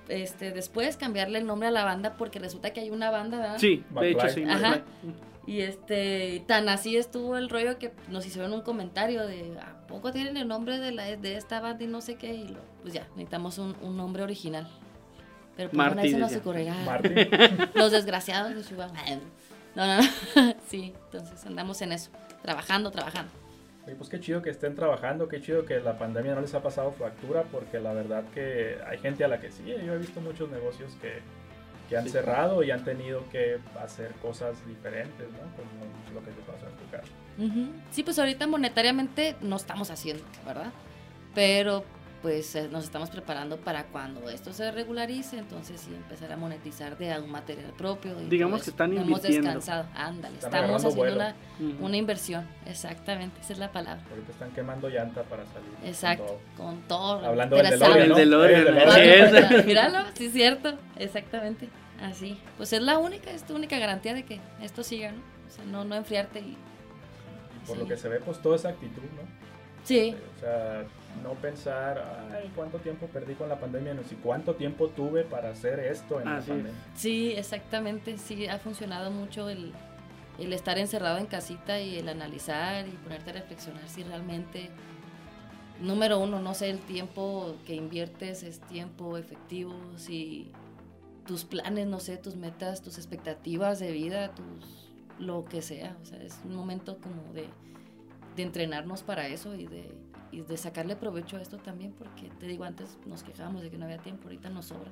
este, 0.08 0.50
después 0.52 0.96
cambiarle 0.96 1.38
el 1.38 1.46
nombre 1.46 1.68
a 1.68 1.70
la 1.70 1.84
banda 1.84 2.14
porque 2.16 2.38
resulta 2.38 2.72
que 2.72 2.80
hay 2.80 2.90
una 2.90 3.10
banda, 3.10 3.38
¿verdad? 3.38 3.58
Sí, 3.58 3.84
de 4.00 4.10
hecho 4.10 4.28
sí. 4.28 4.44
Ajá. 4.44 4.82
Y 5.46 5.60
este, 5.60 6.42
tan 6.46 6.68
así 6.70 6.96
estuvo 6.96 7.36
el 7.36 7.50
rollo 7.50 7.78
que 7.78 7.92
nos 8.08 8.24
hicieron 8.26 8.52
un 8.54 8.62
comentario 8.62 9.26
de, 9.26 9.58
¿a 9.60 9.86
poco 9.86 10.10
tienen 10.10 10.36
el 10.38 10.48
nombre 10.48 10.78
de, 10.78 10.90
la, 10.92 11.04
de 11.16 11.36
esta 11.36 11.60
banda 11.60 11.84
y 11.84 11.86
no 11.86 12.00
sé 12.00 12.14
qué? 12.16 12.32
Y 12.34 12.48
lo- 12.48 12.60
pues 12.82 12.94
ya, 12.94 13.02
necesitamos 13.10 13.58
un, 13.58 13.76
un 13.82 13.96
nombre 13.96 14.22
original. 14.22 14.66
Pero 15.56 15.70
pues 15.70 15.86
bueno, 15.86 16.00
ahí 16.00 16.10
se 16.10 16.18
Martí, 16.18 16.34
nos. 16.66 16.86
Martín. 16.86 17.14
Los 17.74 17.92
desgraciados 17.92 18.54
de 18.54 18.62
Chihuahua. 18.62 18.94
No, 19.76 19.86
no, 19.86 20.00
no. 20.02 20.54
Sí, 20.66 20.92
entonces 21.04 21.44
andamos 21.46 21.80
en 21.82 21.92
eso. 21.92 22.10
Trabajando, 22.42 22.90
trabajando. 22.90 23.30
Oye, 23.86 23.96
pues 23.96 24.08
qué 24.08 24.18
chido 24.18 24.40
que 24.40 24.50
estén 24.50 24.74
trabajando, 24.74 25.28
qué 25.28 25.40
chido 25.40 25.66
que 25.66 25.80
la 25.80 25.98
pandemia 25.98 26.34
no 26.34 26.40
les 26.40 26.54
ha 26.54 26.62
pasado 26.62 26.92
factura, 26.92 27.42
porque 27.44 27.80
la 27.80 27.92
verdad 27.92 28.24
que 28.32 28.78
hay 28.86 28.98
gente 28.98 29.24
a 29.24 29.28
la 29.28 29.40
que 29.40 29.50
sí, 29.50 29.62
yo 29.66 29.94
he 29.94 29.98
visto 29.98 30.20
muchos 30.20 30.50
negocios 30.50 30.92
que 31.02 31.20
que 31.88 31.96
han 31.96 32.08
cerrado 32.08 32.62
y 32.62 32.70
han 32.70 32.84
tenido 32.84 33.28
que 33.30 33.58
hacer 33.82 34.12
cosas 34.22 34.66
diferentes, 34.66 35.28
¿no? 35.32 35.38
Como 35.56 36.14
lo 36.14 36.24
que 36.24 36.30
te 36.30 36.40
pasó 36.42 36.66
en 36.66 36.76
tu 36.76 36.90
caso. 36.90 37.72
Sí, 37.90 38.02
pues 38.02 38.18
ahorita 38.18 38.46
monetariamente 38.46 39.36
no 39.40 39.56
estamos 39.56 39.90
haciendo, 39.90 40.24
¿verdad? 40.46 40.72
Pero 41.34 41.84
pues 42.24 42.54
eh, 42.54 42.70
nos 42.72 42.84
estamos 42.84 43.10
preparando 43.10 43.58
para 43.58 43.84
cuando 43.84 44.30
esto 44.30 44.50
se 44.54 44.70
regularice, 44.70 45.36
entonces 45.36 45.78
sí 45.78 45.94
empezar 45.94 46.32
a 46.32 46.38
monetizar 46.38 46.96
de 46.96 47.12
algún 47.12 47.30
material 47.30 47.70
propio. 47.76 48.14
Digamos 48.14 48.62
que 48.62 48.70
están 48.70 48.94
invirtiendo. 48.94 49.28
Hemos 49.28 49.44
descansado, 49.44 49.86
ándale, 49.94 50.38
estamos 50.38 50.82
haciendo 50.82 51.16
una, 51.16 51.34
una, 51.80 51.96
inversión, 51.98 52.48
exactamente, 52.64 53.42
esa 53.42 53.52
es 53.52 53.58
la 53.58 53.70
palabra. 53.70 54.02
Ahorita 54.08 54.32
están 54.32 54.50
quemando 54.52 54.88
llanta 54.88 55.22
para 55.24 55.44
salir. 55.44 55.68
Exacto, 55.84 56.40
con 56.56 56.80
todo. 56.88 57.26
Hablando 57.26 57.56
del 57.56 57.78
DeLorean, 57.78 58.08
¿no? 58.08 58.14
DeLorean. 58.14 59.66
Míralo, 59.66 59.98
sí 60.14 60.24
es 60.24 60.32
cierto, 60.32 60.78
exactamente, 60.96 61.68
así. 62.00 62.40
Pues 62.56 62.72
es 62.72 62.80
la 62.80 62.96
única, 62.96 63.32
es 63.32 63.44
tu 63.44 63.54
única 63.54 63.78
garantía 63.78 64.14
de 64.14 64.24
que 64.24 64.40
esto 64.62 64.82
siga, 64.82 65.12
¿no? 65.12 65.18
O 65.46 65.50
sea, 65.50 65.64
no, 65.66 65.84
no 65.84 65.94
enfriarte 65.94 66.38
y... 66.40 66.56
y 66.56 67.66
por 67.66 67.76
lo 67.76 67.86
que 67.86 67.98
se 67.98 68.08
ve, 68.08 68.18
pues 68.20 68.40
toda 68.40 68.56
esa 68.56 68.70
actitud, 68.70 69.02
¿no? 69.14 69.44
Sí. 69.84 70.16
O 70.38 70.40
sea, 70.40 70.86
no 71.22 71.34
pensar, 71.34 72.28
ay, 72.32 72.50
cuánto 72.54 72.78
tiempo 72.78 73.06
perdí 73.06 73.34
con 73.34 73.48
la 73.48 73.58
pandemia, 73.58 73.94
no 73.94 74.04
sé 74.04 74.16
cuánto 74.16 74.54
tiempo 74.54 74.88
tuve 74.88 75.24
para 75.24 75.50
hacer 75.50 75.80
esto 75.80 76.20
en 76.20 76.26
la 76.26 76.40
pandemia. 76.40 76.72
Sí, 76.94 77.32
exactamente, 77.32 78.18
sí, 78.18 78.46
ha 78.46 78.58
funcionado 78.58 79.10
mucho 79.10 79.48
el, 79.48 79.72
estar 80.38 80.78
encerrado 80.78 81.18
en 81.18 81.26
casita 81.26 81.80
y 81.80 81.98
el 81.98 82.08
analizar 82.08 82.86
y 82.88 82.92
ponerte 82.92 83.30
a 83.30 83.34
reflexionar 83.34 83.88
si 83.88 84.02
realmente, 84.02 84.70
número 85.80 86.18
uno, 86.18 86.40
no 86.40 86.54
sé, 86.54 86.70
el 86.70 86.80
tiempo 86.80 87.56
que 87.66 87.74
inviertes 87.74 88.42
es 88.42 88.60
tiempo 88.60 89.16
efectivo, 89.16 89.74
si 89.96 90.50
tus 91.26 91.44
planes, 91.44 91.86
no 91.86 92.00
sé, 92.00 92.16
tus 92.16 92.36
metas, 92.36 92.82
tus 92.82 92.98
expectativas 92.98 93.78
de 93.78 93.92
vida, 93.92 94.34
tus 94.34 94.84
lo 95.18 95.44
que 95.44 95.62
sea, 95.62 95.96
o 96.02 96.04
sea, 96.04 96.20
es 96.22 96.40
un 96.44 96.56
momento 96.56 96.98
como 96.98 97.32
de, 97.32 97.48
de 98.36 98.42
entrenarnos 98.42 99.02
para 99.02 99.28
eso 99.28 99.54
y 99.54 99.66
de 99.66 99.92
y 100.34 100.42
de 100.42 100.56
sacarle 100.56 100.96
provecho 100.96 101.36
a 101.36 101.42
esto 101.42 101.58
también, 101.58 101.92
porque 101.92 102.28
te 102.40 102.46
digo, 102.46 102.64
antes 102.64 102.98
nos 103.06 103.22
quejábamos 103.22 103.62
de 103.62 103.70
que 103.70 103.78
no 103.78 103.84
había 103.84 103.98
tiempo, 103.98 104.24
ahorita 104.24 104.50
nos 104.50 104.66
sobra. 104.66 104.90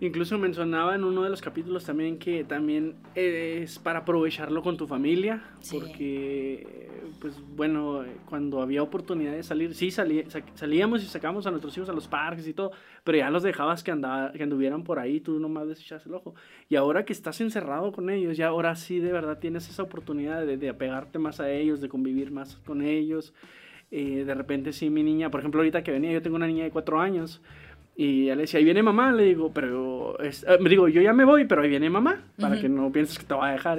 Incluso 0.00 0.38
mencionaba 0.38 0.94
en 0.96 1.04
uno 1.04 1.22
de 1.22 1.30
los 1.30 1.40
capítulos 1.40 1.84
también 1.84 2.18
que 2.18 2.42
también 2.44 2.96
es 3.14 3.78
para 3.78 4.00
aprovecharlo 4.00 4.60
con 4.60 4.76
tu 4.76 4.86
familia, 4.86 5.42
porque, 5.70 6.90
pues 7.20 7.40
bueno, 7.56 8.04
cuando 8.28 8.60
había 8.60 8.82
oportunidad 8.82 9.32
de 9.32 9.44
salir, 9.44 9.72
sí 9.74 9.90
salíamos 9.92 11.02
y 11.02 11.06
sacábamos 11.06 11.46
a 11.46 11.50
nuestros 11.50 11.76
hijos 11.76 11.88
a 11.88 11.92
los 11.92 12.08
parques 12.08 12.46
y 12.48 12.52
todo, 12.52 12.72
pero 13.04 13.18
ya 13.18 13.30
los 13.30 13.44
dejabas 13.44 13.84
que, 13.84 13.92
andaba, 13.92 14.32
que 14.32 14.42
anduvieran 14.42 14.82
por 14.82 14.98
ahí, 14.98 15.20
tú 15.20 15.38
nomás 15.38 15.68
desechas 15.68 16.04
el 16.06 16.14
ojo. 16.14 16.34
Y 16.68 16.74
ahora 16.74 17.04
que 17.04 17.12
estás 17.12 17.40
encerrado 17.40 17.92
con 17.92 18.10
ellos, 18.10 18.36
ya 18.36 18.48
ahora 18.48 18.74
sí 18.74 18.98
de 18.98 19.12
verdad 19.12 19.38
tienes 19.38 19.70
esa 19.70 19.84
oportunidad 19.84 20.44
de, 20.44 20.56
de 20.56 20.68
apegarte 20.68 21.20
más 21.20 21.38
a 21.38 21.50
ellos, 21.50 21.80
de 21.80 21.88
convivir 21.88 22.32
más 22.32 22.56
con 22.66 22.82
ellos. 22.82 23.32
Eh, 23.96 24.24
de 24.24 24.34
repente 24.34 24.72
sí 24.72 24.90
mi 24.90 25.04
niña, 25.04 25.30
por 25.30 25.38
ejemplo 25.38 25.60
ahorita 25.60 25.84
que 25.84 25.92
venía, 25.92 26.10
yo 26.10 26.20
tengo 26.20 26.34
una 26.34 26.48
niña 26.48 26.64
de 26.64 26.72
cuatro 26.72 27.00
años 27.00 27.40
y 27.94 28.24
ella 28.24 28.34
le 28.34 28.40
decía, 28.40 28.58
ahí 28.58 28.64
viene 28.64 28.82
mamá, 28.82 29.12
le 29.12 29.22
digo, 29.22 29.52
pero, 29.54 30.20
eh, 30.20 30.32
me 30.58 30.68
digo, 30.68 30.88
yo 30.88 31.00
ya 31.00 31.12
me 31.12 31.24
voy, 31.24 31.44
pero 31.44 31.62
ahí 31.62 31.68
viene 31.68 31.88
mamá, 31.88 32.24
para 32.40 32.60
que 32.60 32.68
no 32.68 32.90
pienses 32.90 33.20
que 33.20 33.24
te 33.24 33.34
va 33.34 33.50
a 33.50 33.52
dejar. 33.52 33.78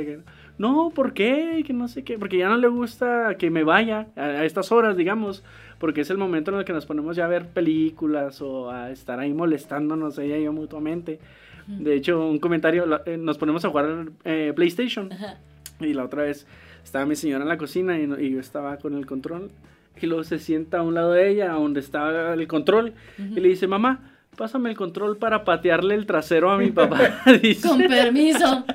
no, 0.58 0.90
¿por 0.96 1.12
qué? 1.12 1.62
Que 1.68 1.74
no 1.74 1.90
sé 1.90 2.06
qué, 2.06 2.18
porque 2.18 2.38
ya 2.38 2.48
no 2.48 2.56
le 2.56 2.70
gusta 2.70 3.36
que 3.38 3.50
me 3.50 3.66
vaya 3.66 4.08
a, 4.16 4.46
estas 4.46 4.72
horas, 4.72 4.96
digamos, 4.96 5.44
porque 5.80 6.00
es 6.00 6.10
el 6.10 6.18
momento 6.18 6.50
en 6.52 6.60
el 6.60 6.64
que 6.64 6.72
nos 6.72 6.86
ponemos 6.86 7.18
ya 7.18 7.26
a 7.26 7.28
ver 7.28 7.50
películas 7.50 8.42
o 8.42 8.72
a 8.72 8.92
estar 8.92 9.20
ahí 9.20 9.34
molestándonos 9.34 10.18
ella 10.18 10.38
y 10.38 10.46
yo 10.46 10.54
mutuamente. 10.54 11.20
De 11.68 11.94
hecho, 11.94 12.26
un 12.26 12.40
comentario, 12.40 12.86
eh, 13.06 13.18
nos 13.18 13.38
ponemos 13.38 13.66
a 13.66 13.70
jugar 13.70 14.12
PlayStation. 14.56 15.10
Y 15.82 15.94
la 15.94 16.06
otra 16.06 16.24
vez 16.24 16.48
estaba 16.86 17.06
mi 17.06 17.18
señora 17.18 17.44
en 17.44 17.50
la 17.50 17.58
cocina 17.58 18.00
y, 18.00 18.04
y 18.04 18.30
yo 18.30 18.40
estaba 18.40 18.78
con 18.78 18.96
el 18.96 19.06
control 19.06 19.52
y 20.02 20.06
luego 20.06 20.24
se 20.24 20.40
sienta 20.40 20.80
a 20.80 20.82
un 20.82 20.94
lado 20.96 21.12
de 21.12 21.30
ella, 21.30 21.50
donde 21.52 21.80
está 21.80 22.34
el 22.34 22.48
control, 22.48 22.94
y 23.18 23.40
le 23.40 23.50
dice, 23.50 23.68
mamá, 23.68 24.12
pásame 24.36 24.70
el 24.70 24.76
control 24.76 25.18
para 25.18 25.44
patearle 25.44 25.96
el 25.96 26.06
trasero 26.06 26.52
a 26.52 26.58
mi 26.58 26.72
papá. 26.72 27.24
Con 27.64 27.80
permiso. 27.80 28.66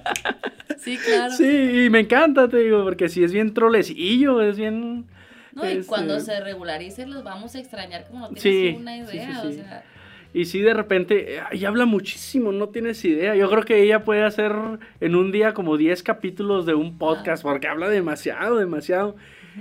Sí, 0.78 0.96
claro. 0.96 1.32
Sí, 1.32 1.84
y 1.86 1.90
me 1.90 2.00
encanta, 2.00 2.48
te 2.48 2.58
digo, 2.58 2.82
porque 2.84 3.08
si 3.08 3.22
es 3.22 3.32
bien 3.32 3.52
trolecillo, 3.54 4.40
es 4.40 4.56
bien... 4.56 5.06
No, 5.52 5.68
y 5.68 5.82
cuando 5.82 6.16
este 6.16 6.36
se 6.36 6.40
regularice 6.40 7.06
los 7.06 7.24
vamos 7.24 7.54
a 7.56 7.58
extrañar 7.58 8.06
como 8.06 8.28
no 8.28 8.34
tienes 8.34 8.78
una 8.78 8.96
idea, 8.96 9.42
o 9.44 9.50
sea... 9.50 9.84
Y 10.32 10.44
sí, 10.44 10.60
de 10.60 10.74
repente, 10.74 11.40
ella 11.50 11.68
habla 11.68 11.86
muchísimo, 11.86 12.52
no 12.52 12.68
tienes 12.68 13.04
idea. 13.04 13.34
Yo 13.34 13.50
creo 13.50 13.64
que 13.64 13.82
ella 13.82 14.04
puede 14.04 14.22
hacer 14.22 14.52
en 15.00 15.16
un 15.16 15.32
día 15.32 15.54
como 15.54 15.76
10 15.76 16.04
capítulos 16.04 16.66
de 16.66 16.74
un 16.74 16.98
podcast, 16.98 17.42
porque 17.42 17.66
habla 17.66 17.88
demasiado, 17.88 18.56
demasiado. 18.56 19.16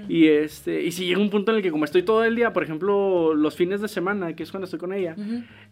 Y 0.07 0.27
este, 0.27 0.83
y 0.83 0.91
si 0.91 1.05
llega 1.05 1.19
un 1.19 1.29
punto 1.29 1.51
en 1.51 1.57
el 1.57 1.63
que 1.63 1.71
como 1.71 1.85
estoy 1.85 2.03
todo 2.03 2.23
el 2.23 2.35
día, 2.35 2.53
por 2.53 2.63
ejemplo, 2.63 3.33
los 3.33 3.55
fines 3.55 3.81
de 3.81 3.87
semana, 3.87 4.33
que 4.33 4.43
es 4.43 4.51
cuando 4.51 4.65
estoy 4.65 4.79
con 4.79 4.93
ella, 4.93 5.15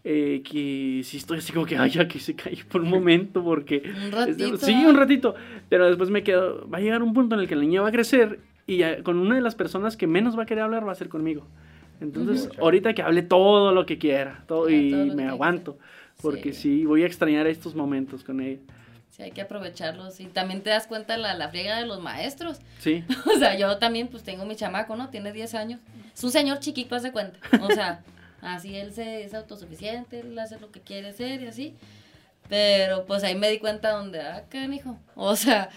eh, 0.03 0.41
que 0.43 1.01
si 1.03 1.17
estoy 1.17 1.39
así 1.39 1.53
como 1.53 1.65
que, 1.65 1.77
ay, 1.77 1.91
ya 1.91 2.07
que 2.07 2.19
se 2.19 2.35
cae 2.35 2.57
por 2.69 2.81
un 2.81 2.89
momento, 2.89 3.43
porque... 3.43 3.83
un 4.05 4.11
ratito. 4.11 4.57
sí, 4.57 4.73
un 4.85 4.95
ratito. 4.95 5.35
Pero 5.69 5.87
después 5.87 6.09
me 6.09 6.23
quedo, 6.23 6.67
va 6.69 6.77
a 6.79 6.81
llegar 6.81 7.03
un 7.03 7.13
punto 7.13 7.35
en 7.35 7.41
el 7.41 7.47
que 7.47 7.53
el 7.53 7.61
niño 7.61 7.83
va 7.83 7.89
a 7.89 7.91
crecer 7.91 8.39
y 8.67 8.81
con 9.03 9.17
una 9.17 9.35
de 9.35 9.41
las 9.41 9.55
personas 9.55 9.95
que 9.95 10.07
menos 10.07 10.37
va 10.37 10.43
a 10.43 10.45
querer 10.45 10.65
hablar 10.65 10.87
va 10.87 10.91
a 10.91 10.95
ser 10.95 11.09
conmigo. 11.09 11.47
Entonces, 11.99 12.49
ahorita 12.59 12.93
que 12.93 13.01
hable 13.01 13.23
todo 13.23 13.71
lo 13.71 13.85
que 13.85 13.97
quiera, 13.97 14.43
todo, 14.47 14.69
y 14.69 14.91
me 15.15 15.27
aguanto, 15.27 15.79
porque 16.21 16.53
sí. 16.53 16.85
voy 16.85 17.03
a 17.03 17.07
extrañar 17.07 17.47
estos 17.47 17.75
momentos 17.75 18.23
con 18.23 18.39
ella. 18.39 18.59
Sí, 19.17 19.23
hay 19.23 19.31
que 19.31 19.41
aprovecharlos. 19.41 20.19
Y 20.19 20.27
también 20.27 20.61
te 20.61 20.69
das 20.69 20.85
cuenta 20.87 21.17
la, 21.17 21.33
la 21.33 21.49
friega 21.49 21.77
de 21.77 21.85
los 21.85 21.99
maestros. 21.99 22.59
Sí. 22.79 23.03
o 23.25 23.37
sea, 23.37 23.55
yo 23.57 23.77
también, 23.77 24.07
pues 24.07 24.23
tengo 24.23 24.45
mi 24.45 24.55
chamaco, 24.55 24.95
¿no? 24.95 25.09
Tiene 25.09 25.33
10 25.33 25.55
años. 25.55 25.81
Es 26.13 26.23
un 26.23 26.31
señor 26.31 26.59
chiquito, 26.59 26.95
hace 26.95 27.11
cuenta. 27.11 27.39
O 27.61 27.71
sea, 27.71 28.03
así 28.41 28.75
él 28.75 28.93
se, 28.93 29.23
es 29.23 29.33
autosuficiente, 29.33 30.19
él 30.19 30.37
hace 30.37 30.59
lo 30.59 30.71
que 30.71 30.81
quiere 30.81 31.09
hacer 31.09 31.41
y 31.41 31.47
así. 31.47 31.75
Pero 32.47 33.05
pues 33.05 33.23
ahí 33.23 33.35
me 33.35 33.49
di 33.49 33.59
cuenta 33.59 33.91
donde, 33.91 34.21
ah, 34.21 34.45
qué 34.49 34.63
hijo. 34.65 34.97
O 35.15 35.35
sea, 35.35 35.69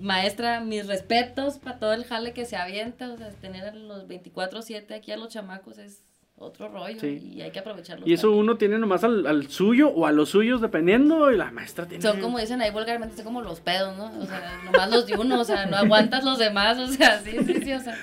maestra, 0.00 0.60
mis 0.60 0.86
respetos 0.86 1.58
para 1.58 1.78
todo 1.78 1.92
el 1.92 2.04
jale 2.04 2.32
que 2.32 2.46
se 2.46 2.56
avienta. 2.56 3.12
O 3.12 3.18
sea, 3.18 3.30
tener 3.30 3.66
a 3.66 3.74
los 3.74 4.08
24-7 4.08 4.94
aquí 4.94 5.12
a 5.12 5.16
los 5.16 5.28
chamacos 5.28 5.78
es 5.78 6.02
otro 6.36 6.68
rollo 6.68 7.06
y 7.06 7.40
hay 7.40 7.50
que 7.50 7.60
aprovecharlo. 7.60 8.06
Y 8.06 8.12
eso 8.12 8.32
uno 8.32 8.56
tiene 8.56 8.78
nomás 8.78 9.04
al, 9.04 9.26
al, 9.26 9.48
suyo 9.48 9.90
o 9.90 10.06
a 10.06 10.12
los 10.12 10.30
suyos 10.30 10.60
dependiendo 10.60 11.30
y 11.30 11.36
la 11.36 11.50
maestra 11.50 11.86
tiene... 11.86 12.02
Son 12.02 12.20
como 12.20 12.38
dicen 12.38 12.60
ahí 12.60 12.70
vulgarmente, 12.70 13.16
son 13.16 13.24
como 13.24 13.42
los 13.42 13.60
pedos, 13.60 13.96
¿no? 13.96 14.06
O 14.18 14.26
sea, 14.26 14.60
nomás 14.64 14.90
los 14.90 15.06
de 15.06 15.14
uno, 15.14 15.40
o 15.40 15.44
sea, 15.44 15.66
no 15.66 15.76
aguantas 15.76 16.24
los 16.24 16.38
demás, 16.38 16.78
o 16.78 16.86
sea, 16.88 17.20
sí, 17.20 17.36
sí, 17.46 17.54
sí, 17.62 17.72
o 17.72 17.80
sea... 17.80 17.96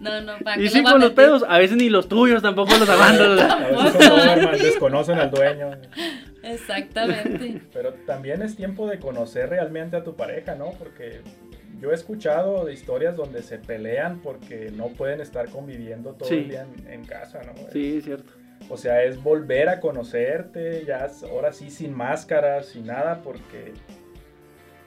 No, 0.00 0.20
no, 0.20 0.38
¿para 0.38 0.60
Y 0.60 0.68
sí, 0.68 0.82
con 0.82 1.00
los 1.00 1.12
pedos, 1.12 1.44
a 1.48 1.58
veces 1.58 1.76
ni 1.76 1.88
los 1.88 2.08
tuyos 2.08 2.42
tampoco 2.42 2.76
los 2.76 2.88
aguantas. 2.88 3.50
a 3.50 4.34
veces 4.50 4.62
desconocen 4.62 5.18
al 5.18 5.30
dueño. 5.30 5.70
Exactamente. 6.42 7.62
Pero 7.72 7.92
también 8.06 8.42
es 8.42 8.56
tiempo 8.56 8.86
de 8.86 8.98
conocer 8.98 9.48
realmente 9.48 9.96
a 9.96 10.04
tu 10.04 10.14
pareja, 10.14 10.54
¿no? 10.54 10.70
Porque 10.78 11.20
yo 11.80 11.90
he 11.90 11.94
escuchado 11.94 12.64
de 12.64 12.72
historias 12.72 13.16
donde 13.16 13.42
se 13.42 13.58
pelean 13.58 14.20
porque 14.20 14.70
no 14.70 14.88
pueden 14.88 15.20
estar 15.20 15.48
conviviendo 15.48 16.14
todo 16.14 16.28
el 16.30 16.48
día 16.48 16.66
en, 16.86 17.04
casa, 17.04 17.42
¿no? 17.44 17.52
Sí, 17.72 17.98
es 17.98 18.04
cierto. 18.04 18.32
O 18.68 18.76
sea, 18.76 19.04
es 19.04 19.22
volver 19.22 19.68
a 19.68 19.80
conocerte, 19.80 20.84
ya 20.86 21.08
ahora 21.30 21.52
sí 21.52 21.70
sin 21.70 21.94
máscaras, 21.94 22.66
sin 22.66 22.86
nada, 22.86 23.20
porque 23.22 23.74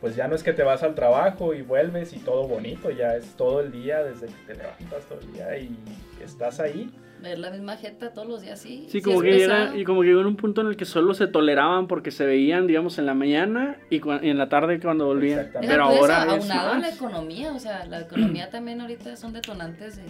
pues 0.02 0.16
ya 0.16 0.28
no 0.28 0.36
es 0.36 0.44
que 0.44 0.54
te 0.54 0.64
vas 0.64 0.82
al 0.84 0.96
trabajo 0.96 1.54
y 1.54 1.62
vuelves 1.62 2.14
y 2.14 2.20
todo 2.20 2.48
bonito, 2.48 2.90
ya 2.90 3.16
es 3.16 3.36
todo 3.36 3.62
el 3.62 3.72
día 3.72 4.04
desde 4.04 4.28
que 4.28 4.54
te 4.54 4.56
levantas 4.56 5.06
todo 5.08 5.20
el 5.20 5.34
día 5.34 5.58
y 5.58 5.78
estás 6.24 6.60
ahí 6.60 6.92
ver 7.22 7.40
la 7.40 7.52
misma 7.52 7.76
jeta 7.78 8.12
todos 8.12 8.28
los 8.28 8.42
días, 8.42 8.60
sí. 8.60 8.86
Sí, 8.90 9.02
como 9.02 9.22
que 9.22 9.32
llega, 9.32 9.76
y 9.76 9.84
como 9.84 10.02
que 10.02 10.08
llegó 10.08 10.22
en 10.22 10.28
un 10.28 10.36
punto 10.36 10.62
en 10.62 10.68
el 10.68 10.78
que 10.78 10.86
solo 10.86 11.14
se 11.14 11.28
toleraban 11.28 11.88
porque 11.88 12.12
se 12.12 12.26
veían, 12.26 12.68
digamos, 12.68 12.98
en 12.98 13.06
la 13.06 13.14
mañana 13.14 13.78
y, 13.90 14.02
en 14.08 14.38
la 14.38 14.50
tarde 14.50 14.80
cuando 14.80 15.06
volvían. 15.06 15.52
Pero 15.60 15.84
ahora 15.84 16.24
aunado 16.24 16.74
a 16.74 16.80
la 16.80 16.90
economía, 16.90 17.54
o 17.54 17.60
sea, 17.60 17.86
la 17.86 18.02
economía 18.02 18.50
también 18.50 18.82
ahorita 18.82 19.16
son 19.16 19.34
detonantes 19.34 19.98
de, 19.98 20.04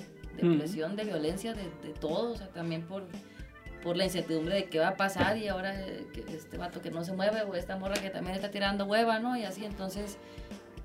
de 0.47 0.57
presión, 0.57 0.95
de 0.95 1.05
violencia, 1.05 1.53
de, 1.53 1.64
de, 1.64 1.93
todo, 1.99 2.32
o 2.32 2.36
sea, 2.36 2.47
también 2.47 2.84
por, 2.84 3.03
por 3.84 3.97
la 3.97 4.05
incertidumbre 4.05 4.55
de 4.55 4.66
qué 4.66 4.80
va 4.80 4.89
a 4.89 4.97
pasar 4.97 5.38
y 5.38 5.47
ahora 5.47 5.74
que 6.14 6.24
este 6.34 6.57
vato 6.57 6.82
que 6.82 6.91
no 6.91 7.03
se 7.03 7.14
mueve 7.14 7.41
o 7.41 7.55
esta 7.55 7.78
morra 7.78 7.95
que 7.95 8.10
también 8.10 8.36
está 8.36 8.49
tirando 8.51 8.86
hueva, 8.86 9.20
¿no? 9.20 9.38
Y 9.38 9.43
así, 9.43 9.66
entonces 9.66 10.18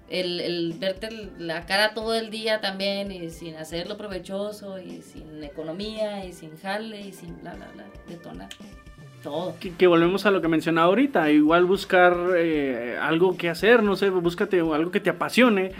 el, 0.09 0.40
el, 0.40 0.74
verte 0.74 1.09
la 1.38 1.66
cara 1.66 1.94
todo 1.94 2.14
el 2.14 2.30
día 2.30 2.61
también 2.61 3.11
y 3.11 3.30
sin 3.30 3.57
hacerlo 3.57 3.96
provechoso 3.96 4.78
y 4.78 5.02
sin 5.02 5.42
economía 5.42 6.24
y 6.24 6.32
sin 6.32 6.57
jale 6.59 7.00
y 7.00 7.12
sin 7.12 7.40
bla, 7.40 7.55
bla, 7.55 7.68
bla, 7.74 7.86
detonar. 8.07 8.48
Todo. 9.24 9.56
Que, 9.58 9.86
volvemos 9.86 10.26
a 10.26 10.30
lo 10.30 10.42
que 10.42 10.48
mencionaba 10.48 10.86
ahorita, 10.86 11.30
igual 11.30 11.64
buscar 11.64 12.14
eh, 12.36 12.98
algo 13.00 13.36
que 13.38 13.48
hacer, 13.48 13.82
no 13.82 13.96
sé, 13.96 14.10
búscate 14.10 14.60
algo 14.60 14.90
que 14.90 15.00
te 15.00 15.08
apasione, 15.08 15.72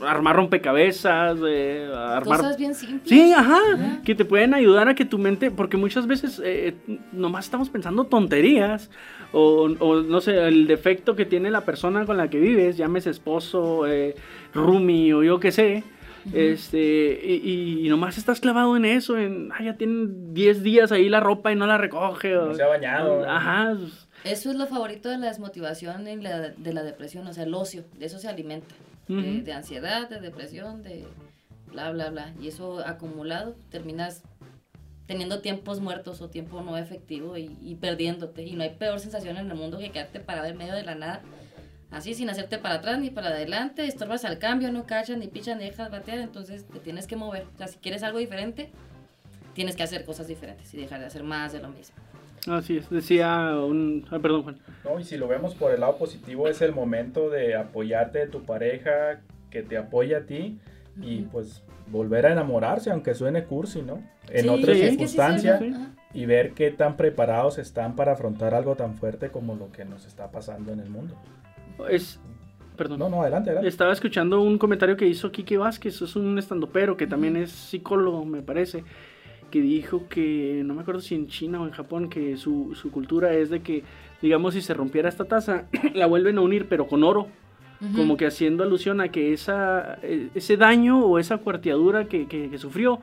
armar 0.00 0.36
rompecabezas, 0.36 1.38
eh, 1.46 1.86
armar... 1.94 2.38
Cosas 2.38 2.56
bien 2.56 2.74
simples. 2.74 3.08
Sí, 3.08 3.32
ajá, 3.32 3.60
que 4.04 4.14
te 4.14 4.24
pueden 4.24 4.54
ayudar 4.54 4.88
a 4.88 4.94
que 4.94 5.04
tu 5.04 5.18
mente, 5.18 5.50
porque 5.50 5.76
muchas 5.76 6.06
veces 6.06 6.40
eh, 6.42 6.74
nomás 7.12 7.44
estamos 7.44 7.68
pensando 7.68 8.04
tonterías, 8.04 8.90
o, 9.32 9.68
no 9.68 10.20
sé, 10.20 10.46
el 10.46 10.66
defecto 10.66 11.16
que 11.16 11.24
tiene 11.24 11.50
la 11.50 11.62
persona 11.62 12.04
con 12.04 12.16
la 12.16 12.28
que 12.28 12.38
vives, 12.38 12.76
llames 12.76 13.06
esposo, 13.06 13.86
eh, 13.86 14.14
roomie 14.54 15.14
o 15.14 15.22
yo 15.22 15.40
qué 15.40 15.52
sé, 15.52 15.84
este, 16.32 17.20
y, 17.24 17.88
nomás 17.88 18.18
estás 18.18 18.40
clavado 18.40 18.76
en 18.76 18.84
eso, 18.84 19.18
en, 19.18 19.50
ah, 19.52 19.62
ya 19.62 19.76
tienen 19.76 20.32
10 20.34 20.62
días 20.62 20.92
ahí 20.92 21.08
la 21.08 21.20
ropa 21.20 21.52
y 21.52 21.56
no 21.56 21.66
la 21.66 21.78
recoge. 21.78 22.36
O, 22.36 22.46
no 22.46 22.54
se 22.54 22.62
ha 22.62 22.68
bañado. 22.68 23.28
Ajá. 23.28 23.76
Eso 24.24 24.50
es 24.50 24.56
lo 24.56 24.66
favorito 24.66 25.08
de 25.08 25.18
la 25.18 25.26
desmotivación 25.26 26.06
y 26.06 26.16
la, 26.16 26.50
de 26.50 26.72
la 26.72 26.84
depresión, 26.84 27.26
o 27.26 27.32
sea, 27.32 27.44
el 27.44 27.54
ocio, 27.54 27.84
de 27.98 28.06
eso 28.06 28.18
se 28.18 28.28
alimenta. 28.28 28.74
de, 29.08 29.52
ansiedad, 29.52 30.08
de 30.08 30.20
depresión, 30.20 30.82
de 30.82 31.04
bla, 31.70 31.90
bla, 31.90 32.10
bla. 32.10 32.32
Y 32.40 32.48
eso 32.48 32.86
acumulado 32.86 33.56
terminas 33.70 34.22
teniendo 35.06 35.40
tiempos 35.40 35.80
muertos 35.80 36.22
o 36.22 36.30
tiempo 36.30 36.62
no 36.62 36.78
efectivo 36.78 37.36
y, 37.36 37.56
y, 37.60 37.74
perdiéndote. 37.74 38.44
Y 38.44 38.52
no 38.52 38.62
hay 38.62 38.70
peor 38.70 39.00
sensación 39.00 39.36
en 39.36 39.50
el 39.50 39.56
mundo 39.56 39.78
que 39.78 39.90
quedarte 39.90 40.20
parado 40.20 40.46
en 40.46 40.56
medio 40.56 40.74
de 40.74 40.84
la 40.84 40.94
nada 40.94 41.22
así 41.92 42.14
sin 42.14 42.28
hacerte 42.30 42.58
para 42.58 42.76
atrás 42.76 42.98
ni 42.98 43.10
para 43.10 43.28
adelante, 43.28 43.86
estorbas 43.86 44.24
al 44.24 44.38
cambio, 44.38 44.72
no 44.72 44.86
cachas, 44.86 45.18
ni 45.18 45.28
pichas, 45.28 45.56
ni 45.56 45.64
dejas 45.64 45.90
batear, 45.90 46.18
entonces 46.18 46.66
te 46.66 46.80
tienes 46.80 47.06
que 47.06 47.16
mover. 47.16 47.46
O 47.54 47.58
sea, 47.58 47.68
si 47.68 47.78
quieres 47.78 48.02
algo 48.02 48.18
diferente, 48.18 48.70
tienes 49.54 49.76
que 49.76 49.82
hacer 49.82 50.04
cosas 50.04 50.26
diferentes 50.26 50.72
y 50.74 50.78
dejar 50.78 51.00
de 51.00 51.06
hacer 51.06 51.22
más 51.22 51.52
de 51.52 51.60
lo 51.60 51.68
mismo. 51.68 51.96
Así 52.48 52.78
es, 52.78 52.90
decía 52.90 53.56
un... 53.56 54.04
perdón, 54.20 54.42
Juan. 54.42 54.58
No, 54.84 54.98
y 54.98 55.04
si 55.04 55.16
lo 55.16 55.28
vemos 55.28 55.54
por 55.54 55.72
el 55.72 55.80
lado 55.80 55.96
positivo, 55.96 56.48
es 56.48 56.60
el 56.60 56.72
momento 56.72 57.30
de 57.30 57.54
apoyarte 57.54 58.18
de 58.18 58.26
tu 58.26 58.42
pareja, 58.42 59.20
que 59.50 59.62
te 59.62 59.76
apoya 59.76 60.18
a 60.18 60.20
ti, 60.22 60.58
y 61.00 61.22
pues 61.22 61.62
volver 61.86 62.26
a 62.26 62.32
enamorarse, 62.32 62.90
aunque 62.90 63.14
suene 63.14 63.44
cursi, 63.44 63.82
¿no? 63.82 64.02
En 64.28 64.48
otras 64.48 64.76
circunstancias, 64.76 65.62
y 66.14 66.26
ver 66.26 66.52
qué 66.52 66.70
tan 66.70 66.96
preparados 66.96 67.58
están 67.58 67.94
para 67.94 68.12
afrontar 68.12 68.54
algo 68.54 68.74
tan 68.74 68.96
fuerte 68.96 69.30
como 69.30 69.54
lo 69.54 69.70
que 69.70 69.84
nos 69.84 70.04
está 70.06 70.30
pasando 70.30 70.72
en 70.72 70.80
el 70.80 70.90
mundo. 70.90 71.16
Es. 71.88 72.20
Perdón. 72.76 72.98
No, 72.98 73.08
no, 73.08 73.22
adelante, 73.22 73.50
adelante. 73.50 73.68
Estaba 73.68 73.92
escuchando 73.92 74.40
un 74.40 74.58
comentario 74.58 74.96
que 74.96 75.06
hizo 75.06 75.30
Kike 75.30 75.58
Vázquez, 75.58 76.00
es 76.00 76.16
un 76.16 76.38
estandopero 76.38 76.96
que 76.96 77.06
también 77.06 77.36
es 77.36 77.50
psicólogo, 77.50 78.24
me 78.24 78.42
parece, 78.42 78.82
que 79.50 79.60
dijo 79.60 80.08
que, 80.08 80.62
no 80.64 80.74
me 80.74 80.80
acuerdo 80.80 81.00
si 81.00 81.14
en 81.14 81.28
China 81.28 81.60
o 81.60 81.66
en 81.66 81.72
Japón, 81.72 82.08
que 82.08 82.36
su, 82.36 82.74
su 82.74 82.90
cultura 82.90 83.34
es 83.34 83.50
de 83.50 83.60
que, 83.60 83.84
digamos, 84.22 84.54
si 84.54 84.62
se 84.62 84.72
rompiera 84.72 85.08
esta 85.08 85.26
taza, 85.26 85.66
la 85.94 86.06
vuelven 86.06 86.38
a 86.38 86.40
unir, 86.40 86.66
pero 86.68 86.86
con 86.86 87.04
oro. 87.04 87.28
Como 87.96 88.16
que 88.16 88.26
haciendo 88.26 88.62
alusión 88.62 89.00
a 89.00 89.08
que 89.08 89.32
esa, 89.32 89.98
e, 90.04 90.28
ese 90.36 90.56
daño 90.56 91.04
o 91.04 91.18
esa 91.18 91.38
cuarteadura 91.38 92.04
que, 92.04 92.28
que, 92.28 92.56
sufrió 92.56 93.00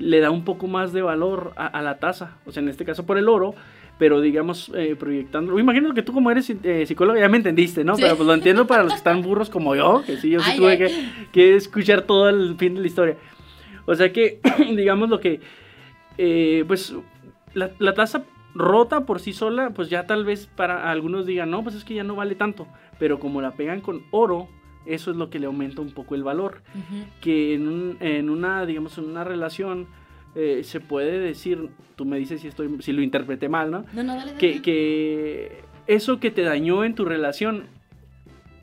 le 0.00 0.18
da 0.18 0.32
un 0.32 0.44
poco 0.44 0.66
más 0.66 0.92
de 0.92 1.02
valor 1.02 1.52
a, 1.54 1.68
a 1.68 1.82
la 1.82 2.00
taza. 2.00 2.36
O 2.44 2.50
sea, 2.50 2.60
en 2.60 2.68
este 2.68 2.84
caso 2.84 3.06
por 3.06 3.16
el 3.16 3.28
oro 3.28 3.54
pero 3.98 4.20
digamos, 4.20 4.70
eh, 4.74 4.96
proyectando. 4.96 5.54
Me 5.54 5.60
imagino 5.60 5.92
que 5.92 6.02
tú, 6.02 6.12
como 6.12 6.30
eres 6.30 6.48
eh, 6.50 6.86
psicóloga, 6.86 7.18
ya 7.18 7.28
me 7.28 7.36
entendiste, 7.38 7.82
¿no? 7.82 7.96
Pero 7.96 8.16
pues 8.16 8.26
lo 8.26 8.34
entiendo 8.34 8.66
para 8.66 8.84
los 8.84 8.92
que 8.92 8.98
están 8.98 9.22
burros 9.22 9.50
como 9.50 9.74
yo, 9.74 10.02
que 10.06 10.16
sí, 10.16 10.30
yo 10.30 10.40
sí 10.40 10.56
tuve 10.56 10.90
Que, 11.32 11.56
escuchar 11.56 12.02
todo 12.02 12.28
el 12.28 12.56
fin 12.56 12.74
de 12.74 12.80
la 12.80 12.86
historia. 12.86 13.16
O 13.86 13.94
sea 13.94 14.12
que, 14.12 14.40
digamos, 14.76 15.08
lo 15.08 15.18
que. 15.18 15.40
Eh, 16.16 16.64
pues 16.66 16.94
la, 17.54 17.70
la 17.78 17.94
taza 17.94 18.24
rota 18.54 19.04
por 19.04 19.20
sí 19.20 19.32
sola, 19.32 19.70
pues 19.70 19.90
ya 19.90 20.06
tal 20.06 20.24
vez 20.24 20.46
para 20.46 20.90
algunos 20.90 21.26
digan, 21.26 21.50
no, 21.50 21.62
pues 21.62 21.74
es 21.74 21.84
que 21.84 21.94
ya 21.94 22.04
no 22.04 22.14
vale 22.14 22.36
tanto. 22.36 22.68
Pero 22.98 23.18
como 23.18 23.40
la 23.40 23.52
pegan 23.52 23.80
con 23.80 24.02
oro, 24.10 24.48
eso 24.86 25.10
es 25.10 25.16
lo 25.16 25.28
que 25.28 25.38
le 25.38 25.46
aumenta 25.46 25.82
un 25.82 25.90
poco 25.90 26.14
el 26.14 26.22
valor. 26.22 26.62
Que 27.20 27.54
en, 27.54 27.66
un, 27.66 27.96
en 28.00 28.30
una, 28.30 28.64
digamos, 28.64 28.96
en 28.98 29.04
una 29.04 29.24
relación 29.24 29.86
eh, 30.34 30.62
se 30.64 30.80
puede 30.80 31.18
decir, 31.18 31.70
tú 31.96 32.04
me 32.04 32.18
dices 32.18 32.40
si, 32.40 32.48
estoy, 32.48 32.80
si 32.80 32.92
lo 32.92 33.02
interpreté 33.02 33.48
mal, 33.48 33.70
¿no? 33.70 33.84
No, 33.92 34.02
no, 34.02 34.16
dale, 34.16 34.34
Que, 34.34 34.62
que 34.62 35.62
eso 35.86 36.20
que 36.20 36.30
te 36.30 36.42
dañó 36.42 36.84
en 36.84 36.94
tu 36.94 37.04
relación 37.04 37.66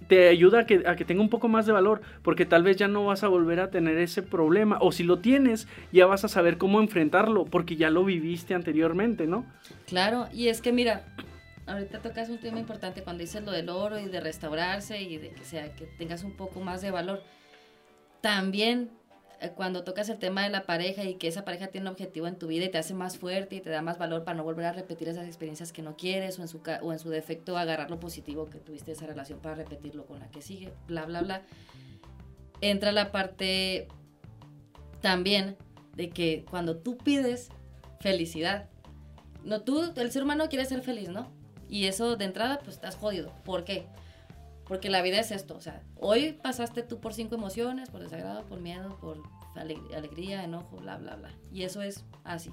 te 0.07 0.27
ayuda 0.27 0.61
a 0.61 0.65
que, 0.65 0.83
a 0.87 0.95
que 0.95 1.05
tenga 1.05 1.21
un 1.21 1.29
poco 1.29 1.47
más 1.47 1.65
de 1.65 1.71
valor, 1.71 2.01
porque 2.21 2.45
tal 2.45 2.63
vez 2.63 2.77
ya 2.77 2.87
no 2.87 3.05
vas 3.05 3.23
a 3.23 3.27
volver 3.27 3.59
a 3.59 3.71
tener 3.71 3.97
ese 3.97 4.21
problema, 4.21 4.77
o 4.81 4.91
si 4.91 5.03
lo 5.03 5.19
tienes, 5.19 5.67
ya 5.91 6.05
vas 6.05 6.23
a 6.23 6.27
saber 6.27 6.57
cómo 6.57 6.79
enfrentarlo, 6.79 7.45
porque 7.45 7.75
ya 7.75 7.89
lo 7.89 8.05
viviste 8.05 8.53
anteriormente, 8.53 9.25
¿no? 9.25 9.45
Claro, 9.87 10.27
y 10.31 10.49
es 10.49 10.61
que 10.61 10.71
mira, 10.71 11.05
ahorita 11.65 12.01
tocas 12.01 12.29
un 12.29 12.39
tema 12.39 12.59
importante 12.59 13.03
cuando 13.03 13.21
dices 13.21 13.43
lo 13.43 13.51
del 13.51 13.69
oro 13.69 13.99
y 13.99 14.05
de 14.05 14.19
restaurarse 14.21 15.01
y 15.01 15.17
de 15.17 15.29
que 15.31 15.43
sea 15.43 15.73
que 15.73 15.85
tengas 15.97 16.23
un 16.23 16.37
poco 16.37 16.59
más 16.61 16.81
de 16.81 16.91
valor. 16.91 17.23
También 18.21 18.91
cuando 19.55 19.83
tocas 19.83 20.09
el 20.09 20.17
tema 20.17 20.43
de 20.43 20.49
la 20.49 20.63
pareja 20.63 21.03
y 21.03 21.15
que 21.15 21.27
esa 21.27 21.45
pareja 21.45 21.67
tiene 21.67 21.87
un 21.87 21.93
objetivo 21.93 22.27
en 22.27 22.37
tu 22.37 22.47
vida 22.47 22.65
y 22.65 22.69
te 22.69 22.77
hace 22.77 22.93
más 22.93 23.17
fuerte 23.17 23.55
y 23.55 23.61
te 23.61 23.69
da 23.69 23.81
más 23.81 23.97
valor 23.97 24.23
para 24.23 24.37
no 24.37 24.43
volver 24.43 24.65
a 24.65 24.73
repetir 24.73 25.07
esas 25.09 25.25
experiencias 25.25 25.71
que 25.71 25.81
no 25.81 25.95
quieres 25.95 26.39
o 26.39 26.41
en 26.41 26.47
su, 26.47 26.61
o 26.81 26.93
en 26.93 26.99
su 26.99 27.09
defecto 27.09 27.57
agarrar 27.57 27.89
lo 27.89 27.99
positivo 27.99 28.49
que 28.49 28.59
tuviste 28.59 28.91
esa 28.91 29.05
relación 29.05 29.39
para 29.39 29.55
repetirlo 29.55 30.05
con 30.05 30.19
la 30.19 30.29
que 30.29 30.41
sigue, 30.41 30.73
bla, 30.87 31.05
bla, 31.05 31.21
bla. 31.21 31.41
Entra 32.61 32.91
la 32.91 33.11
parte 33.11 33.87
también 35.01 35.57
de 35.95 36.09
que 36.09 36.45
cuando 36.49 36.77
tú 36.77 36.97
pides 36.97 37.49
felicidad, 37.99 38.69
no 39.43 39.61
tú, 39.61 39.91
el 39.95 40.11
ser 40.11 40.23
humano 40.23 40.49
quiere 40.49 40.65
ser 40.65 40.81
feliz, 40.81 41.09
¿no? 41.09 41.31
Y 41.69 41.85
eso 41.85 42.15
de 42.15 42.25
entrada, 42.25 42.59
pues 42.59 42.75
estás 42.75 42.95
jodido. 42.95 43.31
¿Por 43.43 43.63
qué? 43.63 43.85
Porque 44.67 44.89
la 44.89 45.01
vida 45.01 45.19
es 45.19 45.31
esto, 45.31 45.55
o 45.55 45.61
sea, 45.61 45.83
hoy 45.95 46.33
pasaste 46.33 46.81
tú 46.81 46.99
por 46.99 47.13
cinco 47.13 47.35
emociones, 47.35 47.89
por 47.89 48.01
desagrado, 48.01 48.45
por 48.45 48.59
miedo, 48.59 48.97
por 48.99 49.21
alegría, 49.55 50.43
enojo, 50.43 50.77
bla, 50.77 50.97
bla, 50.97 51.15
bla. 51.15 51.31
Y 51.51 51.63
eso 51.63 51.81
es 51.81 52.03
así. 52.23 52.51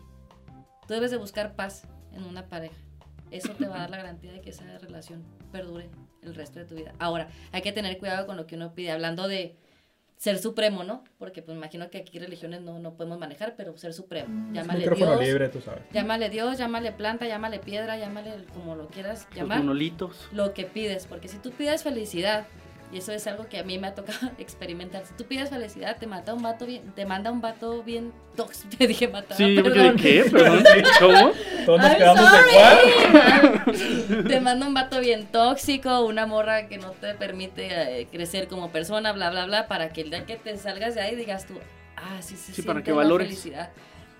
Tú 0.86 0.94
debes 0.94 1.10
de 1.10 1.16
buscar 1.16 1.56
paz 1.56 1.84
en 2.12 2.24
una 2.24 2.48
pareja. 2.48 2.76
Eso 3.30 3.54
te 3.54 3.66
va 3.66 3.76
a 3.76 3.80
dar 3.80 3.90
la 3.90 3.96
garantía 3.96 4.30
de 4.32 4.42
que 4.42 4.50
esa 4.50 4.78
relación 4.78 5.24
perdure 5.50 5.88
el 6.22 6.34
resto 6.34 6.58
de 6.58 6.66
tu 6.66 6.74
vida. 6.74 6.92
Ahora, 6.98 7.28
hay 7.50 7.62
que 7.62 7.72
tener 7.72 7.98
cuidado 7.98 8.26
con 8.26 8.36
lo 8.36 8.46
que 8.46 8.56
uno 8.56 8.74
pide, 8.74 8.90
hablando 8.90 9.26
de 9.26 9.56
ser 10.22 10.38
supremo, 10.38 10.84
¿no? 10.84 11.02
Porque 11.18 11.42
pues 11.42 11.56
imagino 11.56 11.90
que 11.90 11.98
aquí 11.98 12.20
religiones 12.20 12.60
no, 12.60 12.78
no 12.78 12.94
podemos 12.94 13.18
manejar, 13.18 13.54
pero 13.56 13.76
ser 13.76 13.92
supremo. 13.92 14.52
Llámale 14.52 14.88
Dios. 14.88 15.20
libre, 15.20 15.48
tú 15.48 15.60
sabes. 15.60 15.82
Llámale 15.92 16.30
Dios, 16.30 16.58
llámale 16.58 16.92
planta, 16.92 17.26
llámale 17.26 17.58
piedra, 17.58 17.98
llámale 17.98 18.44
como 18.54 18.76
lo 18.76 18.86
quieras 18.86 19.26
llamar. 19.34 19.56
Los 19.56 19.66
monolitos. 19.66 20.28
Lo 20.30 20.54
que 20.54 20.64
pides, 20.64 21.08
porque 21.08 21.26
si 21.26 21.38
tú 21.38 21.50
pides 21.50 21.82
felicidad, 21.82 22.46
y 22.92 22.98
eso 22.98 23.10
es 23.12 23.26
algo 23.26 23.48
que 23.48 23.58
a 23.58 23.64
mí 23.64 23.78
me 23.78 23.86
ha 23.86 23.94
tocado 23.94 24.30
experimentar. 24.38 25.06
Si 25.06 25.14
tú 25.14 25.24
pides 25.24 25.48
felicidad, 25.48 25.96
te 25.98 26.06
mata 26.06 26.34
un 26.34 26.42
vato 26.42 26.66
bien, 26.66 26.92
te 26.94 27.06
manda 27.06 27.32
un 27.32 27.40
vato 27.40 27.82
bien 27.82 28.12
tóxico. 28.36 28.76
Te 28.78 28.86
dije 28.86 29.08
matar. 29.08 29.36
Sí, 29.36 29.54
¿de 29.54 29.96
qué? 29.96 30.24
Perdón, 30.30 30.62
¿cómo? 31.00 31.32
Todos 31.64 31.80
nos 31.80 31.94
quedamos 31.94 32.30
de 34.08 34.22
Te 34.24 34.40
manda 34.40 34.66
un 34.66 34.74
vato 34.74 35.00
bien 35.00 35.26
tóxico, 35.26 36.04
una 36.04 36.26
morra 36.26 36.68
que 36.68 36.76
no 36.76 36.90
te 36.90 37.14
permite 37.14 38.00
eh, 38.00 38.08
crecer 38.10 38.48
como 38.48 38.70
persona, 38.70 39.12
bla, 39.12 39.30
bla, 39.30 39.46
bla, 39.46 39.68
para 39.68 39.90
que 39.90 40.02
el 40.02 40.10
día 40.10 40.26
que 40.26 40.36
te 40.36 40.56
salgas 40.58 40.94
de 40.94 41.00
ahí 41.00 41.16
digas 41.16 41.46
tú, 41.46 41.54
ah, 41.96 42.20
sí, 42.20 42.36
sí, 42.36 42.52
sí, 42.52 42.62
para 42.62 42.82
que 42.82 42.92
valores. 42.92 43.28
felicidad. 43.28 43.70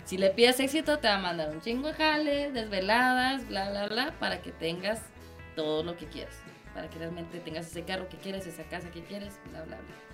Si 0.05 0.17
le 0.17 0.31
pides 0.31 0.61
éxito, 0.61 0.99
te 0.99 1.09
va 1.09 1.15
a 1.15 1.19
mandar 1.19 1.51
un 1.51 1.61
chingo 1.61 1.89
de 1.89 1.95
jales, 1.95 2.55
desveladas, 2.55 3.47
bla, 3.49 3.71
bla, 3.71 3.87
bla, 3.87 4.15
para 4.19 4.41
que 4.41 4.51
tengas 4.51 5.01
todo 5.55 5.85
lo 5.85 5.97
que 5.97 6.07
quieras 6.07 6.35
para 6.75 6.89
que 6.89 6.99
realmente 6.99 7.39
tengas 7.41 7.67
ese 7.67 7.83
carro 7.83 8.09
que 8.09 8.17
quieres, 8.17 8.47
esa 8.47 8.65
casa 8.65 8.91
que 8.91 9.03
quieres, 9.03 9.39
bla, 9.51 9.63
bla, 9.63 9.77
bla. 9.77 10.13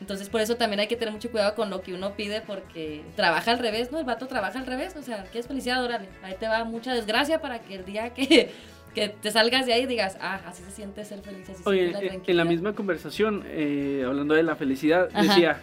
Entonces, 0.00 0.28
por 0.28 0.40
eso 0.40 0.56
también 0.56 0.80
hay 0.80 0.88
que 0.88 0.96
tener 0.96 1.12
mucho 1.12 1.30
cuidado 1.30 1.54
con 1.54 1.70
lo 1.70 1.80
que 1.80 1.94
uno 1.94 2.14
pide, 2.14 2.42
porque 2.42 3.02
trabaja 3.14 3.52
al 3.52 3.58
revés, 3.58 3.92
¿no? 3.92 3.98
El 3.98 4.04
vato 4.04 4.26
trabaja 4.26 4.58
al 4.58 4.66
revés, 4.66 4.94
o 4.96 5.02
sea, 5.02 5.24
¿qué 5.32 5.38
es 5.38 5.46
felicidad? 5.46 5.82
Órale, 5.82 6.08
ahí 6.22 6.34
te 6.38 6.48
va 6.48 6.64
mucha 6.64 6.92
desgracia 6.92 7.40
para 7.40 7.60
que 7.60 7.76
el 7.76 7.84
día 7.84 8.12
que, 8.12 8.50
que 8.94 9.08
te 9.08 9.30
salgas 9.30 9.64
de 9.64 9.72
ahí 9.72 9.86
digas, 9.86 10.18
ah, 10.20 10.40
así 10.46 10.62
se 10.62 10.70
siente 10.70 11.04
ser 11.04 11.22
feliz, 11.22 11.48
así 11.48 11.62
Oye, 11.64 11.92
la 11.92 12.00
en 12.00 12.36
la 12.36 12.44
misma 12.44 12.74
conversación, 12.74 13.44
eh, 13.46 14.02
hablando 14.06 14.34
de 14.34 14.42
la 14.42 14.54
felicidad, 14.56 15.08
decía, 15.08 15.60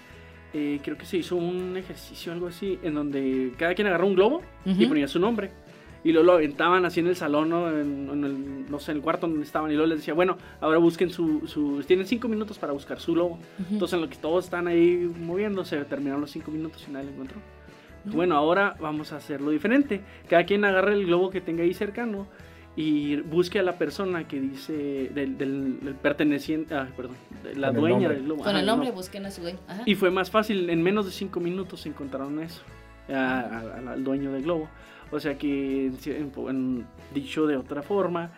eh, 0.54 0.80
creo 0.84 0.98
que 0.98 1.06
se 1.06 1.18
hizo 1.18 1.36
un 1.36 1.78
ejercicio, 1.78 2.32
algo 2.32 2.48
así, 2.48 2.80
en 2.82 2.96
donde 2.96 3.54
cada 3.58 3.76
quien 3.76 3.88
agarró 3.88 4.08
un 4.08 4.16
globo 4.16 4.42
y 4.66 4.86
ponía 4.88 5.08
su 5.08 5.20
nombre 5.20 5.52
y 6.04 6.12
luego 6.12 6.26
lo 6.26 6.34
aventaban 6.34 6.86
así 6.86 7.00
en 7.00 7.08
el 7.08 7.16
salón, 7.16 7.50
¿no? 7.50 7.70
En, 7.70 8.24
el, 8.24 8.70
no 8.70 8.80
sé, 8.80 8.92
en 8.92 8.98
el 8.98 9.04
cuarto 9.04 9.28
donde 9.28 9.44
estaban, 9.44 9.72
y 9.72 9.76
luego 9.76 9.88
les 9.88 10.00
decía, 10.00 10.14
bueno, 10.14 10.38
ahora 10.60 10.78
busquen 10.78 11.10
su, 11.10 11.48
su 11.48 11.82
tienen 11.88 12.06
cinco 12.06 12.28
minutos 12.28 12.60
para 12.60 12.74
buscar 12.74 13.00
su 13.00 13.16
lobo. 13.16 13.40
Entonces 13.72 13.94
en 13.94 14.02
lo 14.02 14.10
que 14.10 14.18
todos 14.18 14.46
están 14.46 14.68
ahí 14.68 15.10
moviéndose, 15.20 15.78
terminaron 15.86 16.22
los 16.22 16.32
cinco 16.32 16.52
minutos 16.52 16.86
y 16.88 16.92
nadie 16.92 17.06
lo 17.06 17.12
encontró. 17.14 17.38
Bueno, 18.06 18.36
ahora 18.36 18.76
vamos 18.82 19.14
a 19.14 19.18
hacerlo 19.18 19.52
diferente. 19.52 20.02
Cada 20.28 20.46
quien 20.46 20.66
agarre 20.66 20.94
el 20.94 21.06
globo 21.06 21.30
que 21.30 21.40
tenga 21.40 21.64
ahí 21.64 21.74
cercano 21.74 22.28
y 22.76 23.18
busque 23.18 23.60
a 23.60 23.64
la 23.64 23.78
persona 23.78 24.28
que 24.28 24.42
dice 24.42 25.10
del, 25.14 25.38
del, 25.38 25.96
perteneciente, 26.02 26.76
ah, 26.76 26.90
perdón, 26.98 27.16
la 27.56 27.72
dueña 27.72 28.10
del 28.10 28.24
globo. 28.24 28.44
Con 28.44 28.58
el 28.58 28.66
nombre 28.66 28.92
busquen 28.92 29.26
a 29.26 29.32
su 29.32 29.42
dueño. 29.42 29.60
Y 29.86 29.96
fue 29.96 30.12
más 30.12 30.32
fácil, 30.32 30.70
en 30.70 30.82
menos 30.82 31.06
de 31.06 31.12
cinco 31.12 31.40
minutos 31.40 31.86
encontraron 31.86 32.42
eso, 32.42 32.62
al 33.08 34.04
dueño 34.04 34.34
del 34.34 34.44
globo. 34.44 34.70
O 35.14 35.20
sea 35.20 35.38
que, 35.38 35.92
en, 36.06 36.88
dicho 37.14 37.46
de 37.46 37.56
otra 37.56 37.84
forma, 37.84 38.32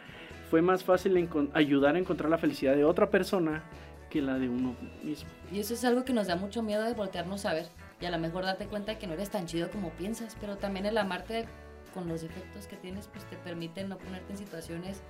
fue 0.49 0.61
más 0.61 0.83
fácil 0.83 1.29
ayudar 1.53 1.95
a 1.95 1.99
encontrar 1.99 2.29
la 2.29 2.37
felicidad 2.37 2.75
de 2.75 2.83
otra 2.83 3.09
persona 3.09 3.63
que 4.09 4.21
la 4.21 4.37
de 4.37 4.49
uno 4.49 4.75
mismo. 5.03 5.29
Y 5.51 5.59
eso 5.59 5.73
es 5.73 5.85
algo 5.85 6.03
que 6.03 6.13
nos 6.13 6.27
da 6.27 6.35
mucho 6.35 6.61
miedo 6.61 6.83
de 6.83 6.93
voltearnos 6.93 7.45
a 7.45 7.53
ver. 7.53 7.67
Y 8.01 8.05
a 8.05 8.11
lo 8.11 8.19
mejor 8.19 8.43
date 8.43 8.65
cuenta 8.65 8.99
que 8.99 9.07
no 9.07 9.13
eres 9.13 9.29
tan 9.29 9.45
chido 9.45 9.69
como 9.71 9.89
piensas, 9.91 10.35
pero 10.39 10.57
también 10.57 10.85
el 10.85 10.97
amarte 10.97 11.45
con 11.93 12.09
los 12.09 12.21
defectos 12.21 12.67
que 12.67 12.75
tienes, 12.75 13.07
pues 13.07 13.23
te 13.25 13.37
permite 13.37 13.85
no 13.85 13.97
ponerte 13.97 14.33
en 14.33 14.37
situaciones 14.37 15.01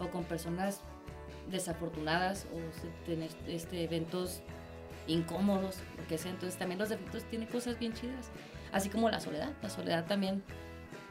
o 0.00 0.08
con 0.08 0.24
personas 0.24 0.80
desafortunadas 1.50 2.46
o 2.52 3.06
tener 3.06 3.30
este, 3.46 3.84
eventos 3.84 4.42
incómodos, 5.06 5.78
lo 5.96 6.06
que 6.08 6.18
sea. 6.18 6.32
Entonces 6.32 6.58
también 6.58 6.80
los 6.80 6.88
defectos 6.88 7.24
tienen 7.24 7.48
cosas 7.48 7.78
bien 7.78 7.92
chidas, 7.92 8.30
así 8.72 8.88
como 8.88 9.08
la 9.08 9.20
soledad. 9.20 9.52
La 9.62 9.70
soledad 9.70 10.06
también, 10.06 10.42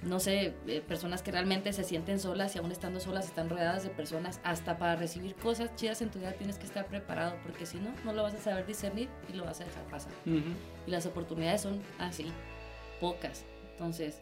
no 0.04 0.20
sé, 0.20 0.56
eh, 0.68 0.82
personas 0.82 1.22
que 1.22 1.32
realmente 1.32 1.74
se 1.74 1.84
sienten 1.84 2.20
solas 2.20 2.56
y 2.56 2.60
aún 2.60 2.72
estando 2.72 3.00
solas 3.00 3.26
están 3.26 3.50
rodeadas 3.50 3.84
de 3.84 3.90
personas. 3.90 4.42
Hasta 4.44 4.78
para 4.78 4.96
recibir 4.96 5.36
cosas 5.36 5.76
chidas 5.76 6.02
en 6.02 6.10
tu 6.10 6.20
vida 6.20 6.34
tienes 6.34 6.58
que 6.58 6.66
estar 6.66 6.88
preparado, 6.88 7.36
porque 7.44 7.66
si 7.66 7.78
no, 7.78 7.94
no 8.04 8.14
lo 8.14 8.24
vas 8.24 8.34
a 8.34 8.40
saber 8.40 8.66
discernir 8.66 9.10
y 9.30 9.34
lo 9.34 9.46
vas 9.46 9.62
a 9.62 9.66
dejar 9.66 9.84
pasar. 9.86 10.12
Y 10.26 10.92
las 10.92 11.06
oportunidades 11.06 11.62
son 11.62 11.82
así, 12.00 12.32
pocas. 13.00 13.46
Entonces, 13.72 14.22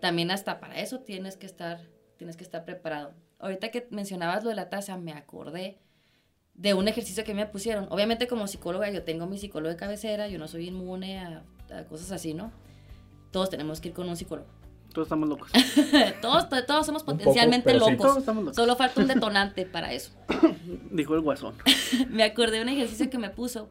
también 0.00 0.30
hasta 0.30 0.60
para 0.60 0.80
eso 0.80 1.00
tienes 1.00 1.36
que 1.36 1.46
estar, 1.46 1.80
tienes 2.16 2.36
que 2.36 2.44
estar 2.44 2.64
preparado. 2.64 3.14
Ahorita 3.40 3.70
que 3.70 3.88
mencionabas 3.90 4.44
lo 4.44 4.50
de 4.50 4.56
la 4.56 4.68
taza, 4.68 4.96
me 4.96 5.12
acordé 5.12 5.78
de 6.54 6.74
un 6.74 6.88
ejercicio 6.88 7.24
que 7.24 7.34
me 7.34 7.46
pusieron. 7.46 7.86
Obviamente 7.90 8.26
como 8.26 8.46
psicóloga 8.46 8.90
yo 8.90 9.04
tengo 9.04 9.26
mi 9.26 9.38
psicólogo 9.38 9.70
de 9.70 9.76
cabecera, 9.76 10.28
yo 10.28 10.38
no 10.38 10.48
soy 10.48 10.68
inmune 10.68 11.18
a, 11.18 11.44
cosas 11.88 12.12
así, 12.12 12.34
¿no? 12.34 12.52
Todos 13.30 13.50
tenemos 13.50 13.80
que 13.80 13.88
ir 13.88 13.94
con 13.94 14.08
un 14.08 14.16
psicólogo. 14.16 14.48
Todos 14.92 15.06
estamos 15.06 15.28
locos. 15.28 15.50
todos, 16.22 16.48
todos 16.66 16.86
somos 16.86 17.02
potencialmente 17.02 17.74
locos. 17.74 17.96
Todos 17.98 18.18
estamos 18.18 18.44
locos. 18.44 18.56
Solo 18.56 18.76
falta 18.76 19.00
un 19.00 19.08
detonante 19.08 19.66
para 19.66 19.92
eso. 19.92 20.12
Dijo 20.90 21.14
el 21.14 21.20
guasón. 21.20 21.54
me 22.10 22.24
acordé 22.24 22.56
de 22.56 22.62
un 22.62 22.68
ejercicio 22.68 23.10
que 23.10 23.18
me 23.18 23.30
puso. 23.30 23.68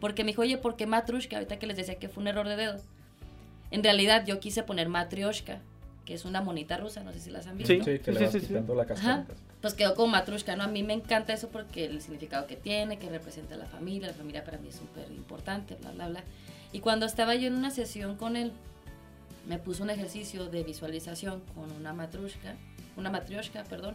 Porque 0.00 0.24
me 0.24 0.32
dijo, 0.32 0.42
oye, 0.42 0.58
¿por 0.58 0.74
qué 0.74 0.86
Matrushka? 0.86 1.36
Ahorita 1.36 1.58
que 1.58 1.66
les 1.66 1.76
decía 1.76 1.94
que 1.94 2.08
fue 2.08 2.22
un 2.22 2.28
error 2.28 2.48
de 2.48 2.56
dedo. 2.56 2.80
En 3.70 3.82
realidad 3.82 4.26
yo 4.26 4.40
quise 4.40 4.64
poner 4.64 4.88
Matryoshka, 4.88 5.60
que 6.04 6.14
es 6.14 6.24
una 6.24 6.42
monita 6.42 6.76
rusa, 6.76 7.02
no 7.02 7.12
sé 7.12 7.20
si 7.20 7.30
las 7.30 7.46
han 7.46 7.56
visto. 7.56 7.72
Sí, 7.72 7.80
sí, 7.80 7.98
que 8.00 8.12
le 8.12 8.26
vas 8.26 8.36
quitando 8.36 8.74
la 8.74 8.84
cascarita. 8.84 9.32
Pues 9.60 9.74
quedó 9.74 9.94
como 9.94 10.08
Matrushka, 10.08 10.56
¿no? 10.56 10.64
A 10.64 10.66
mí 10.66 10.82
me 10.82 10.92
encanta 10.92 11.32
eso 11.32 11.48
porque 11.48 11.84
el 11.84 12.02
significado 12.02 12.48
que 12.48 12.56
tiene, 12.56 12.98
que 12.98 13.08
representa 13.08 13.54
a 13.54 13.58
la 13.58 13.66
familia, 13.66 14.08
la 14.08 14.14
familia 14.14 14.44
para 14.44 14.58
mí 14.58 14.68
es 14.68 14.74
súper 14.74 15.10
importante, 15.12 15.76
bla, 15.76 15.92
bla, 15.92 16.08
bla. 16.08 16.24
Y 16.72 16.80
cuando 16.80 17.06
estaba 17.06 17.36
yo 17.36 17.46
en 17.46 17.54
una 17.54 17.70
sesión 17.70 18.16
con 18.16 18.36
él, 18.36 18.52
me 19.46 19.58
puso 19.58 19.82
un 19.82 19.90
ejercicio 19.90 20.46
de 20.46 20.62
visualización 20.62 21.42
con 21.54 21.70
una 21.72 21.92
matrushka, 21.92 22.54
una 22.96 23.10
matryoshka, 23.10 23.64
perdón, 23.64 23.94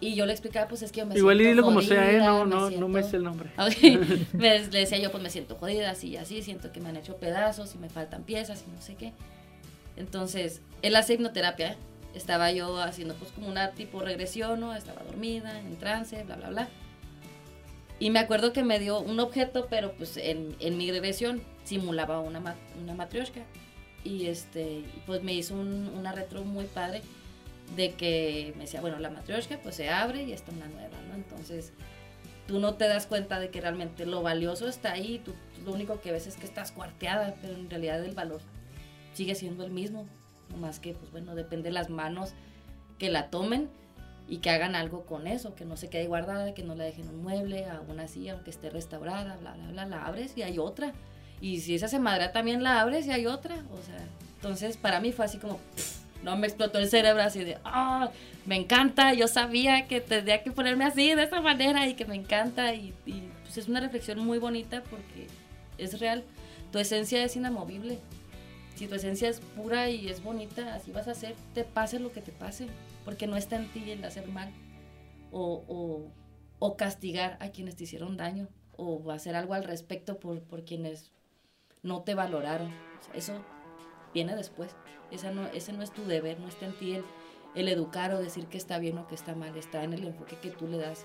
y 0.00 0.14
yo 0.14 0.24
le 0.24 0.32
explicaba, 0.32 0.66
pues 0.66 0.80
es 0.82 0.92
que 0.92 1.00
yo 1.00 1.06
me 1.06 1.14
Igual 1.14 1.36
siento 1.36 1.50
dilo 1.50 1.62
como 1.62 1.82
sea, 1.82 2.10
¿eh? 2.10 2.18
No, 2.18 2.46
no, 2.46 2.70
no 2.70 2.88
me 2.88 3.02
sé 3.02 3.16
el 3.16 3.24
nombre. 3.24 3.50
le 4.32 4.68
decía 4.68 4.98
yo, 4.98 5.10
pues 5.10 5.22
me 5.22 5.28
siento 5.28 5.56
jodida, 5.56 5.90
así 5.90 6.08
y 6.08 6.16
así, 6.16 6.42
siento 6.42 6.72
que 6.72 6.80
me 6.80 6.88
han 6.88 6.96
hecho 6.96 7.16
pedazos 7.18 7.74
y 7.74 7.78
me 7.78 7.90
faltan 7.90 8.22
piezas 8.22 8.64
y 8.66 8.70
no 8.70 8.80
sé 8.80 8.94
qué. 8.94 9.12
Entonces, 9.96 10.62
él 10.80 10.96
hace 10.96 11.14
hipnoterapia, 11.14 11.72
¿eh? 11.72 11.76
Estaba 12.14 12.50
yo 12.50 12.80
haciendo 12.80 13.14
pues 13.14 13.30
como 13.30 13.48
una 13.48 13.72
tipo 13.72 14.00
regresión, 14.00 14.58
¿no? 14.58 14.74
Estaba 14.74 15.02
dormida, 15.02 15.60
en 15.60 15.76
trance, 15.76 16.24
bla, 16.24 16.36
bla, 16.36 16.48
bla. 16.48 16.68
Y 17.98 18.08
me 18.08 18.18
acuerdo 18.18 18.54
que 18.54 18.64
me 18.64 18.78
dio 18.78 19.00
un 19.00 19.20
objeto, 19.20 19.66
pero 19.68 19.92
pues 19.92 20.16
en, 20.16 20.56
en 20.60 20.78
mi 20.78 20.90
regresión 20.90 21.42
simulaba 21.64 22.20
una, 22.20 22.56
una 22.80 22.94
matrioshka. 22.94 23.42
Y 24.04 24.26
este, 24.26 24.84
pues 25.06 25.22
me 25.22 25.34
hizo 25.34 25.54
un, 25.54 25.88
una 25.94 26.12
retro 26.12 26.44
muy 26.44 26.64
padre 26.64 27.02
de 27.76 27.92
que 27.92 28.52
me 28.56 28.62
decía, 28.62 28.80
bueno, 28.80 28.98
la 28.98 29.10
matrioshka 29.10 29.58
pues 29.62 29.76
se 29.76 29.90
abre 29.90 30.24
y 30.24 30.32
está 30.32 30.52
una 30.52 30.66
nueva, 30.66 30.96
¿no? 31.08 31.14
Entonces 31.14 31.72
tú 32.46 32.58
no 32.58 32.74
te 32.74 32.88
das 32.88 33.06
cuenta 33.06 33.38
de 33.38 33.50
que 33.50 33.60
realmente 33.60 34.06
lo 34.06 34.22
valioso 34.22 34.68
está 34.68 34.92
ahí, 34.92 35.20
tú 35.24 35.34
lo 35.64 35.72
único 35.72 36.00
que 36.00 36.10
ves 36.10 36.26
es 36.26 36.36
que 36.36 36.46
estás 36.46 36.72
cuarteada, 36.72 37.34
pero 37.40 37.54
en 37.54 37.70
realidad 37.70 38.04
el 38.04 38.14
valor 38.14 38.40
sigue 39.12 39.34
siendo 39.34 39.64
el 39.64 39.70
mismo, 39.70 40.06
más 40.58 40.80
que 40.80 40.94
pues 40.94 41.12
bueno, 41.12 41.34
depende 41.34 41.68
de 41.68 41.74
las 41.74 41.90
manos 41.90 42.32
que 42.98 43.10
la 43.10 43.30
tomen 43.30 43.68
y 44.28 44.38
que 44.38 44.50
hagan 44.50 44.74
algo 44.74 45.06
con 45.06 45.26
eso, 45.26 45.54
que 45.54 45.64
no 45.64 45.76
se 45.76 45.88
quede 45.90 46.06
guardada, 46.06 46.54
que 46.54 46.62
no 46.62 46.74
la 46.74 46.84
dejen 46.84 47.08
en 47.08 47.14
un 47.14 47.22
mueble, 47.22 47.66
aún 47.66 48.00
así, 48.00 48.28
aunque 48.28 48.50
esté 48.50 48.70
restaurada, 48.70 49.36
bla, 49.36 49.54
bla, 49.54 49.68
bla, 49.68 49.86
la 49.86 50.06
abres 50.06 50.36
y 50.36 50.42
hay 50.42 50.58
otra. 50.58 50.92
Y 51.40 51.60
si 51.60 51.74
esa 51.74 51.88
se 51.88 51.98
madra 51.98 52.32
también 52.32 52.62
la 52.62 52.80
abres 52.80 53.06
y 53.06 53.12
hay 53.12 53.26
otra, 53.26 53.56
o 53.72 53.82
sea, 53.82 53.98
entonces 54.36 54.76
para 54.76 55.00
mí 55.00 55.12
fue 55.12 55.24
así 55.24 55.38
como 55.38 55.58
no 56.22 56.36
me 56.36 56.46
explotó 56.46 56.78
el 56.78 56.88
cerebro 56.88 57.22
así 57.22 57.44
de, 57.44 57.58
ah, 57.64 58.10
me 58.46 58.56
encanta, 58.56 59.14
yo 59.14 59.28
sabía 59.28 59.86
que 59.86 60.00
tendría 60.00 60.42
que 60.42 60.52
ponerme 60.52 60.84
así, 60.84 61.14
de 61.14 61.22
esta 61.22 61.40
manera, 61.40 61.86
y 61.86 61.94
que 61.94 62.04
me 62.04 62.14
encanta, 62.14 62.74
y, 62.74 62.94
pues 63.42 63.58
es 63.58 63.68
una 63.68 63.80
reflexión 63.80 64.18
muy 64.20 64.38
bonita 64.38 64.82
porque 64.84 65.26
es 65.78 65.98
real, 65.98 66.24
tu 66.72 66.78
esencia 66.78 67.24
es 67.24 67.36
inamovible, 67.36 67.98
si 68.74 68.86
tu 68.86 68.94
esencia 68.94 69.28
es 69.28 69.40
pura 69.40 69.90
y 69.90 70.08
es 70.08 70.22
bonita, 70.22 70.74
así 70.74 70.90
vas 70.90 71.08
a 71.08 71.14
ser, 71.14 71.34
te 71.54 71.64
pase 71.64 71.98
lo 71.98 72.12
que 72.12 72.20
te 72.20 72.32
pase, 72.32 72.66
porque 73.04 73.26
no 73.26 73.36
está 73.36 73.56
en 73.56 73.68
ti 73.68 73.90
el 73.90 74.04
hacer 74.04 74.28
mal, 74.28 74.50
o, 75.32 76.10
o, 76.58 76.76
castigar 76.76 77.36
a 77.40 77.50
quienes 77.50 77.76
te 77.76 77.84
hicieron 77.84 78.16
daño, 78.16 78.48
o 78.76 79.10
hacer 79.10 79.36
algo 79.36 79.54
al 79.54 79.64
respecto 79.64 80.18
por, 80.18 80.40
por 80.42 80.64
quienes 80.64 81.12
no 81.82 82.02
te 82.02 82.14
valoraron, 82.14 82.72
eso 83.14 83.34
viene 84.12 84.36
después. 84.36 84.74
Esa 85.10 85.32
no, 85.32 85.46
ese 85.48 85.72
no 85.72 85.82
es 85.82 85.90
tu 85.90 86.04
deber, 86.04 86.38
no 86.38 86.48
está 86.48 86.66
en 86.66 86.78
ti 86.78 87.02
el, 87.54 87.68
educar 87.68 88.12
o 88.14 88.18
decir 88.18 88.46
que 88.46 88.58
está 88.58 88.78
bien 88.78 88.98
o 88.98 89.08
que 89.08 89.14
está 89.14 89.34
mal, 89.34 89.56
está 89.56 89.82
en 89.82 89.92
el 89.92 90.06
enfoque 90.06 90.36
que 90.36 90.50
tú 90.50 90.68
le 90.68 90.78
das 90.78 91.04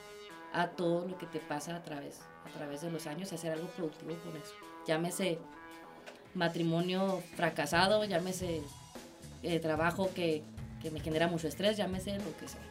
a 0.53 0.67
todo 0.69 1.07
lo 1.07 1.17
que 1.17 1.25
te 1.25 1.39
pasa 1.39 1.75
a 1.75 1.83
través, 1.83 2.21
a 2.45 2.49
través 2.49 2.81
de 2.81 2.91
los 2.91 3.07
años 3.07 3.33
hacer 3.33 3.51
algo 3.51 3.67
productivo 3.69 4.15
con 4.23 4.37
eso. 4.37 4.53
Llámese 4.85 5.39
matrimonio 6.35 7.23
fracasado, 7.35 8.05
llámese 8.05 8.61
eh, 9.41 9.59
trabajo 9.59 10.11
que, 10.13 10.43
que 10.81 10.91
me 10.91 10.99
genera 10.99 11.27
mucho 11.27 11.47
estrés, 11.47 11.77
llámese 11.77 12.17
lo 12.19 12.37
que 12.37 12.47
sea. 12.47 12.61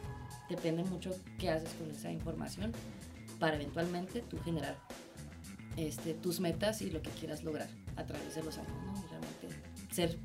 Depende 0.49 0.83
mucho 0.83 1.11
qué 1.37 1.49
haces 1.49 1.73
con 1.73 1.91
esa 1.91 2.11
información 2.11 2.71
para 3.39 3.55
eventualmente 3.55 4.21
tú 4.21 4.37
generar 4.43 4.77
este, 5.77 6.13
tus 6.13 6.39
metas 6.39 6.81
y 6.81 6.89
lo 6.89 7.01
que 7.01 7.09
quieras 7.11 7.43
lograr 7.43 7.67
a 7.95 8.05
través 8.05 8.35
de 8.35 8.43
los 8.43 8.57
años, 8.57 8.71
¿no? 8.85 8.93
realmente 9.09 9.47
ser 9.91 10.17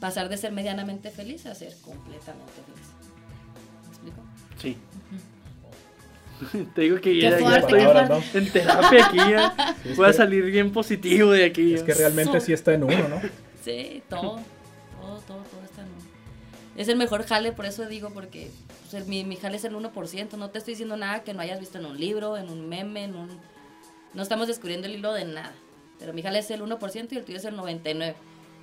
pasar 0.00 0.28
de 0.28 0.36
ser 0.36 0.52
medianamente 0.52 1.10
feliz 1.10 1.46
a 1.46 1.54
ser 1.54 1.74
completamente 1.82 2.52
feliz. 2.66 2.88
¿Me 3.82 3.88
explico? 3.88 4.22
Sí. 4.58 4.76
Te 6.74 6.82
digo 6.82 7.00
que 7.00 7.20
ya, 7.20 7.30
estoy 7.30 7.82
en 8.34 8.52
terapia 8.52 9.06
aquí, 9.06 9.16
ya. 9.16 9.76
voy 9.96 10.08
a 10.08 10.12
salir 10.12 10.44
bien 10.44 10.72
positivo 10.72 11.32
de 11.32 11.44
aquí. 11.44 11.74
Es 11.74 11.82
que 11.82 11.94
realmente 11.94 12.40
sí 12.40 12.52
está 12.52 12.74
en 12.74 12.84
uno, 12.84 13.08
¿no? 13.08 13.20
Sí, 13.64 14.02
todo, 14.08 14.20
todo, 15.00 15.18
todo, 15.26 15.42
todo 15.42 15.62
está 15.64 15.82
en 15.82 15.88
uno. 15.88 16.04
Es 16.76 16.88
el 16.88 16.96
mejor 16.96 17.26
jale, 17.26 17.52
por 17.52 17.66
eso 17.66 17.86
digo, 17.86 18.10
porque 18.14 18.50
pues, 18.88 19.06
mi, 19.06 19.24
mi 19.24 19.36
jale 19.36 19.56
es 19.56 19.64
el 19.64 19.74
1%, 19.74 20.38
no 20.38 20.50
te 20.50 20.58
estoy 20.58 20.72
diciendo 20.72 20.96
nada 20.96 21.22
que 21.24 21.34
no 21.34 21.40
hayas 21.40 21.58
visto 21.58 21.76
en 21.78 21.86
un 21.86 21.98
libro, 21.98 22.36
en 22.36 22.48
un 22.48 22.68
meme, 22.68 23.04
en 23.04 23.16
un... 23.16 23.28
No 24.14 24.22
estamos 24.22 24.48
descubriendo 24.48 24.86
el 24.86 24.94
hilo 24.94 25.12
de 25.12 25.24
nada, 25.24 25.52
pero 25.98 26.12
mi 26.12 26.22
jale 26.22 26.38
es 26.38 26.50
el 26.50 26.62
1% 26.62 27.08
y 27.12 27.16
el 27.16 27.24
tuyo 27.24 27.38
es 27.38 27.44
el 27.44 27.56
99% 27.56 28.14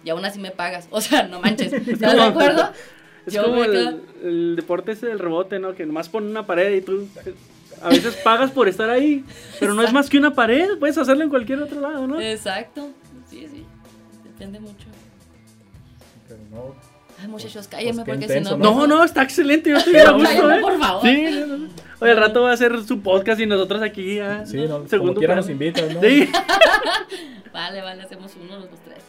y 0.04 0.10
aún 0.12 0.24
así 0.24 0.40
me 0.40 0.52
pagas. 0.52 0.88
O 0.92 1.02
sea, 1.02 1.24
no 1.24 1.42
manches. 1.42 1.74
¿Estás 1.74 2.14
de 2.14 2.22
acuerdo? 2.22 2.72
Es 3.26 3.36
como 3.40 3.64
el, 3.64 4.56
deporte 4.56 4.92
ese 4.92 5.08
del 5.08 5.18
rebote, 5.18 5.58
¿no? 5.58 5.74
Que 5.74 5.84
nomás 5.88 6.10
pone 6.10 6.30
una 6.30 6.46
pared 6.46 6.76
y 6.76 6.82
tú 6.82 7.08
a 7.82 7.90
veces 7.90 8.16
pagas 8.18 8.52
por 8.52 8.68
estar 8.68 8.88
ahí, 8.92 9.26
pero 9.60 9.74
no 9.74 9.82
es 9.82 9.92
más 9.92 10.12
que 10.12 10.20
una 10.20 10.36
pared, 10.36 10.78
puedes 10.78 10.96
hacerlo 11.00 11.24
en 11.24 11.32
cualquier 11.32 11.60
otro 11.60 11.82
lado, 11.82 12.06
¿no? 12.06 12.22
Exacto, 12.22 12.92
sí, 13.28 13.48
sí, 13.52 13.66
depende 14.24 14.60
mucho. 14.60 14.86
Pero 16.28 16.40
no. 16.52 16.95
Ay, 17.22 17.28
muchachos, 17.28 17.68
cállenme 17.68 18.04
pues 18.04 18.18
porque 18.18 18.34
si 18.34 18.42
no... 18.42 18.58
No, 18.58 18.88
no, 18.88 19.04
está 19.04 19.24
excelente, 19.24 19.70
yo 19.70 19.78
estoy 19.78 19.96
a 19.96 20.12
gusto, 20.12 20.52
¿eh? 20.52 20.62
por 20.62 20.80
favor. 20.80 21.02
Sí, 21.02 21.70
Oye, 22.00 22.12
al 22.12 22.18
rato 22.18 22.42
va 22.42 22.52
a 22.52 22.54
hacer 22.54 22.84
su 22.84 23.02
podcast 23.02 23.40
y 23.40 23.46
nosotros 23.46 23.82
aquí 23.82 24.16
ya... 24.16 24.46
Sí, 24.46 24.58
no, 24.58 24.88
segundo 24.88 25.14
como 25.14 25.14
quiera 25.16 25.36
nos 25.36 25.50
invitan, 25.50 25.94
¿no? 25.94 26.02
Sí. 26.02 26.30
vale, 27.54 27.82
vale, 27.82 28.04
hacemos 28.04 28.34
uno, 28.36 28.60
los 28.60 28.70
dos, 28.70 28.80
tres. 28.84 29.00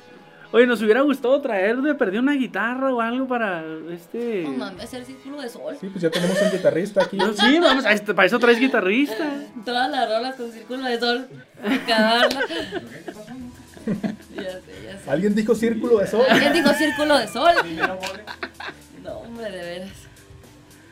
Oye, 0.53 0.67
nos 0.67 0.81
hubiera 0.81 1.01
gustado 1.01 1.41
traer 1.41 1.79
de 1.79 1.95
perder 1.95 2.21
una 2.21 2.35
guitarra 2.35 2.95
o 2.95 3.01
algo 3.01 3.27
para 3.27 3.65
este. 3.91 4.45
No 4.45 4.53
mames, 4.53 4.85
hacer 4.85 5.05
círculo 5.05 5.43
de 5.43 5.49
sol. 5.49 5.77
Sí, 5.81 5.89
pues 5.89 6.01
ya 6.01 6.11
tenemos 6.11 6.41
un 6.41 6.51
guitarrista 6.53 7.03
aquí. 7.03 7.19
sí, 7.19 7.59
vamos, 7.59 7.85
este, 7.85 8.15
para 8.15 8.27
eso 8.27 8.39
traes 8.39 8.61
guitarrista. 8.61 9.29
Todas 9.65 9.91
las 9.91 10.09
rolas 10.09 10.37
con 10.37 10.53
círculo 10.53 10.85
de 10.85 11.01
sol. 11.01 11.29
Cada 11.87 12.29
ya 14.37 14.53
sé. 14.61 14.76
¿Alguien 15.07 15.35
dijo 15.35 15.55
círculo 15.55 15.99
de 15.99 16.07
sol? 16.07 16.25
¿Alguien 16.29 16.53
dijo 16.53 16.73
círculo 16.75 17.19
de 17.19 17.29
sol? 17.29 17.55
No, 19.03 19.19
hombre, 19.19 19.51
de 19.53 19.63
veras. 19.63 19.91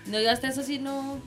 No, 0.06 0.20
yo 0.20 0.30
hasta 0.30 0.46
eso 0.46 0.62
sí 0.62 0.78
no. 0.78 1.18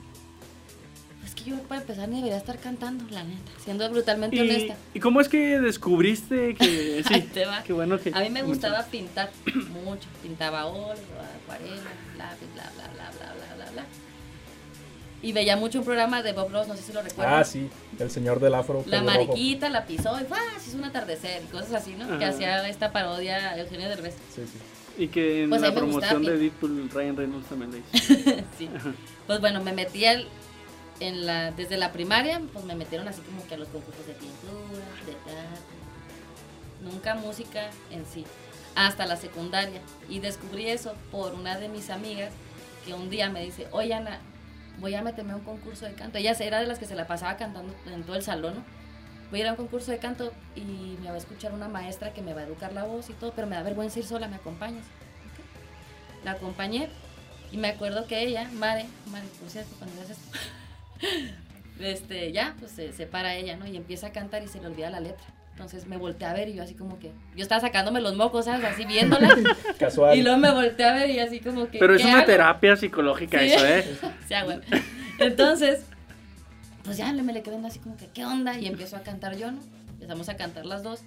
Es 1.22 1.34
que 1.34 1.50
yo 1.50 1.58
para 1.64 1.82
empezar 1.82 2.08
ni 2.08 2.16
debería 2.16 2.38
estar 2.38 2.58
cantando, 2.58 3.04
la 3.10 3.24
neta, 3.24 3.52
siendo 3.62 3.88
brutalmente 3.90 4.40
honesta. 4.40 4.74
¿Y 4.94 5.00
cómo 5.00 5.20
es 5.20 5.28
que 5.28 5.60
descubriste 5.60 6.54
que 6.54 7.04
sí? 7.08 7.20
te 7.34 7.44
va. 7.44 7.62
Qué 7.62 7.74
bueno 7.74 8.00
que 8.00 8.10
A 8.14 8.20
mí 8.20 8.30
me 8.30 8.42
gustaba 8.42 8.82
pintar 8.86 9.28
mucho, 9.84 10.08
pintaba 10.22 10.64
óleo, 10.64 10.94
acuarela, 11.42 11.76
bla, 12.14 12.34
bla, 12.54 12.70
bla, 12.74 12.88
bla, 12.94 13.10
bla, 13.10 13.34
bla, 13.34 13.54
bla, 13.56 13.70
bla. 13.72 13.84
Y 15.20 15.32
veía 15.32 15.56
mucho 15.56 15.80
un 15.80 15.84
programa 15.84 16.22
de 16.22 16.32
Bob 16.32 16.50
Ross, 16.52 16.68
no 16.68 16.76
sé 16.76 16.82
si 16.82 16.92
lo 16.92 17.02
recuerdan. 17.02 17.40
Ah, 17.40 17.44
sí, 17.44 17.68
el 17.98 18.10
señor 18.10 18.38
del 18.38 18.54
afro. 18.54 18.84
La 18.86 19.02
mariquita 19.02 19.68
la 19.68 19.84
pisó 19.84 20.16
y 20.20 20.24
¡ah! 20.30 20.60
se 20.60 20.68
hizo 20.68 20.78
un 20.78 20.84
atardecer 20.84 21.42
y 21.42 21.46
cosas 21.46 21.72
así, 21.72 21.94
¿no? 21.94 22.18
Que 22.18 22.24
hacía 22.24 22.68
esta 22.68 22.92
parodia 22.92 23.58
Eugenio 23.58 23.88
Derbez. 23.88 24.14
Sí, 24.34 24.42
sí. 24.46 24.58
Y 25.02 25.08
que 25.08 25.44
en 25.44 25.50
Pues 25.50 25.62
a 25.62 25.66
la 25.68 25.74
promoción 25.74 26.22
gustaba 26.22 26.36
de 26.36 26.38
Deadpool, 26.38 26.90
Ryan 26.90 27.16
Reynolds 27.16 27.48
también 27.48 27.72
le 27.72 27.78
hizo. 27.78 28.44
sí. 28.58 28.68
Pues 29.26 29.40
bueno, 29.40 29.62
me 29.62 29.72
metí 29.72 30.04
al- 30.06 30.28
en 31.00 31.26
la, 31.26 31.50
desde 31.52 31.76
la 31.76 31.92
primaria, 31.92 32.40
pues 32.52 32.64
me 32.64 32.74
metieron 32.74 33.06
así 33.08 33.20
como 33.22 33.46
que 33.46 33.54
a 33.54 33.58
los 33.58 33.68
concursos 33.68 34.06
de 34.06 34.14
pintura, 34.14 34.84
de 35.06 35.12
teatro. 35.12 35.78
Nunca 36.82 37.14
música 37.16 37.70
en 37.90 38.04
sí. 38.06 38.24
Hasta 38.74 39.06
la 39.06 39.16
secundaria. 39.16 39.80
Y 40.08 40.20
descubrí 40.20 40.66
eso 40.68 40.94
por 41.10 41.34
una 41.34 41.58
de 41.58 41.68
mis 41.68 41.90
amigas 41.90 42.32
que 42.86 42.94
un 42.94 43.10
día 43.10 43.28
me 43.30 43.42
dice, 43.44 43.66
oye 43.72 43.94
Ana, 43.94 44.20
voy 44.80 44.94
a 44.94 45.02
meterme 45.02 45.32
a 45.32 45.36
un 45.36 45.42
concurso 45.42 45.86
de 45.86 45.94
canto. 45.94 46.18
Ella 46.18 46.32
era 46.40 46.60
de 46.60 46.66
las 46.66 46.78
que 46.78 46.86
se 46.86 46.94
la 46.94 47.06
pasaba 47.06 47.36
cantando 47.36 47.74
en 47.86 48.02
todo 48.02 48.16
el 48.16 48.22
salón, 48.22 48.54
¿no? 48.56 48.64
Voy 49.30 49.40
a 49.40 49.42
ir 49.42 49.48
a 49.48 49.50
un 49.50 49.56
concurso 49.56 49.90
de 49.90 49.98
canto 49.98 50.32
y 50.56 50.96
me 51.02 51.08
va 51.08 51.14
a 51.14 51.18
escuchar 51.18 51.52
una 51.52 51.68
maestra 51.68 52.14
que 52.14 52.22
me 52.22 52.32
va 52.32 52.40
a 52.40 52.44
educar 52.44 52.72
la 52.72 52.84
voz 52.84 53.10
y 53.10 53.12
todo, 53.12 53.32
pero 53.32 53.46
me 53.46 53.56
da 53.56 53.62
vergüenza 53.62 53.98
ir 53.98 54.06
sola, 54.06 54.26
¿me 54.26 54.36
acompañas? 54.36 54.84
La 56.24 56.32
acompañé 56.32 56.88
y 57.52 57.58
me 57.58 57.68
acuerdo 57.68 58.06
que 58.06 58.22
ella, 58.22 58.48
Mare, 58.54 58.86
Mare, 59.10 59.26
por 59.40 59.50
cierto, 59.50 59.74
cuando 59.78 59.96
veas 59.96 60.10
esto, 60.10 60.38
este, 61.80 62.32
ya, 62.32 62.56
pues 62.58 62.72
se 62.72 62.92
separa 62.92 63.34
ella, 63.34 63.56
¿no? 63.56 63.66
Y 63.66 63.76
empieza 63.76 64.08
a 64.08 64.12
cantar 64.12 64.42
y 64.42 64.48
se 64.48 64.60
le 64.60 64.66
olvida 64.66 64.90
la 64.90 65.00
letra. 65.00 65.26
Entonces 65.58 65.88
me 65.88 65.96
volteé 65.96 66.28
a 66.28 66.32
ver 66.34 66.48
y 66.48 66.54
yo 66.54 66.62
así 66.62 66.74
como 66.74 67.00
que, 67.00 67.10
yo 67.34 67.42
estaba 67.42 67.60
sacándome 67.60 68.00
los 68.00 68.14
mocos, 68.14 68.44
¿sabes? 68.44 68.64
Así 68.64 68.84
viéndola. 68.84 69.36
Casual. 69.80 70.16
y 70.16 70.22
luego 70.22 70.38
me 70.38 70.52
volteé 70.52 70.86
a 70.86 70.94
ver 70.94 71.10
y 71.10 71.18
así 71.18 71.40
como 71.40 71.68
que... 71.68 71.80
Pero 71.80 71.96
es 71.96 72.00
¿qué 72.00 72.06
una 72.06 72.18
hago? 72.18 72.26
terapia 72.26 72.76
psicológica 72.76 73.40
Sí. 73.40 73.46
eso, 73.46 73.66
¿eh? 73.66 73.84
Sí, 74.28 74.34
ah, 74.34 74.44
bueno. 74.44 74.62
Entonces, 75.18 75.80
pues 76.84 76.96
ya 76.96 77.12
me 77.12 77.32
le 77.32 77.42
quedé 77.42 77.50
viendo 77.56 77.66
así 77.66 77.80
como 77.80 77.96
que, 77.96 78.06
¿qué 78.06 78.24
onda? 78.24 78.56
Y 78.56 78.68
empiezo 78.68 78.96
a 78.96 79.00
cantar 79.00 79.36
yo, 79.36 79.50
¿no? 79.50 79.58
Empezamos 79.94 80.28
a 80.28 80.36
cantar 80.36 80.64
las 80.64 80.84
dos. 80.84 81.00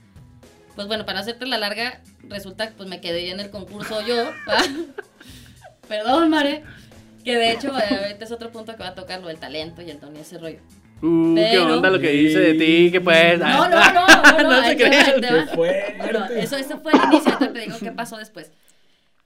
Pues 0.75 0.87
bueno, 0.87 1.05
para 1.05 1.19
no 1.19 1.21
hacerte 1.21 1.45
la 1.45 1.57
larga, 1.57 2.01
resulta 2.27 2.67
que 2.67 2.73
pues 2.73 2.89
me 2.89 2.99
quedé 2.99 3.31
en 3.31 3.39
el 3.39 3.51
concurso 3.51 4.05
yo. 4.05 4.31
¿va? 4.49 4.57
Perdón, 5.87 6.29
Mare. 6.29 6.65
Que 7.23 7.37
de 7.37 7.51
hecho, 7.53 7.71
este 7.77 8.25
es 8.25 8.31
otro 8.33 8.51
punto 8.51 8.75
que 8.75 8.83
va 8.83 8.89
a 8.89 8.95
tocar, 8.95 9.21
lo 9.21 9.29
del 9.29 9.37
talento 9.37 9.81
y 9.81 9.91
el 9.91 10.01
don 10.01 10.13
y 10.13 10.19
ese 10.19 10.37
rollo. 10.39 10.59
Uh, 11.01 11.35
qué 11.35 11.47
Pero- 11.51 11.73
onda 11.77 11.89
lo 11.89 11.99
que 11.99 12.09
dice 12.11 12.39
de 12.39 12.53
ti, 12.53 12.91
que 12.91 13.01
pues... 13.01 13.39
No, 13.39 13.47
no, 13.69 13.69
no, 13.69 14.07
no, 14.07 14.43
no, 14.43 14.43
No 14.43 14.63
se 14.63 14.75
crean. 14.77 15.21
Qué. 15.21 15.55
Bueno, 15.55 16.25
eso, 16.35 16.57
eso 16.57 16.79
fue 16.79 16.91
el 16.93 16.99
inicio, 17.11 17.37
te 17.37 17.59
digo 17.59 17.77
qué 17.79 17.91
pasó 17.91 18.17
después. 18.17 18.51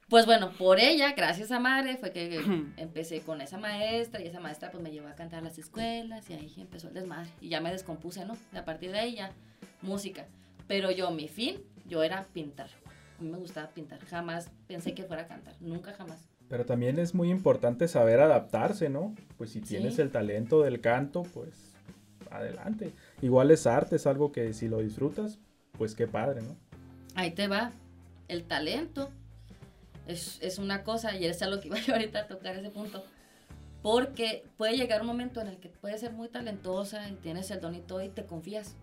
Pues 0.08 0.28
bueno, 0.28 0.52
por 0.52 0.80
ella, 0.80 1.14
gracias 1.14 1.52
a 1.52 1.60
Madre, 1.60 1.98
fue 1.98 2.12
que 2.12 2.40
empecé 2.78 3.22
con 3.22 3.42
esa 3.42 3.58
maestra 3.58 4.22
y 4.22 4.28
esa 4.28 4.40
maestra 4.40 4.70
pues 4.70 4.84
me 4.84 4.92
llevó 4.92 5.08
a 5.08 5.16
cantar 5.16 5.40
a 5.40 5.42
las 5.42 5.58
escuelas 5.58 6.30
y 6.30 6.34
ahí 6.34 6.54
empezó 6.58 6.90
el 6.90 6.94
desmadre 6.94 7.30
y 7.42 7.50
ya 7.50 7.60
me 7.60 7.72
descompuse, 7.72 8.24
¿no? 8.24 8.38
Y 8.54 8.58
a 8.58 8.64
partir 8.64 8.92
de 8.92 9.00
ahí 9.00 9.16
ya, 9.16 9.32
música. 9.82 10.26
Pero 10.68 10.92
yo, 10.92 11.10
mi 11.10 11.28
fin, 11.28 11.60
yo 11.88 12.04
era 12.04 12.24
pintar. 12.34 12.68
A 13.20 13.24
mí 13.24 13.30
me 13.30 13.38
gustaba 13.40 13.68
pintar, 13.70 14.00
jamás 14.06 14.50
pensé 14.68 14.94
que 14.94 15.04
fuera 15.04 15.24
a 15.24 15.28
cantar, 15.28 15.56
nunca 15.60 15.92
jamás. 15.94 16.20
Pero 16.56 16.66
también 16.66 17.00
es 17.00 17.14
muy 17.14 17.32
importante 17.32 17.86
saber 17.90 18.22
adaptarse, 18.22 18.88
¿no? 18.88 19.14
Pues 19.38 19.50
si 19.50 19.60
Sí. 19.60 19.66
tienes 19.76 20.00
el 20.00 20.10
talento 20.10 20.62
del 20.62 20.80
canto, 20.80 21.24
pues 21.24 21.74
adelante. 22.32 22.94
Igual 23.22 23.52
es 23.52 23.68
arte, 23.68 23.98
es 23.98 24.08
algo 24.08 24.32
que 24.32 24.54
si 24.54 24.70
lo 24.70 24.78
disfrutas, 24.78 25.38
pues 25.78 25.96
qué 25.96 26.08
padre, 26.08 26.42
¿no? 26.44 26.56
Ahí 27.14 27.32
te 27.32 27.50
va, 27.50 27.74
el 28.30 28.46
talento 28.46 29.10
es, 30.08 30.40
es 30.42 30.58
una 30.58 30.86
cosa 30.86 31.14
y 31.18 31.26
es 31.26 31.42
a 31.42 31.48
lo 31.48 31.60
que 31.60 31.68
iba 31.68 31.78
yo 31.78 31.92
ahorita 31.92 32.20
a 32.20 32.28
tocar 32.28 32.56
ese 32.56 32.70
punto. 32.70 33.04
Porque 33.82 34.46
puede 34.56 34.78
llegar 34.78 35.02
un 35.02 35.08
momento 35.08 35.42
en 35.42 35.48
el 35.48 35.58
que 35.58 35.68
puedes 35.68 36.00
ser 36.00 36.14
muy 36.14 36.30
talentosa 36.30 37.10
y 37.10 37.16
tienes 37.16 37.52
el 37.52 37.60
don 37.60 37.76
y 37.76 37.82
todo 37.82 38.02
y 38.02 38.08
te 38.08 38.26
confías. 38.26 38.78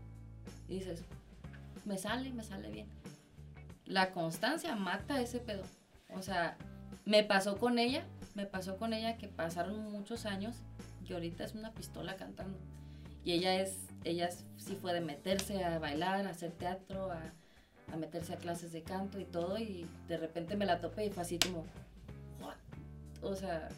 Y 0.69 0.75
dices, 0.75 1.05
me 1.87 1.97
sale, 1.97 2.35
me 2.35 2.45
sale 2.45 2.71
bien. 2.71 2.87
La 3.87 4.11
constancia 4.13 4.77
mata 4.77 5.23
ese 5.23 5.39
pedo. 5.39 5.63
O 6.15 6.21
sea, 6.21 6.59
me 7.05 7.25
pasó 7.25 7.57
con 7.59 7.79
ella, 7.79 8.05
me 8.35 8.47
pasó 8.47 8.77
con 8.77 8.93
ella 8.93 9.17
que 9.19 9.29
pasaron 9.29 9.91
muchos 9.93 10.27
años 10.27 10.57
y 11.09 11.13
ahorita 11.13 11.45
es 11.45 11.55
una 11.55 11.73
pistola 11.73 12.17
cantando. 12.17 12.59
Y 13.25 13.33
ella 13.33 13.55
es, 13.61 13.79
ella 14.05 14.31
sí 14.57 14.77
fue 14.81 14.93
de 14.93 15.01
meterse 15.01 15.65
a 15.65 15.79
bailar, 15.79 16.27
a 16.27 16.31
hacer 16.31 16.53
teatro, 16.53 17.11
a, 17.11 17.21
a 17.93 17.97
meterse 17.97 18.35
a 18.35 18.37
clases 18.37 18.73
de 18.73 18.83
canto 18.83 19.21
y 19.21 19.25
todo 19.25 19.59
y 19.59 19.87
de 20.09 20.17
repente 20.17 20.57
me 20.57 20.67
la 20.67 20.81
topé 20.81 21.07
y 21.07 21.11
fue 21.11 21.23
así 21.23 21.39
como, 21.39 21.65
"What?". 22.41 22.57
o 23.23 23.37
sea, 23.37 23.69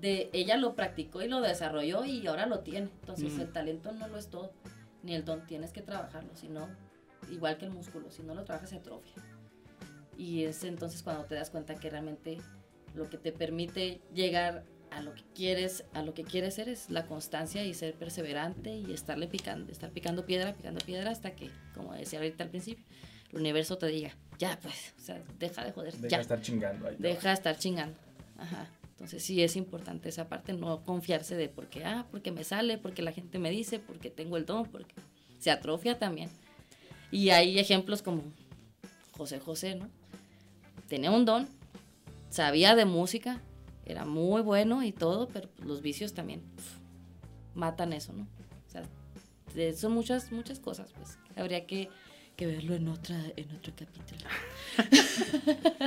de 0.00 0.28
ella 0.34 0.56
lo 0.58 0.74
practicó 0.74 1.22
y 1.22 1.28
lo 1.28 1.40
desarrolló 1.40 2.04
y 2.04 2.26
ahora 2.26 2.46
lo 2.46 2.60
tiene. 2.60 2.88
Entonces 3.00 3.32
Mm. 3.34 3.40
el 3.40 3.52
talento 3.52 3.92
no 3.92 4.08
lo 4.08 4.18
es 4.18 4.28
todo, 4.28 4.52
ni 5.02 5.14
el 5.14 5.24
don, 5.24 5.46
tienes 5.46 5.72
que 5.72 5.80
trabajarlo, 5.80 6.34
si 6.36 6.48
no, 6.48 6.68
igual 7.30 7.56
que 7.56 7.64
el 7.66 7.70
músculo, 7.70 8.10
si 8.10 8.22
no 8.22 8.34
lo 8.34 8.44
trabajas 8.44 8.70
se 8.70 8.76
atrofia. 8.76 9.14
Y 10.16 10.44
es 10.44 10.64
entonces 10.64 11.02
cuando 11.02 11.24
te 11.24 11.34
das 11.34 11.50
cuenta 11.50 11.74
que 11.74 11.90
realmente 11.90 12.38
lo 12.94 13.08
que 13.10 13.18
te 13.18 13.32
permite 13.32 14.00
llegar 14.14 14.64
a 14.90 15.02
lo 15.02 15.14
que 15.14 15.22
quieres, 15.34 15.84
a 15.92 16.02
lo 16.02 16.14
que 16.14 16.24
quieres 16.24 16.54
ser 16.54 16.68
es 16.68 16.90
la 16.90 17.06
constancia 17.06 17.64
y 17.64 17.74
ser 17.74 17.94
perseverante 17.94 18.74
y 18.74 18.92
estarle 18.92 19.26
picando, 19.26 19.70
estar 19.70 19.90
picando 19.90 20.24
piedra, 20.24 20.54
picando 20.54 20.84
piedra 20.84 21.10
hasta 21.10 21.32
que, 21.32 21.50
como 21.74 21.92
decía 21.92 22.18
ahorita 22.18 22.44
al 22.44 22.50
principio, 22.50 22.84
el 23.32 23.40
universo 23.40 23.76
te 23.76 23.86
diga, 23.88 24.16
ya 24.38 24.58
pues, 24.62 24.94
o 24.98 25.00
sea, 25.00 25.22
deja 25.38 25.64
de 25.64 25.72
joder, 25.72 25.92
Deja 25.94 26.08
ya, 26.08 26.16
de 26.18 26.22
estar 26.22 26.40
chingando 26.40 26.88
ahí. 26.88 26.96
deja 26.98 27.28
de 27.28 27.34
estar 27.34 27.58
chingando. 27.58 27.98
Ajá. 28.38 28.68
Entonces 28.92 29.22
sí 29.22 29.42
es 29.42 29.56
importante 29.56 30.08
esa 30.08 30.28
parte, 30.28 30.54
no 30.54 30.82
confiarse 30.82 31.36
de 31.36 31.50
porque, 31.50 31.84
ah, 31.84 32.06
porque 32.10 32.32
me 32.32 32.44
sale, 32.44 32.78
porque 32.78 33.02
la 33.02 33.12
gente 33.12 33.38
me 33.38 33.50
dice, 33.50 33.78
porque 33.78 34.08
tengo 34.08 34.38
el 34.38 34.46
don, 34.46 34.64
porque 34.64 34.94
se 35.38 35.50
atrofia 35.50 35.98
también. 35.98 36.30
Y 37.10 37.28
hay 37.30 37.58
ejemplos 37.58 38.00
como 38.00 38.22
José 39.12 39.38
José, 39.38 39.74
¿no? 39.74 39.90
Tenía 40.88 41.10
un 41.10 41.24
don, 41.24 41.48
sabía 42.30 42.74
de 42.74 42.84
música, 42.84 43.40
era 43.84 44.04
muy 44.04 44.42
bueno 44.42 44.82
y 44.82 44.92
todo, 44.92 45.28
pero 45.28 45.48
los 45.64 45.82
vicios 45.82 46.12
también 46.12 46.40
pf, 46.40 46.78
matan 47.54 47.92
eso, 47.92 48.12
¿no? 48.12 48.26
O 48.66 48.70
sea, 48.70 48.82
son 49.74 49.92
muchas, 49.92 50.30
muchas 50.32 50.58
cosas, 50.60 50.92
pues. 50.96 51.18
Habría 51.36 51.66
que, 51.66 51.88
que 52.36 52.46
verlo 52.46 52.74
en 52.74 52.88
otra, 52.88 53.16
en 53.36 53.50
otro 53.54 53.72
capítulo. 53.76 54.28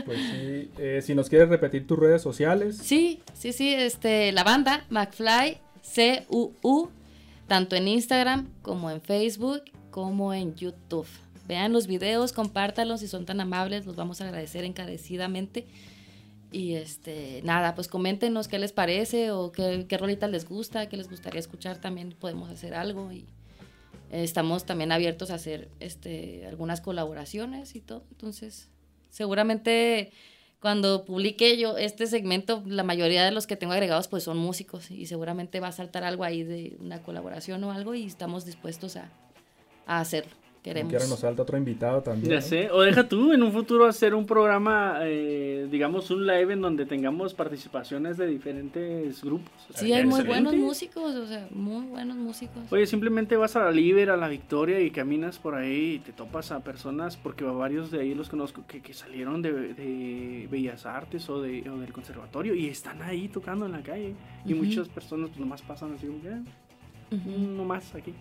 Pues 0.05 0.19
sí, 0.19 0.71
eh, 0.79 1.01
si 1.03 1.13
nos 1.13 1.29
quieres 1.29 1.49
repetir 1.49 1.85
tus 1.85 1.99
redes 1.99 2.21
sociales, 2.21 2.77
Sí, 2.77 3.21
sí, 3.35 3.53
sí, 3.53 3.73
este, 3.73 4.31
la 4.31 4.43
banda 4.43 4.85
McFly 4.89 5.59
C-U-U, 5.81 6.89
tanto 7.47 7.75
en 7.75 7.87
Instagram 7.87 8.47
como 8.61 8.89
en 8.89 9.01
Facebook 9.01 9.63
como 9.91 10.33
en 10.33 10.55
YouTube. 10.55 11.07
Vean 11.49 11.73
los 11.73 11.87
videos, 11.87 12.31
compártalos 12.31 12.99
si 12.99 13.07
son 13.07 13.25
tan 13.25 13.41
amables, 13.41 13.87
los 13.87 13.95
vamos 13.95 14.21
a 14.21 14.25
agradecer 14.25 14.63
encarecidamente. 14.65 15.65
Y 16.51 16.75
este, 16.75 17.41
nada, 17.43 17.73
pues 17.73 17.87
coméntenos 17.87 18.47
qué 18.47 18.59
les 18.59 18.71
parece 18.71 19.31
o 19.31 19.51
qué, 19.51 19.87
qué 19.89 19.97
rolita 19.97 20.27
les 20.27 20.47
gusta, 20.47 20.87
qué 20.89 20.95
les 20.95 21.09
gustaría 21.09 21.39
escuchar, 21.39 21.81
también 21.81 22.15
podemos 22.19 22.51
hacer 22.51 22.75
algo 22.75 23.11
y 23.11 23.25
estamos 24.11 24.67
también 24.67 24.91
abiertos 24.91 25.31
a 25.31 25.35
hacer 25.35 25.69
este, 25.79 26.45
algunas 26.45 26.81
colaboraciones 26.81 27.75
y 27.75 27.81
todo. 27.81 28.03
Entonces, 28.11 28.69
seguramente 29.09 30.11
cuando 30.59 31.03
publique 31.03 31.57
yo 31.57 31.79
este 31.79 32.05
segmento, 32.05 32.61
la 32.67 32.83
mayoría 32.83 33.25
de 33.25 33.31
los 33.31 33.47
que 33.47 33.55
tengo 33.55 33.73
agregados 33.73 34.07
pues 34.07 34.21
son 34.21 34.37
músicos 34.37 34.91
y 34.91 35.07
seguramente 35.07 35.59
va 35.59 35.69
a 35.69 35.71
saltar 35.71 36.03
algo 36.03 36.23
ahí 36.23 36.43
de 36.43 36.77
una 36.79 37.01
colaboración 37.01 37.63
o 37.63 37.71
algo 37.71 37.95
y 37.95 38.05
estamos 38.05 38.45
dispuestos 38.45 38.97
a, 38.97 39.09
a 39.87 39.99
hacerlo. 39.99 40.38
Queremos. 40.64 40.89
quiera 40.89 41.05
nos 41.07 41.20
falta 41.22 41.43
otro 41.43 41.57
invitado 41.57 42.01
también. 42.03 42.32
Ya 42.32 42.41
sé, 42.41 42.70
o 42.70 42.82
deja 42.82 43.07
tú 43.07 43.32
en 43.32 43.41
un 43.43 43.51
futuro 43.53 43.86
hacer 43.86 44.14
un 44.14 44.26
programa, 44.26 44.99
eh, 45.03 45.68
digamos 45.72 46.12
un 46.12 46.28
live 46.28 46.51
en 46.51 46.60
donde 46.62 46.86
tengamos 46.86 47.34
participaciones 47.34 48.18
de 48.18 48.28
diferentes 48.28 49.24
grupos. 49.24 49.49
O 49.70 49.74
sea, 49.74 49.82
Sí, 49.82 49.93
hay 49.93 50.03
muy 50.05 50.20
excelente. 50.20 50.43
buenos 50.49 50.55
músicos, 50.55 51.16
o 51.16 51.26
sea, 51.28 51.47
muy 51.51 51.86
buenos 51.86 52.18
músicos. 52.18 52.64
Oye, 52.72 52.86
simplemente 52.88 53.38
vas 53.38 53.55
a 53.55 53.64
la 53.64 53.72
Liber, 53.72 54.10
a 54.10 54.18
la 54.18 54.28
Victoria 54.28 54.82
y 54.82 54.91
caminas 54.91 55.39
por 55.39 55.55
ahí 55.55 55.93
y 55.95 55.99
te 55.99 56.12
topas 56.12 56.51
a 56.51 56.60
personas, 56.62 57.16
porque 57.16 57.45
varios 57.45 57.89
de 57.91 58.01
ahí 58.01 58.14
los 58.14 58.28
conozco 58.30 58.66
que, 58.68 58.82
que 58.82 58.93
salieron 58.93 59.41
de, 59.41 59.53
de 59.74 60.47
Bellas 60.51 60.86
Artes 60.86 61.30
o, 61.30 61.41
de, 61.41 61.70
o 61.70 61.78
del 61.80 61.93
conservatorio 61.93 62.53
y 62.53 62.68
están 62.68 63.01
ahí 63.01 63.30
tocando 63.30 63.66
en 63.66 63.72
la 63.72 63.82
calle. 63.82 64.14
Y 64.45 64.53
muchas 64.53 64.89
personas 64.89 65.30
pues 65.30 65.39
nomás 65.39 65.62
pasan 65.62 65.93
así 65.93 66.05
como 66.07 66.22
que, 66.22 66.30
"Ah, 66.30 66.41
Ujú. 67.12 67.30
nomás 67.55 67.95
aquí. 67.95 68.14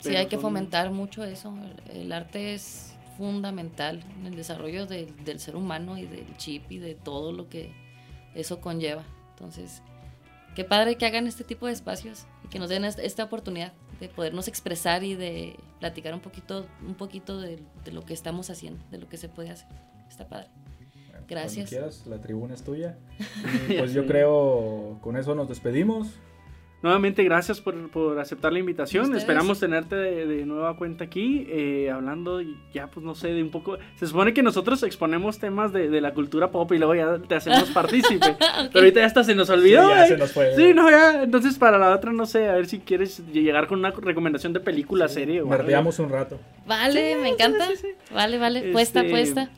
Sí, 0.00 0.14
hay 0.16 0.26
que 0.26 0.36
fomentar 0.38 0.90
mucho 0.90 1.24
eso. 1.24 1.54
El, 1.90 1.96
el 2.02 2.12
arte 2.12 2.54
es 2.54 2.94
fundamental 3.16 4.02
en 4.20 4.26
el 4.26 4.36
desarrollo 4.36 4.86
del- 4.86 5.24
del 5.24 5.40
ser 5.40 5.56
humano 5.56 5.98
y 5.98 6.06
del 6.06 6.36
chip 6.36 6.70
y 6.70 6.78
de 6.78 6.94
todo 6.94 7.32
lo 7.32 7.48
que 7.48 7.72
eso 8.34 8.60
conlleva. 8.60 9.02
Entonces, 9.30 9.82
qué 10.54 10.64
padre 10.64 10.96
que 10.96 11.06
hagan 11.06 11.26
este 11.26 11.44
tipo 11.44 11.66
de 11.66 11.72
espacios 11.72 12.26
y 12.44 12.48
que 12.48 12.58
nos 12.58 12.68
den 12.68 12.84
esta 12.84 13.24
oportunidad 13.24 13.72
de 14.00 14.08
podernos 14.08 14.46
expresar 14.46 15.02
y 15.02 15.14
de 15.16 15.56
platicar 15.80 16.14
un 16.14 16.20
poquito, 16.20 16.66
un 16.86 16.94
poquito 16.94 17.40
de, 17.40 17.58
de 17.84 17.92
lo 17.92 18.02
que 18.04 18.14
estamos 18.14 18.50
haciendo, 18.50 18.84
de 18.92 18.98
lo 18.98 19.08
que 19.08 19.16
se 19.16 19.28
puede 19.28 19.50
hacer. 19.50 19.66
Está 20.08 20.28
padre. 20.28 20.46
Gracias. 21.28 21.68
Cuando 21.68 21.88
quieras, 21.88 22.06
la 22.06 22.20
tribuna 22.20 22.54
es 22.54 22.62
tuya. 22.62 22.96
pues 23.78 23.92
yo 23.92 24.06
creo, 24.06 24.98
con 25.02 25.16
eso 25.16 25.34
nos 25.34 25.48
despedimos. 25.48 26.08
Nuevamente, 26.80 27.24
gracias 27.24 27.60
por, 27.60 27.90
por 27.90 28.20
aceptar 28.20 28.52
la 28.52 28.60
invitación. 28.60 29.14
Esperamos 29.16 29.58
tenerte 29.58 29.96
de, 29.96 30.46
nueva 30.46 30.76
cuenta 30.76 31.04
aquí, 31.04 31.44
eh, 31.48 31.90
hablando 31.90 32.40
ya, 32.72 32.86
pues 32.88 33.04
no 33.04 33.16
sé, 33.16 33.28
de 33.28 33.42
un 33.42 33.50
poco... 33.50 33.78
Se 33.96 34.06
supone 34.06 34.32
que 34.32 34.44
nosotros 34.44 34.82
exponemos 34.84 35.38
temas 35.38 35.72
de, 35.72 35.88
de 35.88 36.00
la 36.00 36.14
cultura 36.14 36.52
pop 36.52 36.70
y 36.72 36.78
luego 36.78 36.94
ya 36.94 37.18
te 37.18 37.34
hacemos 37.34 37.64
partícipe. 37.74 38.36
Pero 38.38 38.70
ahorita 38.74 39.00
ya 39.00 39.06
hasta 39.06 39.24
se 39.24 39.34
nos 39.34 39.50
olvidó. 39.50 39.88
Sí, 39.88 39.94
ya 39.94 40.06
se 40.06 40.16
nos 40.16 40.32
fue. 40.32 40.54
Sí, 40.54 40.72
no, 40.72 40.88
ya. 40.88 41.24
Entonces, 41.24 41.58
para 41.58 41.78
la 41.78 41.90
otra, 41.90 42.12
no 42.12 42.26
sé, 42.26 42.48
a 42.48 42.54
ver 42.54 42.66
si 42.66 42.78
quieres 42.78 43.26
llegar 43.32 43.66
con 43.66 43.80
una 43.80 43.90
recomendación 43.90 44.52
de 44.52 44.60
película, 44.60 45.08
serie. 45.08 45.42
o 45.42 45.46
un 45.46 46.10
rato. 46.10 46.38
Vale, 46.66 47.16
me 47.16 47.30
encanta. 47.30 47.68
Vale, 48.12 48.38
vale, 48.38 48.72
puesta, 48.72 49.00
este, 49.00 49.10
puesta. 49.10 49.50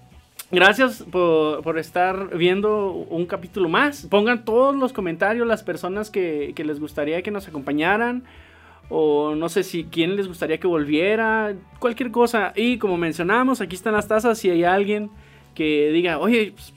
Gracias 0.52 1.04
por, 1.04 1.78
estar 1.78 2.36
viendo 2.36 2.90
un 2.90 3.26
capítulo 3.26 3.68
más. 3.68 4.06
Pongan 4.06 4.44
todos 4.44 4.74
los 4.74 4.92
comentarios 4.92 5.46
las 5.46 5.62
personas 5.62 6.10
que, 6.10 6.52
les 6.56 6.80
gustaría 6.80 7.22
que 7.22 7.30
nos 7.30 7.46
acompañaran. 7.46 8.24
O 8.88 9.36
no 9.36 9.48
sé 9.48 9.62
si 9.62 9.84
quién 9.84 10.16
les 10.16 10.26
gustaría 10.26 10.58
que 10.58 10.66
volviera. 10.66 11.54
Cualquier 11.78 12.10
cosa. 12.10 12.52
Y 12.56 12.78
como 12.78 12.96
mencionamos, 12.96 13.60
aquí 13.60 13.76
están 13.76 13.92
las 13.92 14.08
tazas. 14.08 14.38
Si 14.38 14.50
hay 14.50 14.64
alguien 14.64 15.10
que 15.54 15.92
diga, 15.92 16.18
oye, 16.18 16.52
pues, 16.52 16.74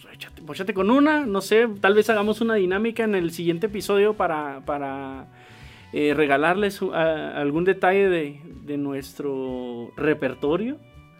échate, 0.52 0.76
con 0.76 0.92
una. 0.92 1.26
No 1.26 1.42
sé, 1.42 1.68
tal 1.82 1.96
vez 1.96 2.12
hagamos 2.12 2.42
una 2.42 2.54
dinámica 2.54 3.04
en 3.04 3.16
el 3.16 3.32
siguiente 3.32 3.66
episodio 3.66 4.14
para, 4.14 5.26
eh, 5.94 6.14
regalarles 6.16 6.80
algún 6.84 7.64
detalle 7.64 8.08
de, 8.08 8.40
de 8.66 8.78
nuestro 8.78 9.92
repertorio. 9.98 10.78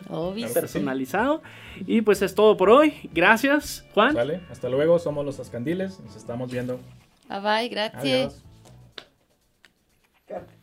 Obvio. 0.10 0.52
personalizado. 0.54 1.42
Y 1.88 2.02
pues 2.02 2.22
es 2.22 2.36
todo 2.36 2.58
por 2.58 2.70
hoy. 2.70 2.94
Gracias, 3.14 3.86
Juan. 3.94 4.14
Vale, 4.14 4.42
hasta 4.50 4.70
luego. 4.70 5.00
Somos 5.00 5.26
los 5.26 5.40
Ascandiles. 5.40 6.00
Nos 6.00 6.16
estamos 6.16 6.52
viendo. 6.52 6.80
Bye 7.30 7.40
bye, 7.40 7.70
gracias. 7.70 8.44
Adiós. 10.30 10.54